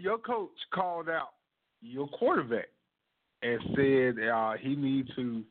your 0.00 0.18
coach 0.18 0.50
called 0.72 1.08
out 1.08 1.30
your 1.82 2.06
quarterback 2.08 2.68
and 3.42 3.60
said 3.74 4.28
uh, 4.28 4.52
he 4.60 4.76
needs 4.76 5.08
to 5.16 5.42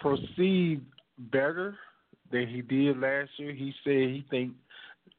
proceed 0.00 0.82
better 1.32 1.76
than 2.30 2.46
he 2.46 2.62
did 2.62 2.98
last 2.98 3.30
year. 3.36 3.52
He 3.52 3.72
said 3.82 3.92
he 3.92 4.24
think 4.30 4.52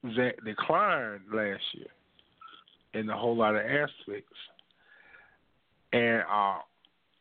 that 0.04 0.44
declined 0.46 1.22
last 1.34 1.64
year 1.74 1.88
in 2.94 3.10
a 3.10 3.18
whole 3.18 3.36
lot 3.36 3.56
of 3.56 3.62
aspects. 3.62 4.38
And 5.92 6.24
uh, 6.32 6.60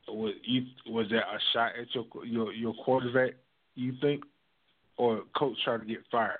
was 0.08 0.34
you 0.44 0.62
was 0.86 1.06
that 1.10 1.24
a 1.24 1.38
shot 1.52 1.72
at 1.80 1.92
your 1.94 2.06
your 2.24 2.52
your 2.52 2.74
quarterback? 2.84 3.32
You 3.74 3.92
think, 4.00 4.22
or 4.96 5.22
coach 5.36 5.56
trying 5.64 5.80
to 5.80 5.86
get 5.86 5.98
fired? 6.10 6.38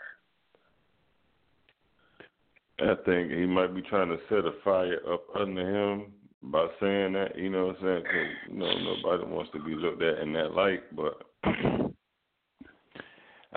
I 2.78 2.94
think 3.04 3.32
he 3.32 3.46
might 3.46 3.74
be 3.74 3.82
trying 3.82 4.08
to 4.08 4.18
set 4.28 4.44
a 4.44 4.52
fire 4.62 5.00
up 5.10 5.24
under 5.38 5.92
him 5.92 6.12
by 6.42 6.66
saying 6.80 7.14
that. 7.14 7.36
You 7.38 7.48
know 7.50 7.66
what 7.68 7.76
I'm 7.80 7.82
saying? 7.82 8.04
'Cause, 8.04 8.28
you 8.48 8.54
know 8.58 8.78
nobody 8.78 9.24
wants 9.24 9.50
to 9.52 9.58
be 9.62 9.74
looked 9.74 10.02
at 10.02 10.18
in 10.18 10.32
that 10.34 10.52
light, 10.54 10.82
but 10.94 11.22
I 11.44 11.52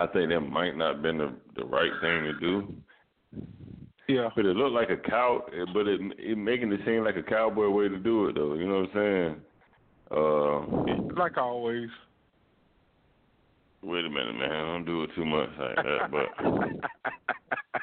think 0.06 0.30
that 0.30 0.40
might 0.40 0.76
not 0.76 0.94
have 0.94 1.02
been 1.02 1.18
the 1.18 1.34
the 1.54 1.64
right 1.64 1.92
thing 2.00 2.24
to 2.24 2.32
do. 2.34 2.74
Yeah, 4.08 4.30
But 4.34 4.46
it 4.46 4.56
looked 4.56 4.74
like 4.74 4.90
a 4.90 4.96
cow, 4.96 5.44
but 5.72 5.86
it 5.86 6.00
it 6.18 6.36
making 6.36 6.72
it 6.72 6.80
seem 6.84 7.04
like 7.04 7.16
a 7.16 7.22
cowboy 7.22 7.68
way 7.68 7.88
to 7.88 7.98
do 7.98 8.26
it 8.26 8.34
though. 8.34 8.54
You 8.54 8.66
know 8.66 8.80
what 8.80 8.90
I'm 8.90 8.94
saying? 8.94 9.40
Uh, 10.10 10.60
like 11.16 11.36
always. 11.38 11.88
wait 13.82 14.04
a 14.04 14.10
minute, 14.10 14.34
man. 14.34 14.50
I 14.50 14.66
Don't 14.66 14.84
do 14.84 15.04
it 15.04 15.10
too 15.14 15.24
much 15.24 15.50
like 15.58 15.76
that. 15.76 16.10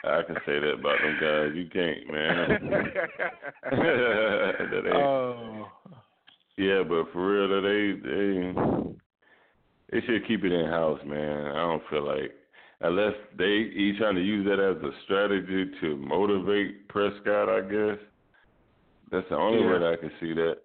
But 0.02 0.10
I 0.10 0.24
can 0.24 0.36
say 0.46 0.60
that 0.60 0.78
about 0.80 1.00
them 1.02 1.18
guys. 1.22 1.52
You 1.56 1.70
can't, 1.72 2.08
man. 2.12 2.48
that 3.72 4.84
ain't, 4.86 4.96
Oh, 4.96 5.68
yeah, 6.58 6.84
but 6.84 7.12
for 7.14 7.28
real, 7.28 7.48
though, 7.48 7.62
they 7.62 7.94
they 8.02 8.54
they 9.92 10.06
should 10.06 10.28
keep 10.28 10.44
it 10.44 10.52
in 10.52 10.66
house, 10.70 11.00
man. 11.06 11.48
I 11.48 11.60
don't 11.60 11.84
feel 11.90 12.06
like 12.06 12.32
unless 12.82 13.14
they 13.38 13.72
he 13.74 13.94
trying 13.98 14.16
to 14.16 14.22
use 14.22 14.46
that 14.46 14.60
as 14.60 14.82
a 14.84 14.92
strategy 15.06 15.72
to 15.82 15.98
motivate 15.98 16.88
Prescott. 16.90 17.50
I 17.50 17.62
guess 17.62 17.98
that's 19.12 19.30
the 19.30 19.36
only 19.36 19.66
way 19.66 19.80
that 19.80 19.94
I 19.94 19.96
can 19.98 20.12
see 20.20 20.34
that 20.34 20.58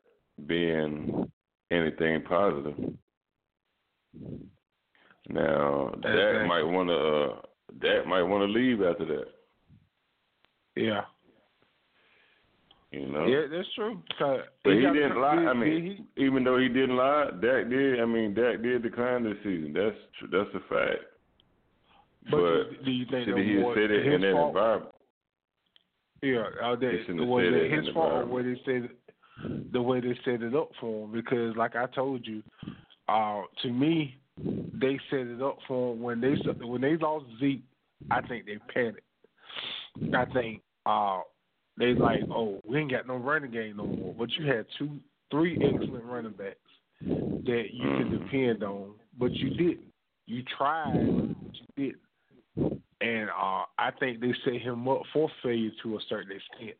being 0.46 1.30
anything 1.72 2.22
positive. 2.22 2.74
Now 5.28 5.90
Dak 6.02 6.12
Exactly. 6.12 6.48
might 6.48 6.62
want 6.64 6.88
to 6.88 6.96
uh, 6.98 7.40
Dak 7.80 8.06
might 8.06 8.22
want 8.22 8.42
to 8.42 8.52
leave 8.58 8.82
after 8.82 9.04
that. 9.06 9.26
yeah, 10.76 11.02
You 12.90 13.06
know. 13.08 13.26
yeah, 13.26 13.46
that's 13.50 13.68
true. 13.74 14.02
But 14.18 14.74
he 14.74 14.82
got- 14.82 14.92
didn't 14.92 15.20
lie. 15.20 15.36
I 15.46 15.54
mean, 15.54 16.08
did 16.16 16.24
even 16.26 16.44
though 16.44 16.58
he 16.58 16.68
didn't 16.68 16.96
lie, 16.96 17.30
Dak 17.40 17.70
did. 17.70 18.00
I 18.00 18.04
mean, 18.04 18.34
Dak 18.34 18.62
did 18.62 18.82
decline 18.82 19.24
this 19.24 19.38
season. 19.42 19.72
That's 19.72 19.96
that's 20.30 20.50
a 20.54 20.60
fact. 20.68 21.04
but, 22.30 22.40
but 22.40 22.84
do 22.84 22.90
you 22.90 23.06
think 23.10 23.26
Should 23.26 23.36
that 23.36 23.44
he 23.44 23.54
have 23.54 23.64
was 23.64 23.76
said 23.76 23.90
it 23.90 24.06
in 24.06 24.20
that 24.20 24.46
environment? 24.46 24.94
Yeah, 26.22 26.44
He 26.52 26.76
that, 26.86 26.92
shouldn't 27.06 27.20
have 27.20 27.28
was 27.28 27.44
it 27.46 27.72
his 27.72 27.88
fault 27.94 28.12
or 28.12 28.26
what 28.26 28.44
they 28.44 28.60
said, 28.64 28.90
the 29.72 29.80
way 29.82 30.00
they 30.00 30.18
set 30.24 30.42
it 30.42 30.54
up 30.54 30.70
for 30.80 31.04
him? 31.04 31.12
Because, 31.12 31.56
like 31.56 31.76
I 31.76 31.86
told 31.86 32.26
you, 32.26 32.42
uh, 33.08 33.42
to 33.62 33.68
me, 33.68 34.16
they 34.72 34.98
set 35.10 35.20
it 35.20 35.42
up 35.42 35.58
for 35.68 35.92
him 35.92 36.02
when 36.02 36.20
they 36.20 36.34
when 36.64 36.80
they 36.80 36.96
lost 36.96 37.26
Zeke. 37.40 37.64
I 38.10 38.20
think 38.22 38.46
they 38.46 38.58
panicked. 38.72 39.00
I 40.14 40.24
think 40.26 40.62
uh, 40.86 41.20
they 41.78 41.94
like, 41.94 42.24
oh, 42.30 42.60
we 42.66 42.78
ain't 42.78 42.90
got 42.90 43.06
no 43.06 43.16
running 43.16 43.50
game 43.50 43.76
no 43.76 43.86
more. 43.86 44.14
But 44.18 44.30
you 44.38 44.46
had 44.46 44.66
two, 44.78 44.98
three 45.30 45.58
excellent 45.62 46.04
running 46.04 46.32
backs 46.32 46.56
that 47.46 47.64
you 47.72 47.80
can 47.80 48.10
Mhm. 48.10 48.24
depend 48.24 48.62
on, 48.62 48.94
but 49.18 49.32
you 49.40 49.50
didn't. 49.50 49.92
You 50.26 50.42
tried, 50.42 51.06
but 51.40 51.50
you 51.54 51.66
didn't. 51.76 52.02
And 53.00 53.30
uh, 53.30 53.64
I 53.78 53.90
think 53.98 54.20
they 54.20 54.32
set 54.44 54.60
him 54.60 54.86
up 54.88 55.02
for 55.12 55.28
failure 55.42 55.72
to 55.82 55.96
a 55.96 56.00
certain 56.08 56.32
extent, 56.32 56.76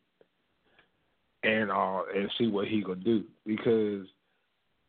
and 1.43 1.71
uh, 1.71 2.01
and 2.15 2.29
see 2.37 2.47
what 2.47 2.67
he 2.67 2.81
gonna 2.81 2.95
do 2.95 3.23
because 3.45 4.07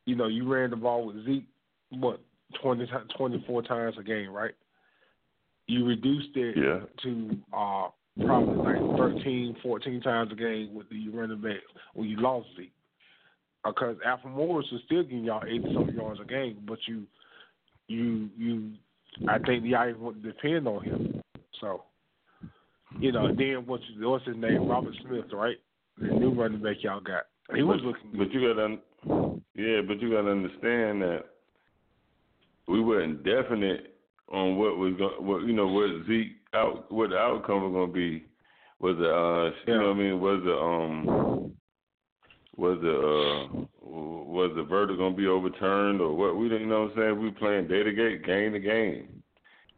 you 0.06 0.14
know 0.16 0.26
you 0.26 0.50
ran 0.52 0.70
the 0.70 0.76
ball 0.76 1.06
with 1.06 1.24
Zeke 1.24 1.46
what 1.90 2.20
20, 2.62 2.86
24 3.16 3.62
times 3.62 3.96
a 3.98 4.02
game, 4.02 4.30
right? 4.30 4.54
You 5.66 5.86
reduced 5.86 6.36
it 6.36 6.56
Yeah. 6.56 6.80
to 7.02 7.36
uh, 7.52 7.88
probably 8.24 8.56
like 8.58 8.96
13, 8.98 9.56
14 9.62 10.00
times 10.02 10.30
a 10.32 10.36
game 10.36 10.74
with 10.74 10.88
the 10.90 11.08
running 11.08 11.40
back 11.40 11.60
when 11.94 12.08
you 12.08 12.20
lost 12.20 12.48
Zeke. 12.56 12.72
Because 13.64 13.96
Alfred 14.04 14.34
Morris 14.34 14.66
was 14.70 14.82
still 14.84 15.02
getting 15.02 15.24
y'all 15.24 15.42
eighty 15.46 15.72
something 15.74 15.94
yards 15.96 16.20
a 16.20 16.24
game, 16.24 16.58
but 16.66 16.78
you 16.86 17.06
you 17.88 18.28
you 18.36 18.72
I 19.28 19.38
think 19.38 19.64
y'all 19.64 19.88
even 19.88 20.00
want 20.00 20.22
to 20.22 20.32
depend 20.32 20.68
on 20.68 20.84
him. 20.84 21.22
So, 21.60 21.84
you 23.00 23.10
know, 23.10 23.28
then 23.34 23.64
what's 23.66 23.84
what's 24.00 24.26
his 24.26 24.36
name? 24.36 24.68
Robert 24.68 24.94
Smith, 25.00 25.24
right? 25.32 25.56
The 25.98 26.06
new 26.06 26.30
running 26.30 26.62
back 26.62 26.76
y'all 26.80 27.00
got. 27.00 27.24
He 27.54 27.62
was 27.62 27.80
but, 27.80 27.86
looking. 27.86 28.10
But 28.18 28.32
you 28.32 28.54
gotta, 28.54 29.38
yeah, 29.54 29.80
but 29.86 30.00
you 30.00 30.10
gotta 30.10 30.30
understand 30.30 31.02
that 31.02 31.24
we 32.66 32.80
weren't 32.80 33.22
definite 33.24 33.94
on 34.32 34.56
what 34.56 34.76
was 34.78 34.94
going, 34.98 35.26
what 35.26 35.42
you 35.42 35.52
know, 35.52 35.68
what 35.68 35.90
Zeke 36.08 36.36
out, 36.54 36.90
what 36.90 37.10
the 37.10 37.16
outcome 37.16 37.62
was 37.62 37.72
going 37.72 37.88
to 37.88 37.92
be. 37.92 38.24
Was 38.80 38.96
it, 38.98 39.04
uh, 39.04 39.44
Yeah. 39.66 39.74
you 39.74 39.80
know 39.80 39.88
what 39.88 39.96
I 39.96 40.00
mean? 40.00 40.20
Was 40.20 40.40
it, 40.44 40.58
um, 40.58 41.52
was 42.56 42.78
the 42.80 42.96
uh, 42.96 43.64
was 43.82 44.52
the 44.56 44.62
verdict 44.62 44.98
going 44.98 45.12
to 45.14 45.16
be 45.16 45.26
overturned 45.26 46.00
or 46.00 46.14
what? 46.14 46.36
We 46.36 46.48
didn't 46.48 46.62
you 46.62 46.68
know 46.68 46.82
what 46.84 46.92
I'm 46.92 46.96
saying. 46.96 47.20
We 47.22 47.30
playing 47.32 47.68
day 47.68 47.82
to 47.82 47.92
game, 47.92 48.22
game 48.24 48.52
to 48.52 48.60
game. 48.60 49.22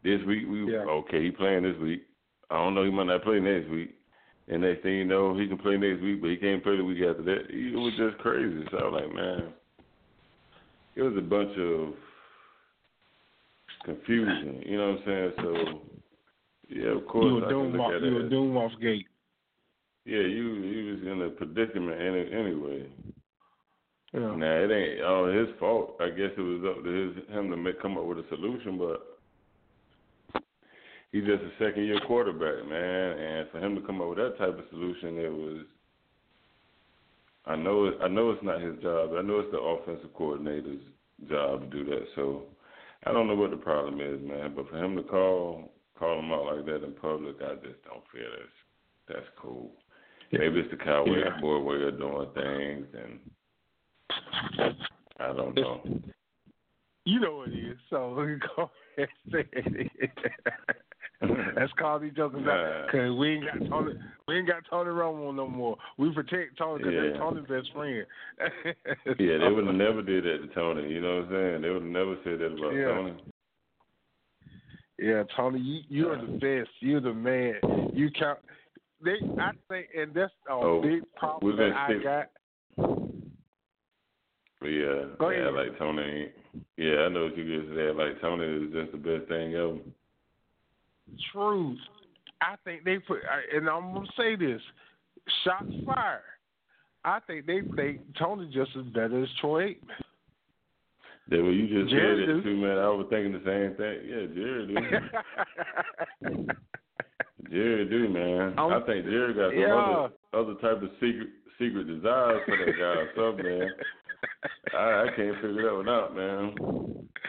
This 0.05 0.21
week 0.27 0.47
we 0.49 0.73
Yeah. 0.73 0.81
okay. 0.81 1.25
He 1.25 1.31
playing 1.31 1.65
this 1.65 1.77
week. 1.79 2.03
I 2.51 2.57
don't 2.59 2.75
know. 2.75 2.85
He 2.85 2.91
might 2.91 3.07
not 3.07 3.23
play 3.25 3.41
next 3.41 3.69
week. 3.71 3.96
And 4.49 4.63
next 4.63 4.83
thing 4.83 4.95
you 4.95 5.05
know, 5.05 5.37
he 5.37 5.49
can 5.49 5.59
play 5.59 5.77
next 5.77 6.03
week, 6.03 6.21
but 6.21 6.31
he 6.31 6.37
can't 6.37 6.63
play 6.63 6.77
the 6.77 6.85
week 6.85 7.03
after 7.03 7.23
that. 7.23 7.51
It 7.51 7.75
was 7.75 7.93
just 7.99 8.19
crazy. 8.19 8.65
So 8.71 8.79
I 8.79 8.85
was 8.85 9.03
like, 9.03 9.15
man, 9.15 9.53
it 10.95 11.03
was 11.03 11.17
a 11.17 11.21
bunch 11.21 11.51
of 11.59 11.95
confusion. 13.85 14.63
You 14.65 14.77
know 14.77 14.91
what 14.93 14.99
I'm 14.99 15.05
saying? 15.07 15.33
So 15.39 15.81
yeah, 16.69 16.97
of 16.97 17.07
course 17.07 17.25
You 17.25 17.35
were 17.35 17.49
doom 17.49 17.81
off. 17.81 17.93
You 18.03 18.15
were 18.15 18.29
doom 18.29 18.57
off 18.57 18.73
gate. 18.81 19.07
Yeah, 20.05 20.21
you 20.21 20.55
you 20.55 20.95
was 20.95 21.03
in 21.03 21.23
a 21.23 21.31
predicament 21.31 22.01
any, 22.01 22.33
anyway. 22.33 22.89
Yeah. 24.13 24.37
Now 24.37 24.57
it 24.63 24.71
ain't 24.71 25.05
all 25.05 25.27
his 25.27 25.49
fault. 25.59 25.97
I 26.01 26.11
guess 26.11 26.31
it 26.37 26.41
was 26.41 26.63
up 26.65 26.85
to 26.85 26.91
his 26.91 27.37
him 27.37 27.51
to 27.51 27.57
make 27.57 27.83
come 27.83 27.99
up 27.99 28.05
with 28.05 28.19
a 28.19 28.25
solution, 28.29 28.79
but 28.79 29.16
he's 31.13 31.25
just 31.25 31.43
a 31.43 31.51
second 31.65 31.85
year 31.85 32.01
quarterback, 32.07 32.69
man, 32.69 33.19
and 33.19 33.51
for 33.51 33.59
him 33.59 33.75
to 33.75 33.81
come 33.83 34.01
up 34.01 34.09
with 34.09 34.19
that 34.19 34.39
type 34.39 34.59
of 34.59 34.65
solution, 34.71 35.19
it 35.19 35.33
was. 35.33 35.65
I 37.49 37.55
know, 37.55 37.93
I 38.03 38.09
know 38.09 38.31
it's 38.33 38.43
not 38.43 38.61
his 38.61 38.77
job. 38.83 39.11
I 39.17 39.23
know 39.23 39.39
it's 39.39 39.53
the 39.53 39.61
offensive 39.61 40.13
coordinator's 40.15 40.83
job 41.29 41.61
to 41.61 41.67
do 41.67 41.85
that. 41.91 42.05
So 42.17 42.43
I 43.05 43.13
don't 43.13 43.29
know 43.29 43.37
what 43.37 43.51
the 43.53 43.57
problem 43.57 44.01
is, 44.01 44.21
man. 44.27 44.53
But 44.57 44.69
for 44.69 44.83
him 44.83 44.97
to 44.97 45.03
call 45.05 45.73
call 45.97 46.19
him 46.19 46.33
out 46.33 46.57
like 46.57 46.67
that 46.67 46.85
in 46.85 46.93
public, 46.95 47.37
I 47.41 47.55
just 47.55 47.83
don't 47.85 48.03
feel 48.13 48.29
that's 48.37 48.51
that's 49.09 49.29
cool. 49.41 49.71
Maybe 50.33 50.59
it's 50.59 50.71
the 50.71 50.77
Cowboy 50.77 51.19
Yeah. 51.19 51.41
boy 51.41 51.61
way 51.61 51.83
of 51.85 51.99
doing 51.99 52.29
things, 52.35 52.87
and 54.59 54.75
I 55.21 55.33
don't 55.33 55.55
know. 55.55 56.01
You 57.05 57.21
know 57.21 57.37
what 57.37 57.49
it 57.49 57.59
is. 57.59 57.79
So 57.89 58.15
go 58.57 58.71
ahead 58.97 59.09
and 59.25 59.33
say 59.33 59.45
it. 59.53 60.11
Let's 61.57 61.73
call 61.79 61.99
these 61.99 62.13
jokers 62.15 62.43
Nah. 62.45 62.53
out 62.53 62.87
because 62.87 63.17
we 63.17 63.35
ain't 63.37 63.45
got 63.45 63.71
Tony. 63.71 63.93
We 64.29 64.37
ain't 64.39 64.47
got 64.47 64.65
Tony 64.69 64.91
Romo 64.91 65.35
no 65.35 65.49
more. 65.49 65.77
We 65.99 66.13
protect 66.13 66.59
Tony 66.59 66.79
because 66.85 66.95
Yeah. 66.95 67.03
that's 67.09 67.19
Tony's 67.19 67.47
best 67.49 67.73
friend. 67.73 68.07
Yeah, 69.19 69.39
they 69.39 69.49
would 69.51 69.67
have 69.67 69.75
never 69.87 70.03
did 70.03 70.25
that 70.25 70.47
to 70.47 70.55
Tony. 70.55 70.89
You 70.93 71.01
know 71.01 71.17
what 71.17 71.25
I'm 71.27 71.31
saying? 71.31 71.63
They 71.63 71.69
would 71.71 71.83
have 71.83 71.91
never 71.91 72.17
said 72.25 72.39
that 72.41 72.53
about 72.53 72.75
Yeah. 72.75 72.85
Tony. 72.87 73.15
Yeah, 74.99 75.23
Tony, 75.37 75.61
you 75.61 75.81
you're 75.89 76.17
the 76.21 76.33
best. 76.39 76.71
You're 76.81 77.01
the 77.01 77.13
man. 77.15 77.55
You 77.95 78.11
count. 78.11 78.39
They, 79.05 79.17
I 79.39 79.51
think, 79.69 79.89
and 79.97 80.13
that's 80.15 80.33
a 80.49 80.53
Oh, 80.53 80.81
big 80.83 81.03
problem 81.15 81.57
that 81.59 81.73
I 81.73 81.89
stick- 81.91 82.03
got. 82.03 82.31
But 84.59 84.69
yeah, 84.69 85.05
Go 85.19 85.29
yeah, 85.31 85.49
ahead. 85.49 85.55
like 85.55 85.79
Tony. 85.79 86.31
Yeah, 86.79 87.01
I 87.01 87.09
know 87.11 87.25
what 87.25 87.37
you 87.37 87.61
just 87.63 87.75
said. 87.77 87.95
Like 87.97 88.21
Tony 88.23 88.45
is 88.67 88.73
just 88.73 88.93
the 88.93 88.99
best 88.99 89.29
thing 89.29 89.55
ever. 89.55 89.77
Truth. 91.33 91.79
I 92.41 92.57
think 92.65 92.85
they 92.85 92.99
put, 92.99 93.21
and 93.55 93.69
I'm 93.69 93.95
gonna 93.95 94.07
say 94.17 94.37
this: 94.37 94.61
shots 95.45 95.73
fired. 95.85 96.23
I 97.05 97.21
think 97.27 97.47
they 97.47 97.61
think 97.77 98.01
Tony 98.19 98.51
just 98.53 98.71
as 98.77 98.85
better 98.87 99.23
as 99.23 99.29
Troy 99.41 99.69
Aikman. 99.71 100.03
That 101.29 101.43
what 101.43 101.51
you 101.51 101.67
just 101.67 101.91
Jerry 101.91 102.27
said 102.27 102.37
it 102.37 102.43
too, 102.43 102.57
man. 102.57 102.79
I 102.79 102.89
was 102.89 103.07
thinking 103.11 103.33
the 103.33 103.39
same 103.39 103.75
thing. 103.77 103.99
Yeah, 104.07 104.27
Jerry 104.35 104.67
do. 106.31 106.47
Jerry 107.51 107.85
do, 107.89 108.09
man. 108.09 108.55
I'm- 108.59 108.73
I 108.73 108.77
um, 108.77 108.85
think 108.85 109.07
Jerry 109.07 109.35
got 109.35 109.51
some 109.51 109.59
Yeah. 109.59 109.75
other 109.75 110.15
other 110.33 110.55
type 110.61 110.83
of 110.83 110.91
secret 111.01 111.29
secret 111.59 111.87
desires 111.87 112.43
for 112.45 112.57
that 112.57 112.73
guy 112.79 112.95
or 113.01 113.11
something, 113.17 113.45
man. 113.45 113.71
I, 114.75 115.03
I 115.03 115.07
can't 115.17 115.35
figure 115.37 115.63
that 115.63 115.75
one 115.75 115.89
out, 115.89 116.15
man. 116.15 116.55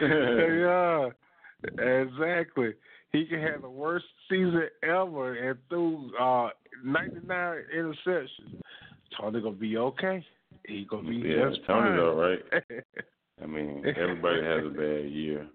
yeah, 0.00 1.10
exactly. 2.02 2.74
He 3.12 3.24
can 3.26 3.40
have 3.40 3.62
the 3.62 3.70
worst 3.70 4.04
season 4.28 4.62
ever 4.82 5.34
and 5.50 5.58
threw 5.68 6.10
uh, 6.20 6.50
99 6.84 7.56
interceptions. 7.74 8.28
Tony 9.18 9.40
gonna 9.40 9.54
be 9.56 9.76
okay. 9.78 10.24
He 10.66 10.86
gonna 10.88 11.08
be 11.08 11.16
yeah, 11.16 11.48
just 11.48 11.64
Tony's 11.66 11.98
all 12.00 12.14
right. 12.14 12.38
I 13.42 13.46
mean, 13.46 13.82
everybody 13.96 14.42
has 14.42 14.64
a 14.66 14.70
bad 14.70 15.10
year. 15.10 15.46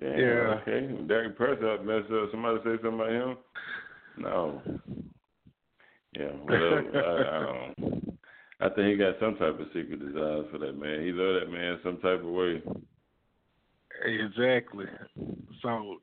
Damn, 0.00 0.18
Yeah. 0.18 0.60
okay. 0.62 0.86
Dak 1.06 1.36
Prescott 1.36 1.84
messed 1.84 2.10
up. 2.12 2.30
Somebody 2.30 2.58
say 2.64 2.76
something 2.82 2.94
about 2.94 3.10
him? 3.10 3.36
No. 4.18 4.62
Yeah, 6.18 6.32
whatever. 6.42 6.82
I, 6.94 7.36
I 7.36 7.40
don't. 7.44 8.18
I 8.58 8.68
think 8.70 8.88
he 8.88 8.96
got 8.96 9.14
some 9.20 9.34
type 9.36 9.60
of 9.60 9.66
secret 9.74 10.00
desires 10.00 10.46
for 10.50 10.58
that 10.58 10.78
man. 10.78 11.02
He 11.04 11.12
love 11.12 11.40
that 11.40 11.52
man 11.52 11.78
some 11.84 11.98
type 11.98 12.20
of 12.20 12.26
way. 12.30 12.62
exactly. 14.04 14.86
So, 15.62 15.96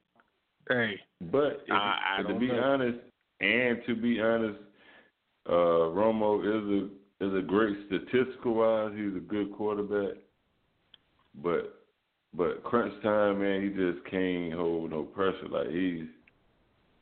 hey, 0.70 1.00
But 1.32 1.64
if, 1.68 1.72
I- 1.72 2.18
I 2.20 2.24
to 2.24 2.40
be 2.40 2.48
know. 2.48 2.62
honest, 2.62 3.00
and 3.40 3.80
to 3.88 3.96
be 3.96 4.20
honest, 4.20 4.60
uh, 5.48 5.92
Romo 5.92 6.40
is 6.42 6.90
a 6.90 7.26
is 7.26 7.34
a 7.36 7.42
great 7.42 7.78
statistical 7.88 8.56
wise. 8.56 8.92
He's 8.96 9.16
a 9.16 9.20
good 9.20 9.54
quarterback, 9.54 10.18
but 11.42 11.80
but 12.34 12.64
crunch 12.64 12.94
time, 13.04 13.40
man, 13.42 13.62
he 13.64 13.70
just 13.70 14.06
can't 14.10 14.54
hold 14.54 14.92
no 14.92 15.04
pressure. 15.04 15.48
Like 15.50 15.70
he's 15.70 16.06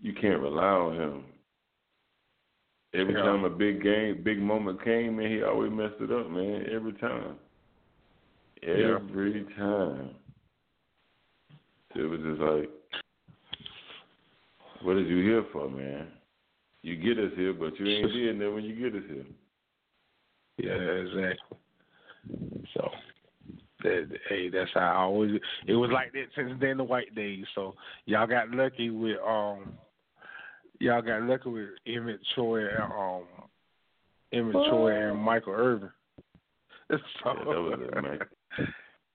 you 0.02 0.14
can't 0.14 0.42
rely 0.42 0.64
on 0.64 0.96
him. 0.96 1.24
Every 2.94 3.14
Yeah. 3.14 3.22
time 3.22 3.46
a 3.46 3.50
big 3.50 3.82
game, 3.82 4.22
big 4.24 4.40
moment 4.40 4.84
came, 4.84 5.16
man, 5.18 5.32
he 5.32 5.44
always 5.44 5.72
messed 5.72 6.02
it 6.02 6.12
up, 6.12 6.30
man. 6.30 6.68
Every 6.72 6.94
time, 6.94 7.38
Yeah. 8.62 8.96
every 8.98 9.46
time. 9.58 10.16
So 11.94 12.00
it 12.02 12.10
was 12.10 12.20
just 12.22 12.42
like, 12.42 12.70
what 14.84 14.98
is 14.98 15.08
you 15.08 15.24
here 15.24 15.46
for, 15.52 15.70
man? 15.70 16.08
You 16.84 16.96
get 16.96 17.24
us 17.24 17.32
here, 17.36 17.54
but 17.54 17.80
you 17.80 17.86
ain't 17.88 18.12
being 18.12 18.40
there 18.40 18.52
when 18.52 18.64
you 18.64 18.76
get 18.76 19.00
us 19.00 19.08
here. 19.08 19.26
yeah, 20.58 20.74
exactly. 20.74 21.58
So, 22.74 22.90
that, 23.84 24.10
hey, 24.30 24.50
that's 24.50 24.70
how 24.74 24.80
I 24.80 24.96
always. 24.96 25.40
It 25.68 25.74
was 25.74 25.92
like 25.92 26.12
that 26.14 26.26
since 26.36 26.54
then 26.60 26.78
the 26.78 26.84
white 26.84 27.14
days. 27.16 27.46
So 27.56 27.76
y'all 28.06 28.28
got 28.28 28.50
lucky 28.52 28.90
with 28.90 29.18
um, 29.26 29.74
y'all 30.80 31.02
got 31.02 31.24
lucky 31.24 31.50
with 31.50 31.70
Emmitt 31.88 32.20
Troy 32.36 32.68
and 32.68 32.92
um, 32.92 33.24
Emmitt 34.34 34.70
Troy 34.70 35.10
and 35.10 35.20
Michael 35.20 35.54
Irvin. 35.54 35.90
So, 36.90 36.98
Yeah, 37.26 37.34
that 37.34 37.46
was 37.46 37.80
immaculate. 37.92 38.28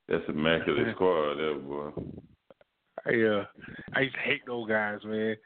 That's 0.09 0.25
immaculate 0.29 0.95
squad, 0.95 1.35
there, 1.37 1.55
boy. 1.55 1.91
Yeah, 3.09 3.45
I 3.95 4.01
used 4.01 4.17
to 4.17 4.21
hate 4.23 4.41
those 4.47 4.69
guys, 4.69 4.99
man. 5.05 5.37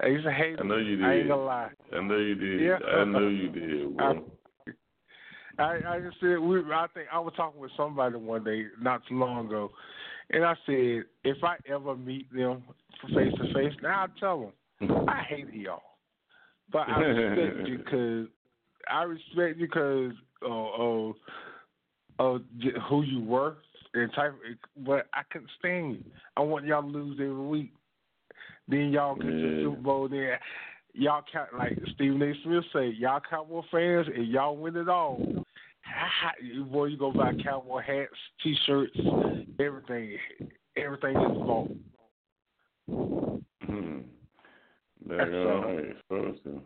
I 0.00 0.08
used 0.08 0.24
to 0.24 0.32
hate 0.32 0.56
I 0.60 0.64
know 0.64 0.76
you 0.76 1.04
I 1.04 1.14
ain't 1.14 1.22
did. 1.24 1.28
gonna 1.28 1.44
lie. 1.44 1.70
I 1.92 2.00
know 2.00 2.16
you 2.18 2.34
did. 2.34 2.60
Yeah. 2.60 2.78
I 2.86 3.04
know 3.04 3.28
you 3.28 3.48
did. 3.48 4.00
I 5.58 5.80
I 5.86 6.00
just 6.00 6.20
said 6.20 6.38
we. 6.38 6.60
I 6.72 6.86
think 6.92 7.08
I 7.12 7.18
was 7.18 7.32
talking 7.36 7.60
with 7.60 7.70
somebody 7.76 8.16
one 8.16 8.44
day 8.44 8.66
not 8.80 9.00
too 9.08 9.18
long 9.18 9.46
ago, 9.46 9.70
and 10.30 10.44
I 10.44 10.54
said 10.66 11.04
if 11.24 11.42
I 11.42 11.56
ever 11.66 11.96
meet 11.96 12.30
them 12.32 12.62
face 13.14 13.32
to 13.38 13.54
face, 13.54 13.72
now 13.82 14.04
I 14.04 14.06
tell 14.20 14.52
them 14.80 15.06
I 15.08 15.22
hate 15.26 15.52
y'all, 15.54 15.80
but 16.70 16.88
I 16.88 16.98
respect 17.00 17.68
you 17.68 17.78
because 17.84 18.26
I 18.90 19.02
respect 19.04 19.58
you 19.58 19.66
because 19.66 20.12
uh, 20.42 20.48
of 20.48 21.14
of 22.18 22.42
who 22.88 23.02
you 23.02 23.24
were 23.24 23.56
and 23.94 24.12
type. 24.12 24.34
But 24.76 25.06
I 25.14 25.22
couldn't 25.30 25.50
stand 25.58 25.92
you. 25.94 26.04
I 26.36 26.40
want 26.40 26.66
y'all 26.66 26.82
to 26.82 26.88
lose 26.88 27.18
every 27.18 27.34
week. 27.34 27.72
Then 28.68 28.90
y'all 28.90 29.14
get 29.14 29.26
the 29.26 29.32
Yeah. 29.32 29.62
Super 29.62 29.80
Bowl. 29.80 30.08
Then 30.08 30.38
y'all 30.92 31.22
count 31.30 31.54
like 31.56 31.78
Stephen 31.94 32.22
A. 32.22 32.34
Smith 32.42 32.64
say, 32.72 32.88
y'all 32.88 33.20
Cowboy 33.20 33.62
fans 33.70 34.08
and 34.14 34.26
y'all 34.28 34.56
win 34.56 34.76
it 34.76 34.88
all. 34.88 35.20
Boy, 36.70 36.86
you 36.86 36.96
go 36.96 37.12
buy 37.12 37.32
cowboy 37.42 37.80
hats, 37.80 38.10
t-shirts, 38.42 38.98
everything. 39.60 40.18
Everything 40.76 41.16
is 41.16 41.38
bought. 41.38 41.70
Hmm. 42.88 44.00
There 45.06 45.26
you 45.26 45.44
go. 45.44 45.62
I 45.64 45.70
ain't 45.70 45.96
supposed 46.02 46.42
to. 46.44 46.60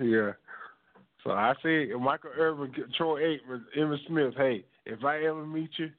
yeah. 0.04 0.32
So 1.24 1.30
I 1.30 1.54
said, 1.62 1.88
Michael 2.00 2.30
Irvin, 2.36 2.72
Troy 2.96 3.20
Aikman, 3.20 3.62
Emmitt 3.78 4.06
Smith. 4.06 4.34
Hey, 4.36 4.64
if 4.86 5.04
I 5.04 5.24
ever 5.24 5.46
meet 5.46 5.70
you, 5.76 5.90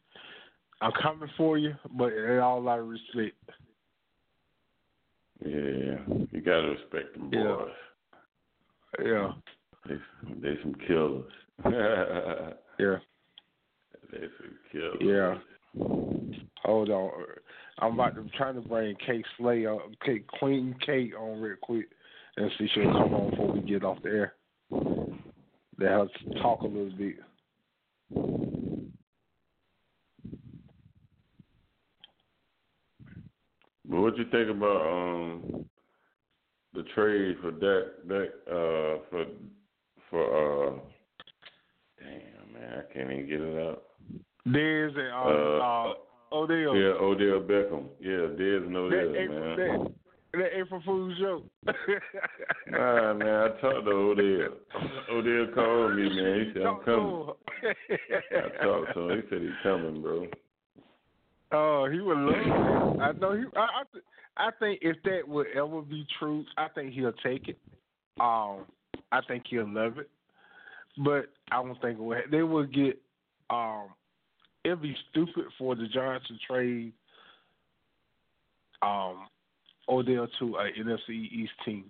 I'm 0.82 0.91
coming 1.01 1.30
for 1.38 1.57
you, 1.57 1.74
but 1.97 2.11
in 2.11 2.39
all 2.39 2.67
of 2.67 2.88
respect. 2.88 3.38
Yeah, 5.44 5.98
you 6.32 6.42
gotta 6.42 6.70
respect 6.70 7.14
them 7.14 7.30
boys. 7.30 7.68
Yeah. 9.00 9.06
Yeah. 9.06 9.32
They, 9.88 9.96
they 10.42 10.62
some 10.62 10.76
killers. 10.88 11.32
yeah. 11.66 12.98
They 14.12 14.28
some 14.38 14.58
killers. 14.72 14.98
Yeah. 15.02 15.38
Hold 16.64 16.89
on. 16.89 17.12
I'm 17.80 17.94
about 17.94 18.16
to 18.16 18.30
trying 18.38 18.62
to 18.62 18.68
bring 18.68 18.96
Kate 19.06 19.26
Slay 19.38 19.66
Kate 20.06 20.28
Queen 20.28 20.76
Kate 20.86 21.14
on 21.16 21.42
real 21.42 21.56
quick 21.62 21.88
and 22.38 22.52
see 22.58 22.66
if 22.66 22.72
she'll 22.76 22.92
come 22.92 23.14
on 23.14 23.30
before 23.32 23.52
we 23.54 23.62
get 23.62 23.84
off 23.84 24.02
the 24.04 24.10
air. 24.10 24.34
Let 25.80 25.89
her 25.89 26.08
talk 26.42 26.62
a 26.62 26.68
little 26.68 26.92
bit. 26.92 27.16
But 33.92 34.02
what 34.02 34.18
you 34.18 34.24
think 34.32 34.50
about 34.50 34.82
um 34.88 35.66
the 36.74 36.84
trade 36.96 37.36
for 37.42 37.52
that 37.52 37.92
that 38.08 38.30
uh 38.48 39.04
for 39.10 39.26
for 40.10 40.70
uh 40.70 40.80
damn 42.00 42.54
man 42.54 42.80
I 42.80 42.94
can't 42.94 43.12
even 43.12 43.28
get 43.28 43.42
it 43.42 43.68
out. 43.68 43.84
Dez 44.48 44.98
and 44.98 45.14
uh, 45.14 45.64
uh, 45.64 45.94
Odell. 46.32 46.76
Yeah, 46.76 46.94
Odell 47.02 47.42
Beckham. 47.42 47.84
Yeah, 48.00 48.32
Dez 48.39 48.66
and 48.66 48.78
Odell, 48.78 49.12
that 49.12 49.30
man. 49.30 49.58
That, 49.58 50.39
that 50.39 50.58
April 50.58 50.82
Fool's 50.86 51.20
joke. 51.20 51.46
nah, 52.68 53.14
man, 53.14 53.28
I 53.28 53.48
talked 53.60 53.86
to 53.86 53.92
Odell. 53.92 54.54
Odell 55.12 55.54
called 55.54 55.96
me, 55.96 56.08
man. 56.08 56.46
He 56.46 56.54
said 56.54 56.66
I'm 56.66 56.80
coming. 56.86 57.28
I 58.32 58.64
talked 58.64 58.94
to 58.94 59.10
him. 59.10 59.22
He 59.22 59.30
said 59.30 59.42
he's 59.42 59.52
coming, 59.64 60.02
bro. 60.02 60.28
Oh, 61.52 61.89
he 61.91 61.99
would 61.99 62.18
love 62.18 62.36
it. 62.36 63.02
I 63.02 63.12
know 63.14 63.34
he. 63.36 63.43
I, 63.56 63.60
I, 64.38 64.47
I 64.47 64.52
think 64.60 64.80
if 64.82 64.97
that 65.04 65.28
would 65.28 65.47
ever 65.56 65.82
be 65.82 66.06
true, 66.18 66.45
I 66.58 66.68
think 66.70 66.93
he'll 66.93 67.12
take 67.24 67.49
it. 67.49 67.58
Um, 68.20 68.66
I 69.12 69.20
think 69.28 69.43
he'll 69.49 69.72
love 69.72 69.97
it. 69.97 70.10
But 71.04 71.26
I 71.52 71.62
don't 71.62 71.80
think 71.82 71.99
it 71.99 72.04
would. 72.04 72.18
They 72.32 72.43
would 72.43 72.74
get. 72.74 73.02
Um, 73.49 73.88
it'd 74.64 74.82
be 74.82 74.95
stupid 75.10 75.45
for 75.58 75.76
the 75.76 75.88
Giants 75.88 76.28
to 76.28 76.36
trade. 76.47 76.93
Um, 78.82 79.28
Odell 79.89 80.28
to 80.39 80.56
a 80.56 80.72
NFC 80.80 81.10
East 81.10 81.52
team. 81.66 81.86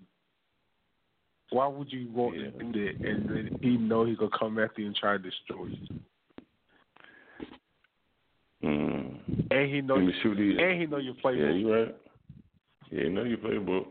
Why 1.51 1.67
would 1.67 1.91
you 1.91 2.09
want 2.11 2.37
yeah. 2.37 2.45
to 2.45 2.71
do 2.71 2.85
that 2.85 3.07
and 3.07 3.29
then 3.29 3.59
he 3.61 3.77
know 3.77 4.05
he 4.05 4.15
could 4.15 4.31
come 4.37 4.57
after 4.57 4.81
you 4.81 4.87
and 4.87 4.95
try 4.95 5.17
to 5.17 5.19
destroy 5.19 5.65
you? 5.65 5.99
Mm. 8.63 9.20
And 9.51 9.73
he 9.73 9.81
know 9.81 9.97
you, 9.97 10.07
me 10.07 10.13
shoot 10.23 10.35
these. 10.35 10.57
and 10.59 10.79
he 10.79 10.87
know 10.87 10.97
your 10.97 11.13
playbook. 11.15 11.39
Yeah, 11.39 11.51
you 11.53 11.73
right. 11.73 11.95
Yeah, 12.91 13.03
you 13.03 13.09
know 13.09 13.23
your 13.23 13.37
playbook. 13.37 13.85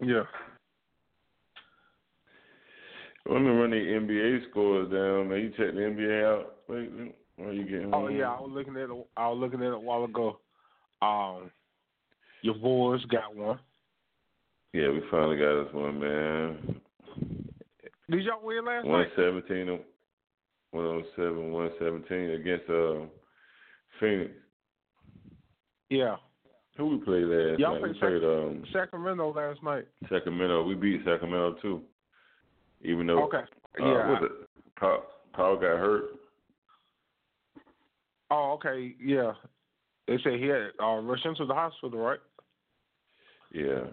Yeah. 0.00 0.22
Let 3.26 3.40
me 3.40 3.48
run 3.48 3.70
the 3.70 3.76
NBA 3.76 4.50
scores 4.50 4.90
down, 4.90 5.28
man. 5.28 5.40
You 5.40 5.50
check 5.50 5.74
the 5.74 5.80
NBA 5.80 6.24
out. 6.24 6.54
Wait, 6.68 7.14
are 7.44 7.52
you 7.52 7.64
getting? 7.64 7.92
Oh 7.92 8.08
yeah, 8.08 8.30
I 8.30 8.40
was 8.40 8.50
looking 8.52 8.74
at 8.76 8.90
it. 8.90 9.06
I 9.16 9.28
was 9.28 9.38
looking 9.38 9.60
at 9.60 9.66
it 9.68 9.74
a 9.74 9.78
while 9.78 10.04
ago. 10.04 10.38
Um, 11.02 11.50
your 12.42 12.54
boys 12.54 13.04
got 13.06 13.34
one. 13.36 13.58
Yeah, 14.72 14.90
we 14.90 15.02
finally 15.10 15.36
got 15.36 15.66
us 15.66 15.74
one, 15.74 16.00
man. 16.00 16.80
Did 18.10 18.24
y'all 18.24 18.40
win 18.42 18.64
last 18.64 18.86
One 18.86 19.00
night? 19.02 19.10
seventeen, 19.16 19.78
one 20.70 20.84
oh 20.84 21.02
seven, 21.14 21.52
one 21.52 21.70
seventeen 21.78 22.30
against 22.30 22.68
uh 22.70 23.00
Phoenix. 24.00 24.30
Yeah. 25.90 26.16
Who 26.76 26.86
we 26.86 26.98
played 26.98 27.24
last 27.24 27.58
Y'all 27.58 27.74
night? 27.74 27.82
We 27.82 27.98
played 27.98 28.20
played 28.20 28.24
um 28.24 28.64
Sacramento 28.72 29.32
last 29.34 29.62
night. 29.62 29.86
Sacramento. 30.08 30.64
We 30.64 30.74
beat 30.74 31.00
Sacramento 31.04 31.56
too. 31.60 31.82
Even 32.82 33.06
though 33.06 33.24
Okay. 33.24 33.38
uh, 33.38 33.84
yeah. 33.84 34.10
was 34.10 34.22
it 34.22 34.48
Paul, 34.78 35.02
Paul 35.32 35.54
got 35.56 35.78
hurt. 35.78 36.04
Oh, 38.30 38.52
okay. 38.52 38.94
Yeah. 39.02 39.32
They 40.06 40.18
said 40.22 40.34
he 40.34 40.46
had 40.46 40.68
uh, 40.82 41.00
rushed 41.00 41.26
into 41.26 41.46
the 41.46 41.54
hospital, 41.54 41.98
right? 41.98 42.20
Yeah. 43.52 43.84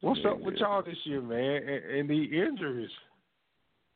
What's 0.00 0.20
Yeah, 0.22 0.30
up 0.30 0.40
with 0.40 0.54
yeah. 0.58 0.66
y'all 0.66 0.82
this 0.82 0.96
year, 1.04 1.20
man? 1.20 1.62
And, 1.68 1.98
and 1.98 2.10
the 2.10 2.22
injuries. 2.22 2.90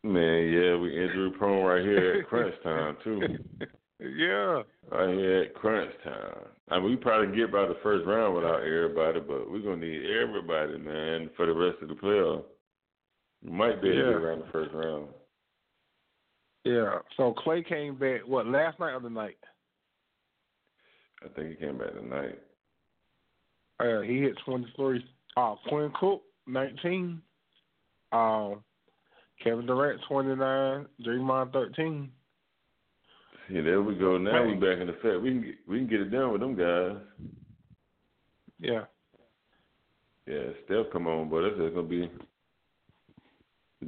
Man, 0.02 0.48
yeah, 0.50 0.76
we 0.76 0.90
injury 0.96 1.30
prone 1.38 1.64
right 1.64 1.82
here 1.82 2.14
at 2.20 2.26
crunch 2.26 2.54
time 2.62 2.96
too. 3.04 3.20
yeah. 4.00 4.62
Right 4.90 5.14
here 5.14 5.42
at 5.42 5.54
crunch 5.54 5.92
time. 6.02 6.38
I 6.70 6.78
mean, 6.78 6.90
we 6.90 6.96
probably 6.96 7.36
get 7.36 7.52
by 7.52 7.66
the 7.66 7.76
first 7.82 8.06
round 8.06 8.34
without 8.34 8.62
everybody, 8.62 9.20
but 9.20 9.50
we're 9.50 9.60
gonna 9.60 9.76
need 9.76 10.02
everybody, 10.10 10.78
man, 10.78 11.28
for 11.36 11.44
the 11.46 11.52
rest 11.52 11.82
of 11.82 11.88
the 11.88 11.94
playoff. 11.94 12.44
We 13.44 13.50
might 13.50 13.82
be 13.82 13.90
able 13.90 13.98
to 13.98 14.06
Yeah. 14.06 14.12
get 14.14 14.22
around 14.22 14.38
the 14.40 14.52
first 14.52 14.72
round. 14.72 15.08
Yeah. 16.64 16.98
So 17.16 17.34
Clay 17.34 17.62
came 17.62 17.96
back. 17.96 18.20
What 18.26 18.46
last 18.46 18.78
night 18.78 18.92
or 18.94 19.00
the 19.00 19.10
night? 19.10 19.38
I 21.22 21.28
think 21.28 21.50
he 21.50 21.56
came 21.56 21.76
back 21.76 21.92
tonight. 21.92 22.38
Uh, 23.80 24.00
he 24.00 24.20
hit 24.20 24.36
twenty 24.46 24.66
three. 24.76 25.04
Uh, 25.36 25.56
Quinn 25.68 25.92
Cook 25.98 26.22
nineteen. 26.46 27.20
Um, 28.12 28.62
Kevin 29.42 29.66
Durant 29.66 30.00
twenty 30.08 30.34
nine. 30.34 30.86
Draymond 31.04 31.52
thirteen. 31.52 32.10
See, 33.48 33.60
there 33.60 33.82
we 33.82 33.94
go. 33.96 34.16
Now 34.18 34.46
we 34.46 34.54
back 34.54 34.78
in 34.80 34.88
effect. 34.88 35.22
We 35.22 35.30
can 35.30 35.42
get, 35.42 35.54
we 35.66 35.78
can 35.78 35.88
get 35.88 36.00
it 36.00 36.10
done 36.10 36.32
with 36.32 36.40
them 36.40 36.54
guys. 36.54 36.96
Yeah. 38.60 38.84
Yeah, 40.26 40.52
Steph 40.64 40.92
come 40.92 41.08
on, 41.08 41.28
but 41.28 41.42
that's 41.42 41.56
just 41.56 41.74
gonna 41.74 41.88
be 41.88 42.10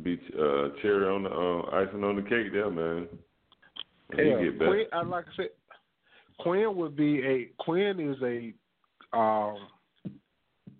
be 0.02 0.18
uh, 0.34 0.68
cherry 0.80 1.06
on 1.06 1.24
the 1.24 1.30
uh, 1.30 1.76
icing 1.76 2.02
on 2.02 2.16
the 2.16 2.22
cake 2.22 2.52
there, 2.52 2.70
man. 2.70 3.06
When 4.14 4.26
Yeah, 4.26 4.42
get 4.42 4.58
back. 4.58 4.68
Quinn, 4.68 4.86
I 4.92 5.02
like 5.02 5.26
I 5.26 5.36
said, 5.36 5.48
Quinn 6.40 6.74
would 6.76 6.96
be 6.96 7.24
a 7.24 7.50
Quinn 7.62 8.00
is 8.00 8.16
a 8.22 9.16
um, 9.16 9.56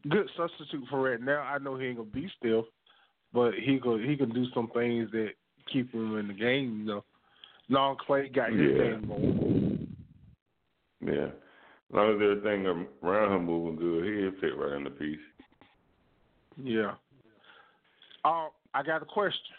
good 0.09 0.29
substitute 0.37 0.85
for 0.91 1.03
right 1.03 1.21
now. 1.21 1.43
I 1.43 1.59
know 1.59 1.77
he 1.77 1.87
ain't 1.87 1.99
gonna 1.99 2.09
be 2.09 2.29
still, 2.39 2.67
but 3.33 3.55
he 3.55 3.79
go 3.79 3.99
he 3.99 4.17
can 4.17 4.31
do 4.31 4.47
some 4.55 4.69
things 4.69 5.11
that 5.13 5.31
keep 5.73 5.93
him 5.93 6.17
in 6.19 6.29
the 6.29 6.35
game. 6.35 6.81
You 6.81 6.85
know, 6.87 7.05
Long 7.69 7.97
Clay 8.07 8.29
got 8.29 8.53
his 8.53 8.61
Yeah. 8.61 8.79
game 8.79 9.07
going. 9.07 9.97
Yeah. 11.01 11.27
As 11.27 11.97
long 11.97 12.11
as 12.11 12.23
everything 12.23 12.87
around 13.03 13.33
him 13.37 13.45
moving 13.45 13.77
good, 13.77 14.05
he'll 14.05 14.41
fit 14.41 14.57
right 14.57 14.77
in 14.77 14.85
the 14.85 14.91
piece. 14.91 15.21
Yeah. 16.57 16.95
Uh, 18.25 18.49
I 18.73 18.83
got 18.83 19.03
a 19.03 19.07
question. 19.07 19.55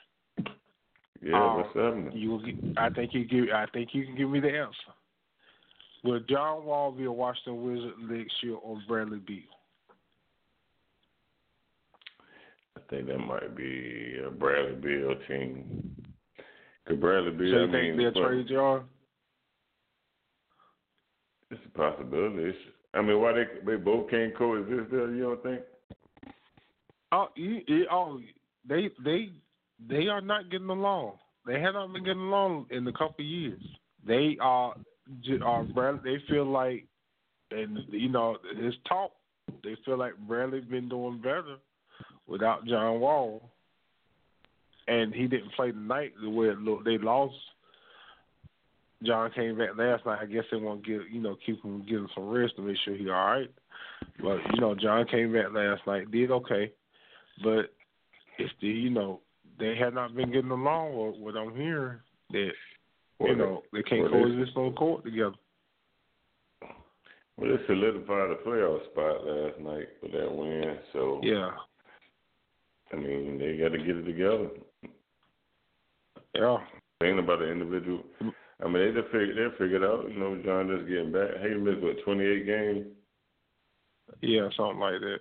Yeah, 1.22 1.42
Um, 1.42 1.58
what's 1.58 1.76
happening? 1.76 2.12
You 2.14 2.42
get, 2.44 2.78
I 2.78 2.90
think 2.90 3.14
you 3.14 3.26
give. 3.26 3.50
I 3.54 3.66
think 3.68 3.94
you 3.94 4.06
can 4.06 4.16
give 4.16 4.30
me 4.30 4.40
the 4.40 4.50
answer. 4.50 4.94
Will 6.04 6.20
John 6.22 6.66
Wall 6.66 6.92
be 6.92 7.06
a 7.06 7.12
Washington 7.12 7.64
Wizard 7.64 7.98
next 8.10 8.44
year 8.44 8.56
or 8.56 8.82
Bradley 8.88 9.20
Beal? 9.20 9.44
I 12.76 12.80
think 12.94 13.08
that 13.08 13.18
might 13.20 13.56
be 13.56 14.20
a 14.26 14.30
Bradley 14.30 14.76
Beal 14.76 15.16
team. 15.28 15.96
Cause 16.88 16.98
Bradley 16.98 17.32
So 17.32 17.38
Beal, 17.38 17.48
you 17.48 17.68
I 17.68 17.72
think 17.72 17.98
mean, 17.98 18.14
they'll 18.14 18.24
trade 18.24 18.48
John? 18.50 18.84
it's 21.50 21.62
a 21.66 21.78
possibility. 21.78 22.50
It's, 22.50 22.58
I 22.94 23.02
mean, 23.02 23.20
why 23.20 23.34
they 23.34 23.46
they 23.66 23.78
both 23.78 24.10
can't 24.10 24.36
coexist 24.38 24.92
there? 24.92 25.14
You 25.14 25.24
don't 25.24 25.44
think? 25.44 25.62
Oh, 27.12 27.28
you, 27.36 27.62
you, 27.68 27.88
oh, 27.92 28.20
they 28.68 28.90
they 29.04 29.30
they 29.88 30.08
are 30.08 30.22
not 30.22 30.52
getting 30.52 30.70
along. 30.70 31.14
They 31.46 31.60
have 31.60 31.74
not 31.74 31.94
been 31.94 32.04
getting 32.04 32.22
along 32.22 32.68
in 32.70 32.88
a 32.88 32.92
couple 32.92 33.16
of 33.20 33.26
years. 33.26 33.62
They 34.06 34.38
are 34.42 34.76
are 35.44 35.64
Bradley. 35.64 36.02
They 36.04 36.34
feel 36.34 36.46
like, 36.46 36.86
and 37.52 37.80
you 37.90 38.10
know, 38.10 38.38
his 38.62 38.74
talk. 38.88 39.12
They 39.64 39.76
feel 39.86 39.98
like 39.98 40.14
Bradley's 40.28 40.66
been 40.66 40.90
doing 40.90 41.18
better 41.18 41.58
without 42.28 42.66
John 42.66 43.00
Wall, 43.00 43.50
and 44.88 45.14
he 45.14 45.28
didn't 45.28 45.54
play 45.56 45.72
tonight 45.72 46.14
the 46.22 46.30
way 46.30 46.48
it 46.48 46.60
looked. 46.60 46.86
They 46.86 46.98
lost. 46.98 47.36
John 49.04 49.32
came 49.32 49.58
back 49.58 49.78
last 49.78 50.06
night. 50.06 50.20
I 50.22 50.26
guess 50.26 50.46
they 50.50 50.58
want 50.58 50.84
to 50.84 50.90
get 51.00 51.12
you 51.12 51.22
know 51.22 51.36
keep 51.46 51.62
him 51.64 51.86
give 51.88 52.00
him 52.00 52.10
some 52.16 52.30
rest 52.30 52.56
to 52.56 52.62
make 52.62 52.78
sure 52.84 52.96
he 52.96 53.10
all 53.10 53.16
right. 53.16 53.52
But 54.20 54.38
you 54.54 54.62
know, 54.62 54.76
John 54.76 55.06
came 55.08 55.34
back 55.34 55.48
last 55.54 55.82
night, 55.88 56.12
did 56.12 56.32
okay, 56.32 56.72
but 57.44 57.74
it's 58.38 58.54
the 58.62 58.68
you 58.68 58.90
know 58.90 59.22
they 59.60 59.76
have 59.80 59.94
not 59.94 60.16
been 60.16 60.32
getting 60.32 60.52
along. 60.52 60.92
Or 60.92 61.12
what 61.12 61.36
I'm 61.36 61.56
hearing 61.56 62.00
that 62.32 62.52
you 63.20 63.36
know 63.36 63.64
they 63.72 63.84
can't 63.84 64.04
well, 64.04 64.24
coexist 64.24 64.58
on 64.58 64.74
court 64.74 65.04
together. 65.04 65.36
Well, 67.38 67.50
they 67.50 67.66
solidified 67.66 68.30
the 68.30 68.38
playoff 68.46 68.86
spot 68.92 69.26
last 69.26 69.60
night 69.60 69.88
with 70.02 70.12
that 70.12 70.32
win. 70.32 70.78
So 70.94 71.20
Yeah, 71.24 71.52
I 72.94 72.96
mean, 72.96 73.40
they 73.40 73.58
got 73.58 73.70
to 73.70 73.78
get 73.80 73.98
it 73.98 74.04
together. 74.04 74.50
yeah, 76.36 76.58
Thinking 77.02 77.20
about 77.24 77.40
the 77.40 77.52
individual. 77.52 78.04
I 78.64 78.68
mean, 78.68 78.74
they 78.94 79.02
just 79.02 79.12
figured 79.12 79.36
they 79.36 79.58
figured 79.58 79.84
out. 79.84 80.06
You 80.10 80.20
know, 80.20 80.40
John 80.46 80.70
just 80.76 80.88
getting 80.88 81.12
back. 81.12 81.32
He 81.42 81.56
missed 81.56 81.82
what 81.82 81.98
twenty 82.06 82.24
eight 82.24 82.46
games. 82.46 82.86
Yeah, 84.22 84.48
something 84.56 84.80
like 84.80 85.00
that. 85.02 85.20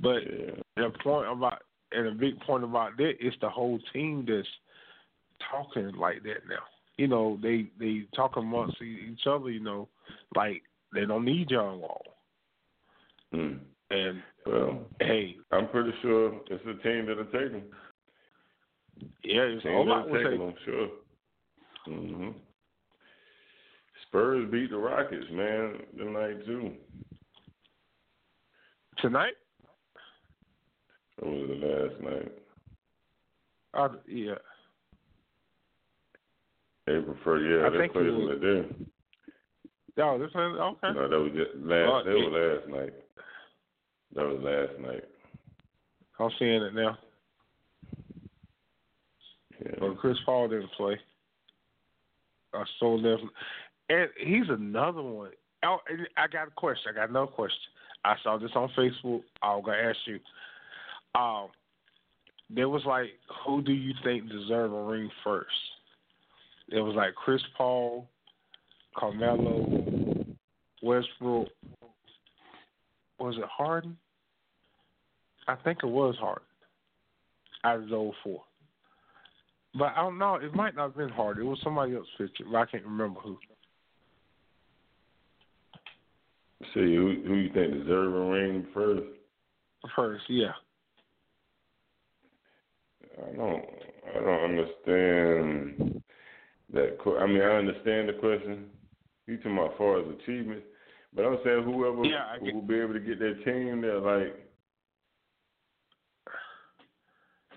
But 0.00 0.22
Yeah. 0.24 0.54
the 0.76 0.90
point 1.02 1.30
about 1.30 1.62
and 1.92 2.08
a 2.08 2.12
big 2.12 2.38
point 2.40 2.64
about 2.64 2.96
that 2.98 3.14
is 3.24 3.34
the 3.40 3.48
whole 3.48 3.78
team 3.92 4.26
that's 4.28 4.46
talking 5.50 5.92
like 5.92 6.22
that 6.24 6.46
now. 6.48 6.62
You 6.96 7.06
know, 7.06 7.38
they 7.42 7.66
they 7.78 8.06
talk 8.14 8.36
amongst 8.36 8.82
each 8.82 9.26
other. 9.26 9.50
You 9.50 9.60
know, 9.60 9.88
like 10.34 10.62
they 10.92 11.06
don't 11.06 11.24
need 11.24 11.48
John 11.48 11.80
Wall. 11.80 12.02
Hmm. 13.32 13.54
And 13.90 14.22
Well, 14.46 14.86
hey, 15.00 15.36
I'm 15.50 15.68
pretty 15.68 15.92
sure 16.02 16.40
it's 16.50 16.64
a 16.64 16.82
team 16.82 17.06
that'll 17.06 17.24
take 17.26 17.52
yeah, 19.24 19.42
it's 19.42 19.62
Team 19.62 19.72
all 19.72 19.86
that'll 19.86 20.12
take 20.12 20.24
they 20.24 20.36
him, 20.36 20.42
I'm 20.42 20.54
sure. 20.64 20.88
hmm 21.86 22.30
Spurs 24.06 24.50
beat 24.50 24.70
the 24.70 24.76
Rockets, 24.76 25.26
man, 25.30 25.80
tonight 25.96 26.44
too. 26.46 26.72
tonight. 28.98 29.34
That 31.18 31.26
was 31.26 31.48
the 31.48 31.66
last 31.66 32.02
night. 32.02 32.32
Uh, 33.74 33.88
yeah, 34.06 34.34
April 36.88 37.14
prefer, 37.14 37.38
yeah, 37.38 37.66
I 37.66 37.70
they 37.70 37.88
played 37.88 38.06
it 38.06 38.12
them 38.12 38.40
today. 38.40 38.86
oh, 39.98 40.18
this 40.18 40.32
one 40.32 40.56
okay. 40.56 40.92
No, 40.94 41.08
that 41.08 41.18
was 41.18 41.32
just 41.34 41.56
last. 41.56 41.88
Uh, 41.88 42.02
that 42.04 42.14
was 42.14 42.60
last 42.60 42.68
night. 42.74 42.94
That 44.14 44.24
was 44.24 44.40
last 44.42 44.80
night. 44.80 45.04
I'm 46.18 46.30
seeing 46.38 46.62
it 46.62 46.74
now. 46.74 46.98
Yeah. 49.64 49.72
But 49.78 49.98
Chris 49.98 50.16
Paul 50.24 50.48
didn't 50.48 50.70
play. 50.76 50.98
I 52.54 52.64
so 52.80 52.96
definitely, 52.96 53.28
and 53.90 54.08
he's 54.18 54.48
another 54.48 55.02
one. 55.02 55.30
Oh, 55.64 55.78
I 56.16 56.26
got 56.28 56.48
a 56.48 56.52
question. 56.52 56.92
I 56.92 56.94
got 56.94 57.10
another 57.10 57.30
question. 57.30 57.58
I 58.04 58.14
saw 58.22 58.38
this 58.38 58.50
on 58.54 58.70
Facebook. 58.76 59.22
I'm 59.42 59.62
gonna 59.62 59.76
ask 59.76 59.98
you. 60.06 60.18
Um, 61.14 61.48
there 62.50 62.68
was 62.68 62.82
like, 62.86 63.10
who 63.44 63.60
do 63.62 63.72
you 63.72 63.92
think 64.02 64.28
deserve 64.28 64.72
a 64.72 64.82
ring 64.82 65.10
first? 65.22 65.48
It 66.70 66.80
was 66.80 66.94
like 66.94 67.14
Chris 67.14 67.42
Paul, 67.56 68.08
Carmelo, 68.96 70.26
Westbrook. 70.82 71.48
Was 73.18 73.36
it 73.36 73.44
Harden? 73.44 73.96
I 75.46 75.56
think 75.56 75.78
it 75.82 75.86
was 75.86 76.14
Harden. 76.20 76.44
Out 77.64 77.80
of 77.80 77.88
those 77.88 78.12
four. 78.22 78.42
But 79.74 79.92
I 79.96 80.02
don't 80.02 80.18
know. 80.18 80.36
It 80.36 80.54
might 80.54 80.74
not 80.74 80.88
have 80.88 80.96
been 80.96 81.08
Harden. 81.08 81.44
It 81.44 81.48
was 81.48 81.58
somebody 81.62 81.94
else 81.94 82.06
picture. 82.16 82.44
But 82.50 82.58
I 82.58 82.66
can't 82.66 82.84
remember 82.84 83.20
who. 83.20 83.36
See 86.74 86.94
who 86.94 87.22
who 87.26 87.34
you 87.34 87.50
think 87.52 87.72
deserve 87.72 88.14
a 88.14 88.30
ring 88.30 88.66
first? 88.74 89.02
First, 89.94 90.24
yeah. 90.28 90.52
I 93.16 93.36
don't 93.36 93.64
I 94.16 94.20
don't 94.20 94.44
understand 94.44 96.02
that. 96.72 96.96
I 97.20 97.26
mean, 97.26 97.42
I 97.42 97.56
understand 97.56 98.08
the 98.08 98.14
question. 98.14 98.66
You 99.26 99.36
talking 99.36 99.52
about 99.52 99.78
far 99.78 100.00
as 100.00 100.06
achievements, 100.20 100.66
but 101.14 101.24
I'm 101.24 101.38
saying 101.44 101.62
whoever 101.64 102.04
Yeah, 102.04 102.36
will 102.40 102.62
be 102.62 102.76
able 102.80 102.94
to 102.94 103.00
get 103.00 103.18
their 103.18 103.34
team 103.44 103.80
there, 103.80 103.98
like 104.00 104.34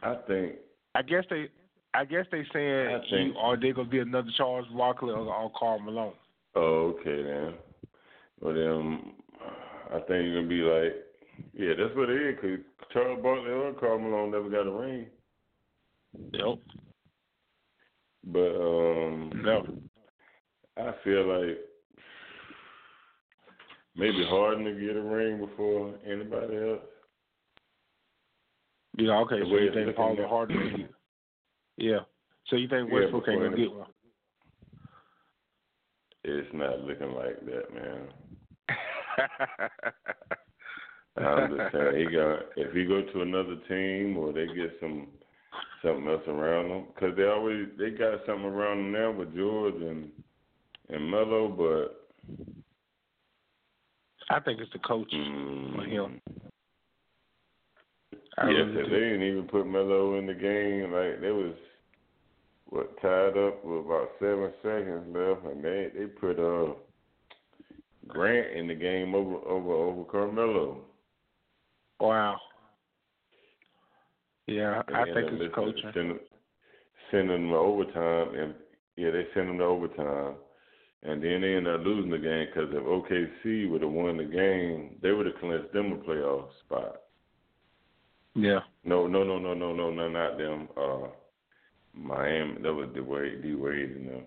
I 0.03 0.15
think 0.27 0.55
I 0.95 1.01
guess 1.03 1.23
they, 1.29 1.49
I 1.93 2.05
guess 2.05 2.25
they 2.31 2.43
saying 2.53 3.01
think- 3.09 3.33
you, 3.33 3.39
are 3.39 3.55
they 3.57 3.71
gonna 3.71 3.87
be 3.89 3.99
another 3.99 4.31
Charles 4.37 4.67
Barkley 4.75 5.11
or, 5.11 5.19
or 5.19 5.51
Karl 5.57 5.79
Malone? 5.79 6.13
Oh, 6.55 6.95
okay 6.99 7.23
then. 7.23 7.53
Well 8.41 8.53
then, 8.53 9.13
I 9.93 9.99
think 9.99 10.25
you're 10.25 10.35
gonna 10.41 10.47
be 10.47 10.61
like, 10.61 10.95
yeah, 11.53 11.73
that's 11.77 11.95
what 11.95 12.09
it 12.09 12.21
is. 12.21 12.37
Cause 12.41 12.59
Charles 12.91 13.21
Barkley 13.21 13.51
or 13.51 13.73
Karl 13.73 13.99
Malone 13.99 14.31
never 14.31 14.49
got 14.49 14.67
a 14.67 14.71
ring, 14.71 15.05
Yep. 16.33 16.57
but 18.25 18.55
um, 18.55 19.31
No. 19.35 19.65
I 20.77 20.93
feel 21.03 21.25
like 21.27 21.57
maybe 23.95 24.25
Harden 24.27 24.65
to 24.65 24.73
get 24.73 24.95
a 24.95 25.01
ring 25.01 25.39
before 25.39 25.93
anybody 26.05 26.57
else. 26.57 26.79
Yeah. 28.97 29.17
Okay. 29.19 29.39
The 29.39 29.45
So 29.45 29.55
you 29.57 29.73
think 29.73 29.95
Paul. 29.95 30.15
Harden? 30.27 30.75
get- 30.77 30.89
Yeah. 31.77 31.99
So 32.47 32.55
you 32.55 32.67
think 32.67 32.89
Yeah, 32.89 32.95
Westbrook 32.95 33.27
ain't 33.29 33.41
gonna 33.41 33.55
get 33.57 33.71
one? 33.71 33.87
It's 36.23 36.53
not 36.53 36.81
looking 36.81 37.13
like 37.13 37.43
that, 37.45 37.73
man. 37.73 38.13
I'm 41.17 41.57
just 41.57 41.71
saying, 41.73 41.97
he 41.97 42.05
got 42.15 42.43
if 42.55 42.73
he 42.73 42.85
go 42.85 43.01
to 43.01 43.21
another 43.21 43.55
team 43.67 44.17
or 44.17 44.31
they 44.31 44.45
get 44.47 44.77
some 44.79 45.07
something 45.83 46.07
else 46.07 46.27
around 46.27 46.69
them, 46.69 46.85
because 46.93 47.17
they 47.17 47.25
always 47.25 47.67
they 47.77 47.89
got 47.89 48.25
something 48.25 48.45
around 48.45 48.77
them 48.77 48.91
now 48.91 49.11
with 49.11 49.35
George 49.35 49.75
and 49.75 50.11
and 50.89 51.09
Melo, 51.09 51.47
but 51.49 52.07
I 54.31 54.39
think 54.39 54.59
it's 54.59 54.71
the 54.73 54.79
coach 54.79 55.11
mm, 55.13 55.75
for 55.75 55.83
him. 55.83 56.21
I 58.37 58.49
yeah, 58.49 58.57
really 58.59 58.89
they 58.89 58.99
didn't 58.99 59.23
even 59.23 59.47
put 59.47 59.67
Melo 59.67 60.17
in 60.17 60.25
the 60.25 60.33
game. 60.33 60.91
Like 60.91 61.21
they 61.21 61.31
was 61.31 61.55
what 62.69 62.99
tied 63.01 63.37
up 63.37 63.63
with 63.65 63.85
about 63.85 64.09
seven 64.19 64.51
seconds 64.63 65.15
left, 65.15 65.45
and 65.45 65.63
they 65.63 65.89
they 65.95 66.05
put 66.05 66.39
uh 66.39 66.73
Grant 68.07 68.57
in 68.57 68.67
the 68.67 68.75
game 68.75 69.13
over 69.13 69.35
over 69.47 69.71
over 69.73 70.03
Carmelo. 70.05 70.79
Wow. 71.99 72.37
Yeah, 74.47 74.81
I 74.93 75.05
think 75.05 75.27
it's 75.31 75.55
coaching. 75.55 75.91
Send, 75.93 76.19
send 77.11 77.29
them 77.29 77.49
to 77.49 77.55
overtime, 77.55 78.35
and 78.35 78.53
yeah, 78.97 79.11
they 79.11 79.27
send 79.33 79.49
them 79.49 79.59
to 79.59 79.63
overtime, 79.63 80.33
and 81.03 81.23
then 81.23 81.41
they 81.41 81.55
end 81.55 81.67
up 81.67 81.81
losing 81.83 82.11
the 82.11 82.17
game 82.17 82.47
because 82.47 82.69
if 82.71 82.83
OKC 82.83 83.69
would 83.69 83.81
have 83.81 83.91
won 83.91 84.17
the 84.17 84.23
game, 84.23 84.97
they 85.01 85.11
would 85.11 85.25
have 85.25 85.39
clinched 85.39 85.73
them 85.73 85.93
a 85.93 85.97
playoff 85.97 86.47
spot. 86.65 87.01
Yeah. 88.35 88.59
No, 88.83 89.07
no, 89.07 89.23
no, 89.23 89.39
no, 89.39 89.53
no, 89.53 89.73
no, 89.73 89.89
no, 89.89 90.09
not 90.09 90.37
them. 90.37 90.67
Uh, 90.77 91.07
Miami. 91.93 92.61
That 92.61 92.73
was 92.73 92.89
the 92.93 93.01
way 93.01 93.35
D 93.41 93.55
Wade 93.55 93.91
and 93.91 94.09
them 94.09 94.23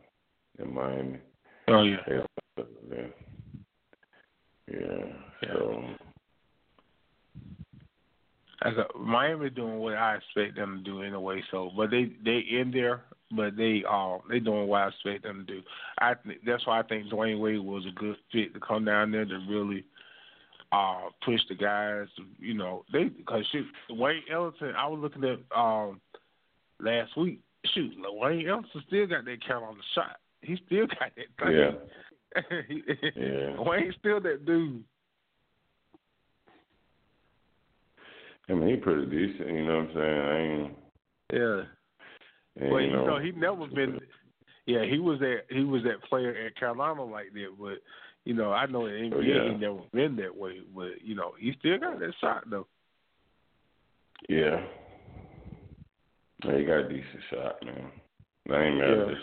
in 0.59 0.75
Miami. 0.75 1.18
Oh 1.68 1.83
yeah. 1.83 1.97
Yeah. 2.09 2.64
Yeah. 2.89 3.07
Yeah. 4.70 5.07
So 5.43 5.85
As 8.62 8.75
a, 8.77 8.99
Miami 8.99 9.51
doing 9.51 9.79
what 9.79 9.95
I 9.95 10.16
expect 10.16 10.57
them 10.57 10.79
to 10.79 10.91
do 10.91 11.03
anyway. 11.03 11.43
So, 11.51 11.70
but 11.77 11.91
they 11.91 12.12
they 12.25 12.39
in 12.39 12.70
there, 12.70 13.05
but 13.31 13.57
they 13.57 13.83
um 13.89 14.20
they 14.29 14.39
doing 14.39 14.66
what 14.66 14.83
I 14.83 14.89
expect 14.89 15.25
them 15.25 15.45
to 15.47 15.55
do. 15.55 15.62
I 15.99 16.14
th- 16.14 16.41
that's 16.47 16.66
why 16.66 16.81
I 16.81 16.83
think 16.83 17.07
Dwyane 17.07 17.41
Wade 17.41 17.61
was 17.61 17.85
a 17.87 17.99
good 17.99 18.16
fit 18.33 18.55
to 18.55 18.61
come 18.61 18.85
down 18.85 19.11
there 19.11 19.25
to 19.25 19.39
really 19.49 19.85
uh 20.72 21.09
push 21.25 21.41
the 21.49 21.55
guys. 21.55 22.09
You 22.39 22.55
know, 22.55 22.85
they 22.93 23.05
because 23.05 23.45
shoot 23.53 23.66
Wayne 23.91 24.22
Ellington. 24.31 24.75
I 24.77 24.87
was 24.89 25.01
looking 25.01 25.25
at 25.25 25.39
um 25.57 26.01
last 26.81 27.16
week. 27.16 27.41
Shoot, 27.75 27.93
Wayne 27.99 28.49
Ellington 28.49 28.83
still 28.87 29.07
got 29.07 29.25
that 29.25 29.47
count 29.47 29.64
on 29.64 29.77
the 29.77 29.83
shot. 29.95 30.16
He 30.43 30.59
still 30.66 30.87
got 30.87 31.12
that 31.16 31.45
thing. 31.45 31.77
yeah, 33.16 33.16
yeah. 33.16 33.61
Wayne's 33.62 33.95
still 33.99 34.20
that 34.20 34.45
dude. 34.45 34.85
I 38.49 38.53
mean, 38.53 38.68
he 38.68 38.77
pretty 38.77 39.07
decent. 39.07 39.49
You 39.49 39.64
know 39.64 39.79
what 39.79 39.89
I'm 39.89 39.95
saying? 39.95 40.20
I 40.20 40.39
ain't. 40.39 40.72
Yeah. 41.33 41.62
And, 42.61 42.70
Well, 42.70 42.80
you 42.80 42.92
know, 42.92 43.07
know, 43.07 43.18
he 43.18 43.32
never 43.32 43.66
been. 43.66 44.00
Yeah, 44.66 44.86
he 44.86 44.98
was 44.98 45.18
that. 45.18 45.40
He 45.50 45.62
was 45.62 45.82
that 45.82 46.02
player 46.09 46.34
at 46.46 46.57
Carolina 46.57 47.05
like 47.05 47.34
that. 47.34 47.48
But 47.61 47.82
you 48.24 48.32
know, 48.32 48.50
I 48.50 48.64
know 48.64 48.86
in 48.86 49.11
NBA 49.11 49.14
Oh, 49.14 49.20
yeah. 49.20 49.52
he 49.52 49.59
never 49.59 49.80
been 49.92 50.16
that 50.16 50.34
way. 50.34 50.61
But 50.74 51.02
you 51.05 51.14
know, 51.14 51.32
he 51.38 51.52
still 51.59 51.78
got 51.78 51.98
that 52.00 52.14
shot 52.18 52.48
though. 52.48 52.66
Yeah. 54.26 54.64
Yeah, 56.46 56.57
he 56.59 56.64
got 56.64 56.78
a 56.78 56.88
decent 56.88 57.22
shot, 57.30 57.57
man. 57.62 57.90
I 58.50 58.62
ain't 58.64 58.82
at 58.82 58.88
Yeah. 59.09 59.14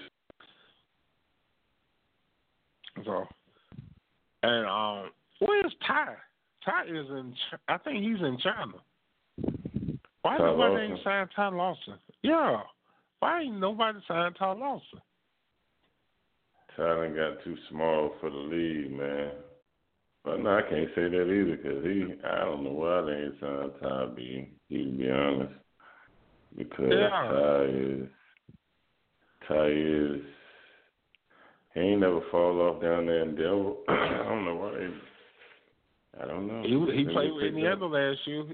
So, 3.05 3.25
and 4.43 4.65
um, 4.67 5.11
where's 5.39 5.73
Ty? 5.87 6.13
Ty 6.63 6.83
is 6.83 7.09
in. 7.09 7.33
I 7.67 7.77
think 7.79 8.03
he's 8.03 8.19
in 8.23 8.37
China. 8.43 8.77
Why 10.21 10.37
Ty 10.37 10.45
nobody 10.45 10.73
Lawson? 10.73 10.91
ain't 10.91 11.03
signed 11.03 11.29
Ty 11.35 11.47
Lawson? 11.49 11.93
Yeah. 12.21 12.61
Why 13.21 13.43
ain't 13.43 13.59
nobody 13.59 13.99
signed 14.07 14.35
Ty 14.37 14.53
Lawson? 14.53 14.99
Tylen 16.77 17.15
got 17.15 17.43
too 17.43 17.55
small 17.69 18.15
for 18.19 18.31
the 18.31 18.35
league, 18.35 18.91
man. 18.91 19.31
But 20.25 20.39
no, 20.39 20.57
I 20.57 20.61
can't 20.63 20.89
say 20.95 21.03
that 21.03 21.31
either 21.31 21.55
because 21.55 21.83
he, 21.83 22.15
I 22.27 22.45
don't 22.45 22.63
know 22.63 22.71
why 22.71 23.01
they 23.01 23.21
ain't 23.21 23.39
signed 23.39 23.71
Ty 23.79 24.05
B. 24.15 24.49
He, 24.69 24.85
to 24.85 24.91
be 24.91 25.11
honest, 25.11 25.53
because 26.57 26.93
Yeah. 26.93 27.09
Ty 27.09 27.63
is, 27.65 28.09
Ty 29.47 29.65
is, 29.67 30.21
He 31.75 31.79
ain't 31.79 32.01
never 32.01 32.21
fall 32.31 32.59
off 32.61 32.81
down 32.81 33.05
there 33.05 33.21
in 33.21 33.35
Denver. 33.35 33.73
I 33.87 34.23
don't 34.27 34.45
know 34.45 34.55
why. 34.55 34.71
They, 34.71 36.23
I 36.23 36.25
don't 36.25 36.47
know. 36.47 36.63
He 36.63 36.97
he 36.97 37.05
played 37.05 37.33
with 37.33 37.45
Indiana 37.45 37.85
last 37.85 38.19
year. 38.25 38.45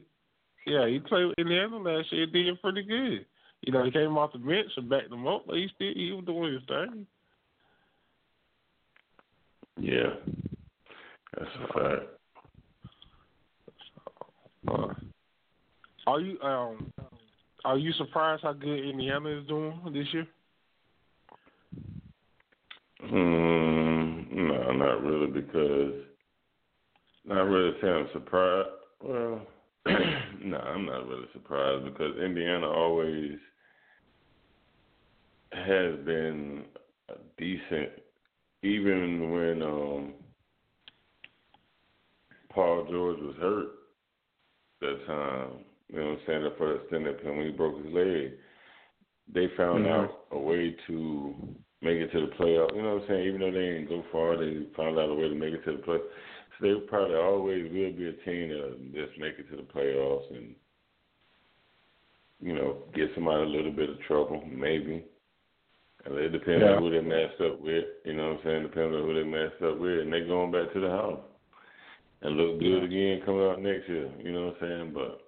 Yeah, 0.66 0.88
he 0.90 1.00
played 1.00 1.28
with 1.28 1.40
Indiana 1.40 1.78
last 1.78 2.12
year. 2.12 2.26
Did 2.26 2.62
pretty 2.62 2.84
good. 2.84 3.26
You 3.62 3.74
know, 3.74 3.84
he 3.84 3.92
came 3.92 4.18
off 4.18 4.34
the 4.34 4.40
bench 4.40 4.72
and 4.78 4.90
backed 4.90 5.10
them 5.10 5.28
up, 5.28 5.46
but 5.48 5.58
he 5.58 5.68
still 5.76 5.94
he 5.94 6.12
was 6.12 6.26
doing 6.26 6.54
his 6.54 6.64
thing. 6.68 7.06
Yeah, 9.80 10.16
that's 11.38 11.52
a 11.64 11.74
fact. 11.74 12.04
Uh, 14.68 14.94
are 16.08 16.20
you 16.22 16.40
um 16.42 16.92
are 17.66 17.78
you 17.78 17.92
surprised 17.94 18.44
how 18.44 18.54
good 18.54 18.90
Indiana 18.90 19.30
is 19.30 19.48
doing 19.48 19.80
this 19.94 20.08
year? 20.14 20.28
Mm, 23.04 24.32
no, 24.32 24.72
not 24.72 25.04
really, 25.04 25.28
because 25.28 25.94
not 27.26 27.42
really 27.42 27.74
saying 27.82 27.94
I'm 27.94 28.08
surprised. 28.14 28.70
Well, 29.04 29.42
no, 30.44 30.58
I'm 30.58 30.86
not 30.86 31.08
really 31.08 31.28
surprised 31.34 31.86
because 31.86 32.18
Indiana 32.18 32.68
always 32.68 33.38
has 35.52 35.96
been 36.06 36.66
decent, 37.38 37.90
even 38.64 39.32
when 39.32 39.62
um, 39.62 40.14
Paul 42.50 42.88
George 42.90 43.20
was 43.20 43.36
hurt 43.40 43.68
that 44.82 45.06
time. 45.08 45.66
You 45.90 46.00
know 46.00 46.06
what 46.06 46.20
I'm 46.20 46.20
saying? 46.28 46.52
For 46.58 46.68
the 46.68 46.76
extended 46.82 47.22
period 47.22 47.38
when 47.38 47.46
he 47.48 47.52
broke 47.54 47.84
his 47.84 47.94
leg, 47.94 48.34
they 49.34 49.48
found 49.56 49.86
Mhm. 49.86 49.92
out 49.92 50.26
a 50.32 50.38
way 50.38 50.72
to 50.88 51.36
make 51.82 51.98
it 51.98 52.12
to 52.12 52.22
the 52.22 52.36
playoff. 52.36 52.76
You 52.76 52.82
know 52.82 52.96
what 52.96 53.04
I'm 53.04 53.08
saying? 53.08 53.28
Even 53.28 53.42
though 53.42 53.52
they 53.52 53.60
didn't 53.60 53.90
go 53.90 54.04
far, 54.12 54.38
they 54.38 54.66
found 54.76 54.98
out 55.00 55.10
a 55.10 55.14
way 55.14 55.30
to 55.30 55.36
make 55.36 55.54
it 55.54 55.64
to 55.66 55.74
the 55.74 55.78
play. 55.80 56.00
They 56.62 56.74
probably 56.88 57.16
always 57.16 57.64
will 57.64 57.94
be 57.94 58.08
a 58.08 58.26
team 58.26 58.50
that 58.50 58.94
just 58.94 59.20
make 59.20 59.38
it 59.38 59.50
to 59.52 59.58
the 59.58 59.62
playoffs 59.64 60.36
and 60.36 60.56
you 62.42 62.54
know 62.54 62.84
get 62.96 63.10
somebody 63.16 63.44
a 63.44 63.46
little 63.46 63.72
bit 63.72 63.90
of 63.90 64.00
trouble, 64.08 64.44
maybe. 64.52 65.04
And 66.06 66.16
it 66.18 66.30
depends 66.30 66.64
Yeah. 66.64 66.76
on 66.76 66.82
who 66.82 66.90
they 66.92 67.02
matched 67.02 67.42
up 67.42 67.60
with. 67.60 67.86
You 68.06 68.14
know 68.14 68.30
what 68.30 68.38
I'm 68.40 68.44
saying? 68.44 68.64
Depends 68.64 68.96
on 68.96 69.04
who 69.04 69.14
they 69.14 69.24
matched 69.24 69.62
up 69.62 69.78
with, 69.78 70.00
and 70.00 70.14
they 70.14 70.22
going 70.22 70.52
back 70.52 70.72
to 70.74 70.80
the 70.80 70.90
house 70.90 71.20
and 72.22 72.38
look 72.38 72.60
good 72.60 72.84
again 72.84 73.22
coming 73.26 73.46
out 73.48 73.62
next 73.62 73.88
year. 73.90 74.10
You 74.24 74.32
know 74.32 74.46
what 74.48 74.58
I'm 74.62 74.70
saying? 74.70 74.92
But 74.94 75.22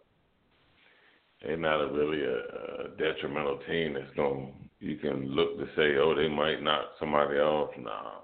they're 1.43 1.57
not 1.57 1.81
a 1.81 1.93
really 1.93 2.23
a, 2.23 2.37
a 2.37 2.87
detrimental 2.97 3.59
team 3.67 3.93
that's 3.93 4.13
going. 4.15 4.53
You 4.79 4.97
can 4.97 5.27
look 5.27 5.57
to 5.57 5.65
say, 5.75 5.97
oh, 5.97 6.15
they 6.15 6.27
might 6.29 6.63
knock 6.63 6.85
somebody 6.99 7.37
off. 7.37 7.71
Nah, 7.77 8.21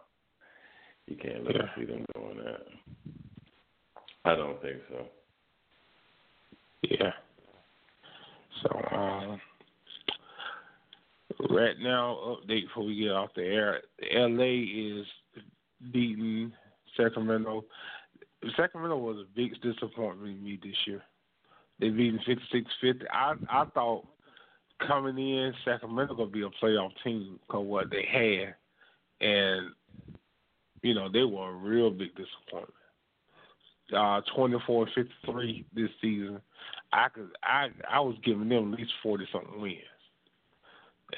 you 1.08 1.16
can't 1.16 1.44
look 1.44 1.56
Yeah. 1.56 1.76
see 1.76 1.86
them 1.86 2.06
doing 2.14 2.38
that. 2.44 2.68
I 4.24 4.36
don't 4.36 4.62
think 4.62 4.78
so. 4.90 5.06
Yeah. 6.84 7.14
So 8.62 8.96
um 8.96 9.42
right 11.50 11.78
now 11.80 12.38
update 12.38 12.68
before 12.68 12.86
we 12.86 12.96
get 12.96 13.12
off 13.12 13.34
the 13.36 13.44
air. 13.44 13.82
LA 14.14 15.00
is 15.00 15.06
beating 15.92 16.52
Sacramento. 16.98 17.66
Sacramento 18.56 18.98
was 18.98 19.18
a 19.18 19.36
big 19.36 19.60
disappointment 19.62 20.38
to 20.38 20.44
me 20.44 20.60
this 20.62 20.76
year. 20.86 21.04
They 21.80 21.90
beating 21.90 22.20
56-50. 22.28 23.04
I 23.12 23.34
I 23.50 23.66
thought 23.66 24.08
coming 24.86 25.18
in 25.18 25.54
Sacramento 25.64 26.16
gonna 26.16 26.30
be 26.30 26.42
a 26.42 26.50
playoff 26.64 26.92
team 27.04 27.40
because 27.42 27.66
what 27.66 27.90
they 27.90 28.06
had, 28.06 28.56
and 29.28 29.72
you 30.86 30.94
know 30.94 31.10
they 31.10 31.24
were 31.24 31.50
a 31.50 31.54
real 31.54 31.90
big 31.90 32.12
disappointment. 32.16 32.74
Uh, 33.92 34.22
24-53 34.36 35.66
this 35.76 35.90
season. 36.02 36.40
I 36.94 37.08
could 37.10 37.30
I 37.44 37.70
I 37.92 38.00
was 38.00 38.16
giving 38.24 38.50
them 38.50 38.74
at 38.74 38.80
least 38.80 38.92
forty 39.02 39.28
something 39.32 39.60
wins, 39.60 39.78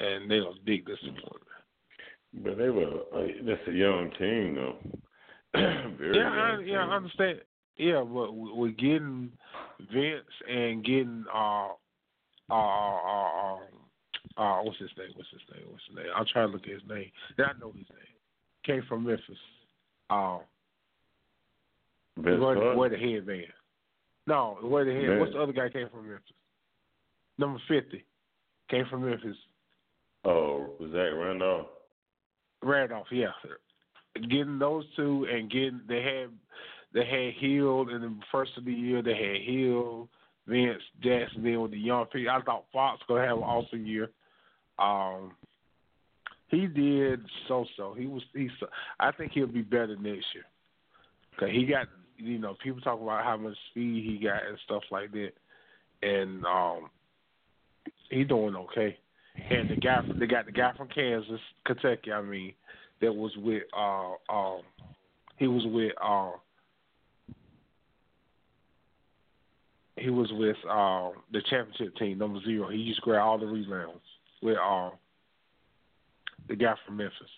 and 0.00 0.30
they 0.30 0.40
was 0.40 0.56
a 0.60 0.64
big 0.64 0.86
disappointment. 0.86 1.44
But 2.42 2.58
they 2.58 2.70
were. 2.70 3.00
Uh, 3.14 3.26
that's 3.46 3.68
a 3.68 3.72
young 3.72 4.10
team, 4.18 4.54
though. 4.54 4.76
Very 5.98 6.16
yeah, 6.16 6.30
I, 6.30 6.52
young 6.52 6.66
yeah, 6.66 6.86
I 6.86 6.96
understand. 6.96 7.40
Yeah, 7.76 8.02
but 8.02 8.32
we- 8.32 8.52
we're 8.52 8.70
getting 8.70 9.30
Vince 9.92 10.24
and 10.50 10.84
getting 10.84 11.24
uh 11.32 11.68
uh 12.50 12.54
uh 12.54 13.56
uh, 14.36 14.40
uh 14.40 14.62
what's 14.62 14.78
his 14.78 14.90
name? 14.98 15.10
What's 15.14 15.30
his 15.30 15.40
name? 15.54 15.66
What's 15.70 15.84
his 15.88 15.96
name? 15.96 16.06
I'll 16.14 16.24
try 16.24 16.42
to 16.42 16.48
look 16.48 16.64
at 16.64 16.72
his 16.72 16.88
name. 16.88 17.10
Then 17.36 17.46
I 17.46 17.58
know 17.58 17.72
his 17.72 17.86
name. 17.90 18.16
Came 18.64 18.82
from 18.88 19.06
Memphis. 19.06 19.38
Uh, 20.10 20.38
Vince 22.16 22.40
where, 22.40 22.76
where 22.76 22.88
the 22.88 22.96
headband? 22.96 23.44
No, 24.26 24.58
where 24.62 24.84
the 24.84 24.92
head? 24.92 25.06
Vince. 25.06 25.20
What's 25.20 25.32
the 25.32 25.40
other 25.40 25.52
guy 25.52 25.68
came 25.68 25.88
from 25.88 26.08
Memphis? 26.08 26.32
Number 27.38 27.60
fifty 27.68 28.04
came 28.70 28.84
from 28.90 29.04
Memphis. 29.08 29.36
Oh, 30.24 30.70
was 30.80 30.90
that 30.92 31.14
Randolph. 31.14 31.66
Randolph, 32.62 33.06
yeah. 33.12 33.28
Getting 34.14 34.58
those 34.58 34.84
two 34.96 35.26
and 35.30 35.50
getting 35.50 35.80
they 35.88 36.02
had 36.02 36.30
they 36.92 37.06
had 37.06 37.34
Hill 37.40 37.88
in 37.88 38.00
the 38.00 38.14
first 38.32 38.52
of 38.56 38.64
the 38.64 38.72
year. 38.72 39.02
They 39.02 39.14
had 39.14 39.42
Hill, 39.42 40.08
Vince, 40.46 40.82
Jacksonville 41.02 41.62
with 41.62 41.70
the 41.70 41.78
young 41.78 42.06
people. 42.06 42.30
I 42.30 42.40
thought 42.42 42.64
Fox 42.72 43.00
gonna 43.06 43.26
have 43.26 43.36
an 43.36 43.44
awesome 43.44 43.86
year. 43.86 44.10
Um, 44.78 45.32
he 46.48 46.66
did 46.66 47.20
so 47.46 47.66
so. 47.76 47.94
He 47.96 48.06
was 48.06 48.22
he. 48.34 48.48
I 48.98 49.12
think 49.12 49.32
he'll 49.32 49.46
be 49.46 49.62
better 49.62 49.96
next 49.96 50.26
year. 50.34 50.44
Cause 51.38 51.50
he 51.52 51.66
got 51.66 51.86
you 52.16 52.38
know 52.38 52.56
people 52.62 52.80
talk 52.80 53.00
about 53.00 53.24
how 53.24 53.36
much 53.36 53.56
speed 53.70 54.04
he 54.04 54.24
got 54.24 54.46
and 54.46 54.58
stuff 54.64 54.82
like 54.90 55.12
that, 55.12 55.32
and 56.02 56.44
um, 56.46 56.90
he 58.10 58.24
doing 58.24 58.56
okay. 58.56 58.96
And 59.50 59.70
the 59.70 59.76
guy 59.76 60.00
they 60.18 60.26
got 60.26 60.46
the 60.46 60.52
guy 60.52 60.72
from 60.76 60.88
Kansas, 60.88 61.40
Kentucky. 61.64 62.12
I 62.12 62.22
mean, 62.22 62.54
that 63.00 63.12
was 63.12 63.32
with 63.36 63.62
uh 63.76 64.12
um 64.32 64.62
he 65.36 65.46
was 65.46 65.62
with 65.66 65.92
uh 66.02 66.32
he 69.96 70.10
was 70.10 70.30
with 70.32 70.56
uh 70.68 71.10
the 71.32 71.42
championship 71.48 71.94
team 71.96 72.18
number 72.18 72.40
zero. 72.44 72.68
He 72.70 72.78
used 72.78 73.00
to 73.00 73.04
grab 73.04 73.22
all 73.22 73.38
the 73.38 73.46
rebounds 73.46 74.00
with 74.42 74.56
uh 74.56 74.90
the 76.48 76.56
guy 76.56 76.74
from 76.86 76.96
Memphis. 76.96 77.30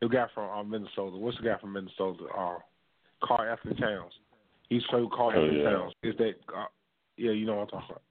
The 0.00 0.08
guy 0.08 0.26
from 0.34 0.50
uh, 0.50 0.62
Minnesota. 0.62 1.16
What's 1.16 1.36
the 1.38 1.44
guy 1.44 1.58
from 1.60 1.72
Minnesota? 1.72 2.24
Uh 2.36 2.58
Karl-Anthony 3.22 3.74
Towns. 3.80 4.12
He's 4.68 4.84
played 4.88 5.02
with 5.02 5.10
Karl 5.10 5.32
Oh, 5.34 5.40
Anthony 5.42 5.62
yeah. 5.62 5.70
Towns. 5.70 5.92
Is 6.02 6.14
that 6.18 6.34
uh, 6.56 6.66
yeah, 7.16 7.32
you 7.32 7.46
know 7.46 7.56
what 7.56 7.62
I'm 7.62 7.68
talking 7.80 7.88
about. 7.90 8.02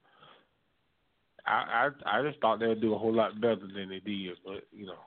I, 1.46 1.88
I 2.04 2.18
I 2.18 2.22
just 2.28 2.40
thought 2.40 2.60
they'd 2.60 2.80
do 2.80 2.94
a 2.94 2.98
whole 2.98 3.14
lot 3.14 3.40
better 3.40 3.56
than 3.56 3.88
they 3.88 4.00
did, 4.00 4.36
but 4.44 4.64
you 4.70 4.86
know. 4.86 4.98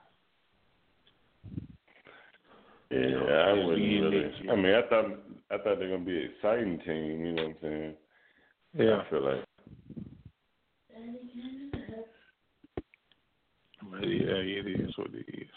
Yeah, 2.89 2.97
You 2.99 3.11
know, 3.11 3.25
I 3.27 3.53
wouldn't 3.53 4.03
really. 4.03 4.31
I 4.51 4.55
mean, 4.55 4.73
I 4.73 4.81
thought 4.89 5.05
I 5.51 5.57
thought 5.57 5.77
they're 5.79 5.89
gonna 5.89 5.99
be 6.03 6.17
an 6.17 6.29
exciting 6.35 6.79
team. 6.79 7.25
You 7.25 7.33
know 7.33 7.43
what 7.43 7.49
I'm 7.51 7.57
saying? 7.61 7.93
Yeah. 8.73 9.01
I 9.05 9.09
feel 9.09 9.23
like 9.23 9.45
yeah, 14.01 14.03
it 14.03 14.67
is 14.67 14.91
what 14.97 15.09
it 15.13 15.25
is. 15.27 15.49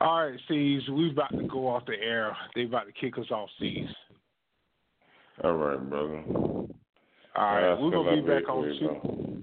All 0.00 0.28
right, 0.28 0.40
C's, 0.48 0.82
we 0.90 1.10
about 1.10 1.30
to 1.30 1.46
go 1.48 1.68
off 1.68 1.86
the 1.86 1.94
air. 1.94 2.36
They 2.54 2.64
about 2.64 2.86
to 2.86 2.92
kick 2.92 3.18
us 3.18 3.30
off, 3.30 3.48
C's. 3.58 3.88
all 5.42 5.54
right, 5.54 5.90
brother. 5.90 6.22
All 6.28 6.68
right, 7.36 7.74
we're 7.80 7.90
gonna 7.90 8.22
be 8.22 8.26
back 8.26 8.48
on 8.48 8.64
two. 8.78 9.42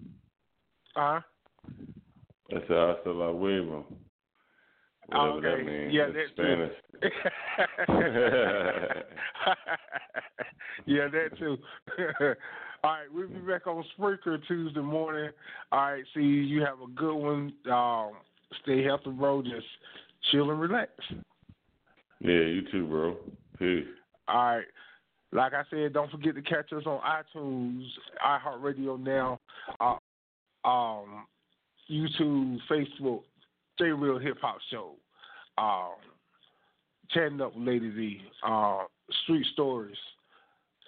Huh? 0.95 1.19
I 2.51 2.59
said 2.67 2.69
hasta 2.69 3.11
la 3.11 3.31
huevo. 3.31 3.83
Oh, 5.11 5.41
that 5.41 5.47
okay. 5.47 5.63
means. 5.63 5.93
Yeah, 5.93 6.07
that 6.07 6.29
Spanish. 6.33 6.71
yeah, 10.85 11.07
that 11.09 11.37
too. 11.37 11.57
All 12.85 12.91
right, 12.91 13.07
we'll 13.13 13.29
be 13.29 13.35
back 13.35 13.65
on 13.65 13.81
Spreaker 13.97 14.45
Tuesday 14.45 14.81
morning. 14.81 15.31
All 15.71 15.91
right, 15.93 16.03
see 16.13 16.19
you 16.19 16.65
have 16.65 16.81
a 16.81 16.91
good 16.93 17.15
one. 17.15 17.53
Um, 17.71 18.11
stay 18.61 18.83
healthy, 18.83 19.11
bro. 19.11 19.41
Just 19.41 19.65
chill 20.29 20.51
and 20.51 20.59
relax. 20.59 20.91
Yeah, 22.19 22.41
you 22.41 22.61
too, 22.69 22.85
bro. 22.85 23.15
Peace. 23.57 23.85
All 24.27 24.57
right. 24.57 24.65
Like 25.31 25.53
I 25.53 25.63
said, 25.69 25.93
don't 25.93 26.11
forget 26.11 26.35
to 26.35 26.41
catch 26.41 26.73
us 26.73 26.83
on 26.85 26.99
iTunes, 26.99 27.85
iHeartRadio 28.25 28.99
now, 28.99 29.39
uh, 29.79 30.67
um, 30.67 31.25
YouTube, 31.89 32.57
Facebook, 32.69 33.21
J 33.79 33.85
Real 33.85 34.19
Hip 34.19 34.37
Hop 34.41 34.57
Show, 34.69 34.95
um, 35.57 35.95
Chatting 37.11 37.39
Up 37.39 37.55
with 37.55 37.65
Lady 37.65 37.89
V, 37.89 38.21
uh, 38.45 38.83
Street 39.23 39.45
Stories, 39.53 39.95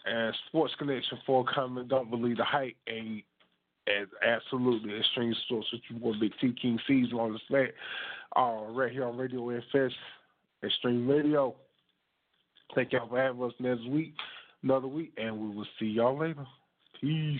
and 0.06 0.36
Sports 0.48 0.74
Connection 0.78 1.18
forthcoming. 1.26 1.88
Don't 1.88 2.10
believe 2.10 2.38
the 2.38 2.44
hype 2.44 2.76
and 2.88 3.22
Yes, 3.88 4.08
absolutely. 4.26 4.98
Extreme 4.98 5.36
Sports 5.46 5.68
with 5.72 5.82
your 5.90 6.00
boy 6.00 6.20
Big 6.20 6.34
T 6.42 6.54
King 6.60 6.80
C's 6.88 7.14
on 7.14 7.34
the 7.34 7.40
flat. 7.48 7.74
Uh, 8.36 8.72
right 8.72 8.92
here 8.92 9.06
on 9.06 9.16
Radio 9.16 9.42
AFS, 9.42 9.92
Extreme 10.64 11.08
Radio. 11.08 11.56
Thank 12.74 12.92
y'all 12.92 13.08
for 13.08 13.20
having 13.20 13.44
us 13.44 13.54
next 13.60 13.88
week, 13.88 14.14
another 14.64 14.88
week, 14.88 15.14
and 15.18 15.38
we 15.38 15.56
will 15.56 15.68
see 15.80 15.86
y'all 15.86 16.18
later. 16.18 16.46
Peace. 17.00 17.40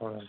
All 0.00 0.08
right. 0.08 0.28